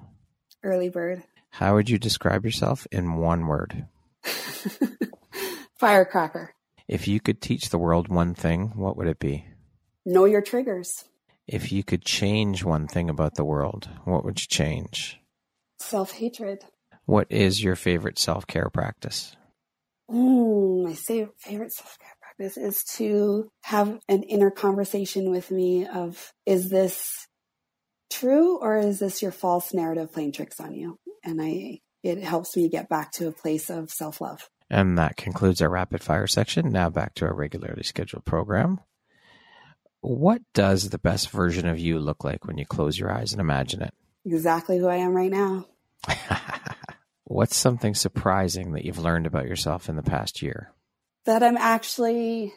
Early 0.63 0.89
bird. 0.89 1.23
How 1.49 1.75
would 1.75 1.89
you 1.89 1.97
describe 1.97 2.45
yourself 2.45 2.85
in 2.91 3.15
one 3.15 3.47
word? 3.47 3.87
Firecracker. 5.77 6.53
If 6.87 7.07
you 7.07 7.19
could 7.19 7.41
teach 7.41 7.69
the 7.69 7.77
world 7.77 8.07
one 8.07 8.33
thing, 8.33 8.71
what 8.75 8.95
would 8.97 9.07
it 9.07 9.19
be? 9.19 9.45
Know 10.05 10.25
your 10.25 10.41
triggers. 10.41 11.05
If 11.47 11.71
you 11.71 11.83
could 11.83 12.03
change 12.03 12.63
one 12.63 12.87
thing 12.87 13.09
about 13.09 13.35
the 13.35 13.43
world, 13.43 13.89
what 14.05 14.23
would 14.23 14.39
you 14.39 14.47
change? 14.47 15.19
Self 15.79 16.11
hatred. 16.13 16.63
What 17.05 17.27
is 17.29 17.63
your 17.63 17.75
favorite 17.75 18.17
self 18.17 18.47
care 18.47 18.69
practice? 18.69 19.35
Mm, 20.09 20.83
my 20.85 20.93
favorite 20.93 21.73
self 21.73 21.97
care 21.99 22.15
practice 22.21 22.57
is 22.57 22.83
to 22.97 23.49
have 23.63 23.99
an 24.07 24.23
inner 24.23 24.51
conversation 24.51 25.29
with 25.29 25.51
me 25.51 25.85
of 25.87 26.31
is 26.45 26.69
this 26.69 27.27
true 28.11 28.57
or 28.59 28.77
is 28.77 28.99
this 28.99 29.21
your 29.21 29.31
false 29.31 29.73
narrative 29.73 30.13
playing 30.13 30.31
tricks 30.31 30.59
on 30.59 30.73
you? 30.73 30.97
And 31.23 31.41
I 31.41 31.79
it 32.03 32.23
helps 32.23 32.55
me 32.55 32.69
get 32.69 32.87
back 32.87 33.11
to 33.13 33.27
a 33.27 33.31
place 33.31 33.69
of 33.69 33.89
self 33.91 34.21
love. 34.21 34.47
And 34.69 34.97
that 34.97 35.17
concludes 35.17 35.61
our 35.61 35.69
rapid 35.69 36.03
fire 36.03 36.27
section. 36.27 36.71
Now 36.71 36.89
back 36.89 37.13
to 37.15 37.25
our 37.25 37.33
regularly 37.33 37.83
scheduled 37.83 38.25
program. 38.25 38.79
What 40.01 40.41
does 40.53 40.89
the 40.89 40.99
best 40.99 41.29
version 41.29 41.67
of 41.67 41.79
you 41.79 41.99
look 41.99 42.23
like 42.23 42.45
when 42.45 42.57
you 42.57 42.65
close 42.65 42.97
your 42.97 43.11
eyes 43.11 43.31
and 43.31 43.41
imagine 43.41 43.81
it? 43.81 43.93
Exactly 44.25 44.77
who 44.77 44.87
I 44.87 44.97
am 44.97 45.13
right 45.13 45.31
now. 45.31 45.65
What's 47.23 47.55
something 47.55 47.95
surprising 47.95 48.73
that 48.73 48.85
you've 48.85 48.99
learned 48.99 49.25
about 49.25 49.47
yourself 49.47 49.89
in 49.89 49.95
the 49.95 50.03
past 50.03 50.41
year? 50.41 50.71
That 51.25 51.41
I'm 51.41 51.57
actually 51.57 52.53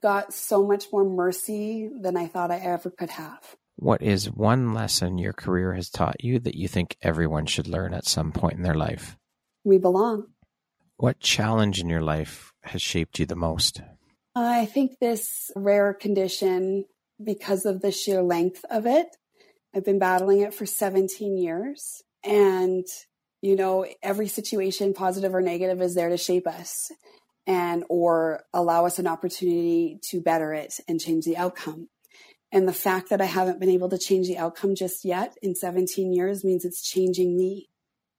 got 0.00 0.34
so 0.34 0.66
much 0.66 0.86
more 0.92 1.04
mercy 1.04 1.90
than 1.98 2.16
I 2.16 2.26
thought 2.26 2.50
I 2.50 2.58
ever 2.58 2.90
could 2.90 3.10
have. 3.10 3.56
What 3.76 4.02
is 4.02 4.30
one 4.30 4.74
lesson 4.74 5.18
your 5.18 5.32
career 5.32 5.74
has 5.74 5.90
taught 5.90 6.22
you 6.22 6.38
that 6.40 6.54
you 6.54 6.68
think 6.68 6.96
everyone 7.02 7.46
should 7.46 7.68
learn 7.68 7.94
at 7.94 8.06
some 8.06 8.32
point 8.32 8.54
in 8.54 8.62
their 8.62 8.74
life? 8.74 9.16
We 9.64 9.78
belong. 9.78 10.26
What 10.96 11.20
challenge 11.20 11.80
in 11.80 11.88
your 11.88 12.02
life 12.02 12.52
has 12.62 12.80
shaped 12.80 13.18
you 13.18 13.26
the 13.26 13.34
most? 13.36 13.80
I 14.34 14.66
think 14.66 14.98
this 15.00 15.50
rare 15.56 15.92
condition, 15.94 16.84
because 17.22 17.66
of 17.66 17.82
the 17.82 17.90
sheer 17.90 18.22
length 18.22 18.64
of 18.70 18.86
it, 18.86 19.08
I've 19.74 19.84
been 19.84 19.98
battling 19.98 20.40
it 20.40 20.54
for 20.54 20.66
17 20.66 21.36
years. 21.36 22.02
And, 22.24 22.84
you 23.40 23.56
know, 23.56 23.86
every 24.02 24.28
situation, 24.28 24.94
positive 24.94 25.34
or 25.34 25.40
negative, 25.40 25.82
is 25.82 25.94
there 25.94 26.08
to 26.08 26.16
shape 26.16 26.46
us. 26.46 26.90
and 27.46 27.84
or 27.88 28.44
allow 28.52 28.86
us 28.86 28.98
an 28.98 29.06
opportunity 29.06 29.98
to 30.10 30.20
better 30.20 30.52
it 30.52 30.78
and 30.88 31.00
change 31.00 31.24
the 31.24 31.36
outcome. 31.36 31.88
And 32.52 32.68
the 32.68 32.72
fact 32.72 33.10
that 33.10 33.20
I 33.20 33.24
haven't 33.24 33.60
been 33.60 33.70
able 33.70 33.88
to 33.88 33.98
change 33.98 34.28
the 34.28 34.38
outcome 34.38 34.74
just 34.74 35.04
yet 35.04 35.36
in 35.42 35.54
17 35.54 36.12
years 36.12 36.44
means 36.44 36.64
it's 36.64 36.88
changing 36.88 37.36
me. 37.36 37.68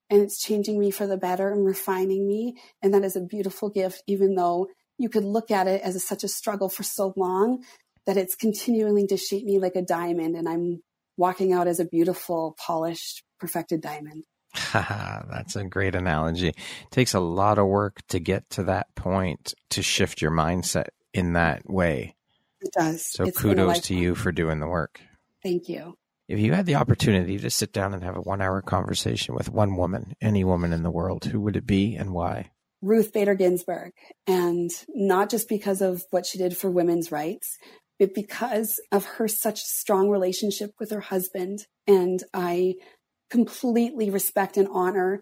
And 0.10 0.22
it's 0.22 0.41
changing 0.41 0.80
me 0.80 0.91
for 0.91 1.08
the 1.08 1.18
better 1.18 1.51
and 1.51 1.66
refining 1.66 2.28
me. 2.28 2.56
And 2.82 2.93
that 2.93 3.04
is 3.04 3.16
a 3.16 3.22
beautiful 3.22 3.70
gift, 3.70 4.04
even 4.08 4.36
though 4.36 4.68
you 4.97 5.10
could 5.10 5.24
look 5.24 5.49
at 5.49 5.68
it 5.68 5.82
as 5.82 5.95
a, 5.95 5.99
such 5.99 6.24
a 6.24 6.28
struggle 6.28 6.70
for 6.70 6.84
so 6.84 7.14
long 7.16 7.64
that 8.06 8.18
it's 8.18 8.36
continuing 8.36 9.08
to 9.08 9.18
shape 9.18 9.45
me 9.45 9.60
like 9.60 9.76
a 9.76 9.82
diamond. 9.82 10.36
And 10.36 10.47
I'm 10.47 10.84
walking 11.18 11.54
out 11.54 11.68
as 11.68 11.80
a 11.80 11.86
beautiful, 11.86 12.56
polished, 12.60 13.24
perfected 13.39 13.82
diamond. 13.82 14.24
That's 14.74 15.56
a 15.56 15.64
great 15.64 15.95
analogy. 15.95 16.49
It 16.49 16.56
takes 16.91 17.14
a 17.14 17.20
lot 17.20 17.58
of 17.58 17.68
work 17.68 18.01
to 18.10 18.20
get 18.20 18.49
to 18.51 18.64
that 18.66 18.93
point 18.95 19.54
to 19.72 19.82
shift 19.82 20.22
your 20.22 20.32
mindset 20.32 20.89
in 21.14 21.34
that 21.34 21.70
way. 21.70 22.16
It 22.62 22.72
does. 22.72 23.06
So 23.10 23.26
it's 23.26 23.39
kudos 23.39 23.82
to 23.82 23.95
you 23.95 24.16
for 24.16 24.32
doing 24.32 24.60
the 24.60 24.68
work. 24.68 25.01
Thank 25.41 25.70
you. 25.70 25.97
If 26.28 26.40
you 26.40 26.54
had 26.54 26.66
the 26.66 26.76
opportunity 26.76 27.38
to 27.38 27.50
sit 27.50 27.74
down 27.74 27.94
and 27.94 28.04
have 28.04 28.16
a 28.16 28.22
one 28.22 28.42
hour 28.42 28.62
conversation 28.62 29.36
with 29.36 29.50
one 29.50 29.76
woman, 29.76 30.14
any 30.22 30.44
woman 30.44 30.72
in 30.72 30.84
the 30.84 30.92
world, 30.92 31.26
who 31.26 31.42
would 31.42 31.58
it 31.58 31.68
be 31.68 31.96
and 31.96 32.14
why? 32.14 32.52
Ruth 32.82 33.14
Bader 33.14 33.36
Ginsburg. 33.36 33.92
And 34.26 34.70
not 34.90 35.30
just 35.30 35.50
because 35.50 35.82
of 35.82 36.04
what 36.12 36.26
she 36.26 36.38
did 36.38 36.56
for 36.56 36.70
women's 36.70 37.12
rights, 37.12 37.58
but 38.00 38.14
because 38.14 38.80
of 38.92 39.06
her 39.06 39.28
such 39.28 39.62
strong 39.62 40.10
relationship 40.10 40.72
with 40.80 40.92
her 40.92 41.02
husband. 41.02 41.66
And 41.88 42.24
I 42.34 42.76
completely 43.30 44.10
respect 44.10 44.58
and 44.58 44.68
honor 44.72 45.22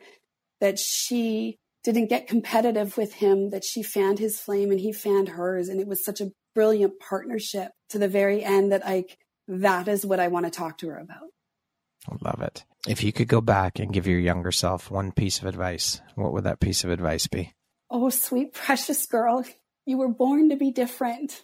that 0.60 0.78
she 0.78 1.58
didn't 1.84 2.10
get 2.10 2.28
competitive 2.28 2.98
with 2.98 3.14
him, 3.14 3.50
that 3.50 3.64
she 3.64 3.82
fanned 3.82 4.20
his 4.20 4.40
flame 4.40 4.70
and 4.70 4.80
he 4.80 4.94
fanned 4.94 5.30
hers. 5.30 5.68
And 5.68 5.80
it 5.80 5.88
was 5.88 6.06
such 6.06 6.22
a 6.22 6.32
brilliant 6.54 6.94
partnership 7.00 7.72
to 7.90 7.98
the 7.98 8.08
very 8.08 8.44
end 8.44 8.72
that 8.72 8.86
I, 8.86 9.06
that 9.60 9.88
is 9.88 10.06
what 10.06 10.20
I 10.20 10.28
want 10.30 10.46
to 10.46 10.52
talk 10.52 10.78
to 10.80 10.90
her 10.90 10.98
about. 10.98 11.30
I 12.10 12.16
love 12.22 12.42
it. 12.42 12.64
If 12.88 13.04
you 13.04 13.14
could 13.14 13.28
go 13.28 13.42
back 13.42 13.80
and 13.80 13.94
give 13.94 14.08
your 14.08 14.20
younger 14.20 14.52
self 14.52 14.90
one 14.90 15.12
piece 15.12 15.40
of 15.40 15.46
advice, 15.46 16.02
what 16.16 16.34
would 16.34 16.46
that 16.46 16.60
piece 16.60 16.84
of 16.84 16.90
advice 16.90 17.28
be? 17.28 17.54
Oh, 17.90 18.10
sweet, 18.10 18.54
precious 18.54 19.06
girl, 19.06 19.44
you 19.86 19.98
were 19.98 20.08
born 20.08 20.50
to 20.50 20.56
be 20.56 20.72
different. 20.72 21.42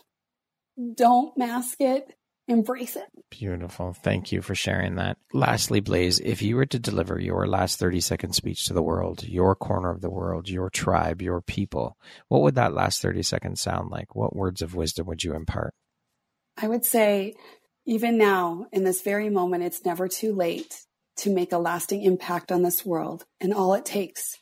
Don't 0.96 1.38
mask 1.38 1.82
it 1.82 2.18
embrace 2.48 2.96
it. 2.96 3.08
Beautiful. 3.30 3.94
Thank 3.94 4.32
you 4.32 4.42
for 4.42 4.56
sharing 4.56 4.96
that. 4.96 5.18
Lastly, 5.34 5.80
Blaise, 5.80 6.20
if 6.20 6.42
you 6.42 6.56
were 6.56 6.66
to 6.66 6.80
deliver 6.80 7.20
your 7.20 7.46
last 7.48 7.80
30 7.80 8.00
second 8.00 8.34
speech 8.34 8.66
to 8.66 8.74
the 8.74 8.82
world, 8.82 9.24
your 9.24 9.56
corner 9.56 9.92
of 9.92 10.02
the 10.02 10.10
world, 10.10 10.50
your 10.50 10.70
tribe, 10.70 11.22
your 11.22 11.42
people, 11.42 11.98
what 12.30 12.42
would 12.42 12.56
that 12.56 12.74
last 12.74 13.02
30 13.02 13.24
seconds 13.24 13.62
sound 13.62 13.90
like? 13.92 14.16
What 14.16 14.36
words 14.36 14.62
of 14.62 14.76
wisdom 14.76 15.08
would 15.08 15.24
you 15.24 15.36
impart? 15.36 15.74
I 16.56 16.68
would 16.68 16.86
say, 16.86 17.36
even 17.88 18.18
now, 18.18 18.68
in 18.74 18.84
this 18.84 19.02
very 19.02 19.30
moment, 19.30 19.64
it's 19.64 19.86
never 19.86 20.10
too 20.10 20.36
late 20.36 20.82
to 21.18 21.34
make 21.34 21.54
a 21.54 21.58
lasting 21.58 22.04
impact 22.04 22.52
on 22.52 22.62
this 22.62 22.86
world. 22.86 23.26
And 23.40 23.54
all 23.54 23.74
it 23.74 23.86
takes 23.86 24.38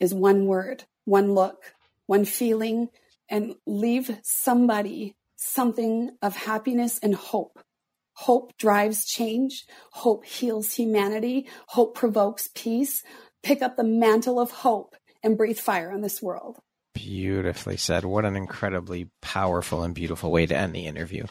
is 0.00 0.12
one 0.12 0.46
word, 0.46 0.82
one 1.04 1.34
look, 1.34 1.72
one 2.06 2.24
feeling, 2.24 2.88
and 3.30 3.54
leave 3.64 4.18
somebody 4.22 5.14
something 5.36 6.10
of 6.20 6.34
happiness 6.34 6.98
and 6.98 7.14
hope. 7.14 7.60
Hope 8.14 8.56
drives 8.58 9.06
change. 9.06 9.66
Hope 9.92 10.24
heals 10.24 10.74
humanity. 10.74 11.46
Hope 11.68 11.94
provokes 11.94 12.48
peace. 12.54 13.02
Pick 13.42 13.62
up 13.62 13.76
the 13.76 13.84
mantle 13.84 14.40
of 14.40 14.50
hope 14.50 14.96
and 15.22 15.36
breathe 15.36 15.58
fire 15.58 15.92
on 15.92 16.00
this 16.00 16.20
world. 16.20 16.58
Beautifully 16.92 17.76
said. 17.76 18.04
What 18.04 18.24
an 18.24 18.36
incredibly 18.36 19.10
powerful 19.20 19.82
and 19.82 19.94
beautiful 19.94 20.30
way 20.30 20.46
to 20.46 20.56
end 20.56 20.74
the 20.74 20.86
interview. 20.86 21.26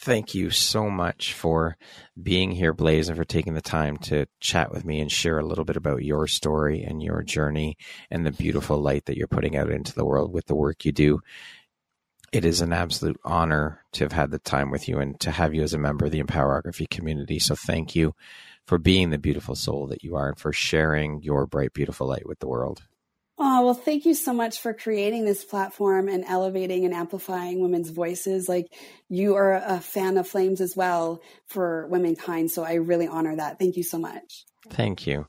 Thank 0.00 0.32
you 0.32 0.50
so 0.50 0.88
much 0.88 1.34
for 1.34 1.76
being 2.22 2.52
here, 2.52 2.72
Blaise, 2.72 3.08
and 3.08 3.18
for 3.18 3.24
taking 3.24 3.54
the 3.54 3.60
time 3.60 3.96
to 3.98 4.26
chat 4.38 4.70
with 4.70 4.84
me 4.84 5.00
and 5.00 5.10
share 5.10 5.38
a 5.38 5.44
little 5.44 5.64
bit 5.64 5.76
about 5.76 6.04
your 6.04 6.28
story 6.28 6.84
and 6.84 7.02
your 7.02 7.22
journey 7.22 7.76
and 8.08 8.24
the 8.24 8.30
beautiful 8.30 8.80
light 8.80 9.06
that 9.06 9.16
you're 9.16 9.26
putting 9.26 9.56
out 9.56 9.70
into 9.70 9.92
the 9.92 10.04
world 10.04 10.32
with 10.32 10.46
the 10.46 10.54
work 10.54 10.84
you 10.84 10.92
do 10.92 11.20
it 12.32 12.44
is 12.44 12.60
an 12.60 12.72
absolute 12.72 13.18
honor 13.24 13.82
to 13.92 14.04
have 14.04 14.12
had 14.12 14.30
the 14.30 14.38
time 14.38 14.70
with 14.70 14.88
you 14.88 14.98
and 14.98 15.18
to 15.20 15.30
have 15.30 15.54
you 15.54 15.62
as 15.62 15.72
a 15.72 15.78
member 15.78 16.06
of 16.06 16.12
the 16.12 16.22
Empowerography 16.22 16.88
community. 16.88 17.38
So 17.38 17.54
thank 17.54 17.96
you 17.96 18.14
for 18.66 18.78
being 18.78 19.10
the 19.10 19.18
beautiful 19.18 19.54
soul 19.54 19.86
that 19.88 20.04
you 20.04 20.14
are 20.14 20.28
and 20.28 20.38
for 20.38 20.52
sharing 20.52 21.22
your 21.22 21.46
bright, 21.46 21.72
beautiful 21.72 22.06
light 22.06 22.26
with 22.26 22.38
the 22.38 22.48
world. 22.48 22.82
Oh, 23.40 23.64
well, 23.64 23.74
thank 23.74 24.04
you 24.04 24.14
so 24.14 24.32
much 24.32 24.58
for 24.58 24.74
creating 24.74 25.24
this 25.24 25.44
platform 25.44 26.08
and 26.08 26.24
elevating 26.24 26.84
and 26.84 26.92
amplifying 26.92 27.60
women's 27.60 27.90
voices. 27.90 28.48
Like 28.48 28.74
you 29.08 29.36
are 29.36 29.54
a 29.54 29.80
fan 29.80 30.16
of 30.16 30.26
Flames 30.26 30.60
as 30.60 30.74
well 30.74 31.22
for 31.46 31.86
womankind. 31.86 32.50
So 32.50 32.64
I 32.64 32.74
really 32.74 33.06
honor 33.06 33.36
that. 33.36 33.58
Thank 33.60 33.76
you 33.76 33.84
so 33.84 33.98
much. 33.98 34.44
Thank 34.70 35.06
you. 35.06 35.26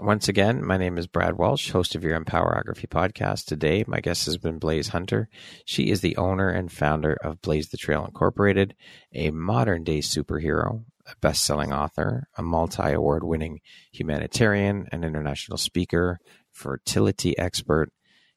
Once 0.00 0.28
again, 0.28 0.64
my 0.64 0.76
name 0.76 0.96
is 0.96 1.08
Brad 1.08 1.36
Walsh, 1.36 1.70
host 1.70 1.96
of 1.96 2.04
your 2.04 2.20
Empowerography 2.20 2.86
podcast. 2.86 3.46
Today, 3.46 3.82
my 3.88 3.98
guest 3.98 4.26
has 4.26 4.36
been 4.36 4.58
Blaise 4.58 4.88
Hunter. 4.88 5.28
She 5.64 5.90
is 5.90 6.02
the 6.02 6.16
owner 6.16 6.50
and 6.50 6.70
founder 6.70 7.14
of 7.14 7.42
Blaise 7.42 7.70
the 7.70 7.78
Trail 7.78 8.04
Incorporated, 8.04 8.76
a 9.12 9.32
modern 9.32 9.82
day 9.82 9.98
superhero, 9.98 10.84
a 11.04 11.16
best 11.20 11.42
selling 11.42 11.72
author, 11.72 12.28
a 12.36 12.42
multi 12.42 12.92
award 12.92 13.24
winning 13.24 13.60
humanitarian 13.90 14.86
and 14.92 15.04
international 15.04 15.58
speaker, 15.58 16.20
fertility 16.58 17.38
expert, 17.38 17.90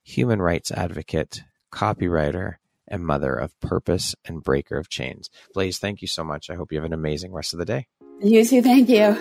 human 0.03 0.41
rights 0.41 0.71
advocate, 0.71 1.43
copywriter, 1.73 2.55
and 2.87 3.05
mother 3.05 3.33
of 3.33 3.59
purpose 3.59 4.15
and 4.25 4.43
breaker 4.43 4.77
of 4.77 4.89
chains. 4.89 5.29
Blaise, 5.53 5.79
thank 5.79 6.01
you 6.01 6.07
so 6.07 6.23
much. 6.23 6.49
I 6.49 6.55
hope 6.55 6.71
you 6.71 6.77
have 6.77 6.85
an 6.85 6.93
amazing 6.93 7.31
rest 7.31 7.53
of 7.53 7.59
the 7.59 7.65
day. 7.65 7.87
You 8.21 8.45
too. 8.45 8.61
Thank 8.61 8.89
you. 8.89 9.15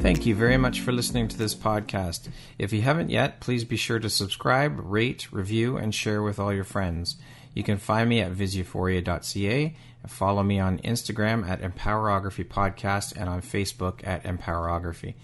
Thank 0.00 0.26
you 0.26 0.34
very 0.34 0.58
much 0.58 0.80
for 0.80 0.92
listening 0.92 1.28
to 1.28 1.38
this 1.38 1.54
podcast. 1.54 2.28
If 2.58 2.74
you 2.74 2.82
haven't 2.82 3.08
yet, 3.08 3.40
please 3.40 3.64
be 3.64 3.76
sure 3.76 3.98
to 3.98 4.10
subscribe, 4.10 4.78
rate, 4.78 5.32
review, 5.32 5.78
and 5.78 5.94
share 5.94 6.22
with 6.22 6.38
all 6.38 6.52
your 6.52 6.62
friends. 6.62 7.16
You 7.54 7.62
can 7.62 7.78
find 7.78 8.10
me 8.10 8.20
at 8.20 8.32
visuphoria.ca 8.32 9.64
and 9.64 9.74
follow 10.06 10.42
me 10.42 10.58
on 10.58 10.78
Instagram 10.78 11.48
at 11.48 11.62
Empowerography 11.62 12.46
Podcast 12.46 13.16
and 13.16 13.28
on 13.28 13.40
Facebook 13.42 14.00
at 14.06 14.24
Empowerography. 14.24 15.14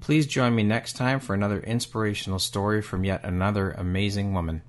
Please 0.00 0.26
join 0.26 0.54
me 0.54 0.62
next 0.62 0.94
time 0.94 1.20
for 1.20 1.34
another 1.34 1.60
inspirational 1.60 2.38
story 2.38 2.82
from 2.82 3.04
yet 3.04 3.24
another 3.24 3.72
amazing 3.72 4.32
woman. 4.32 4.62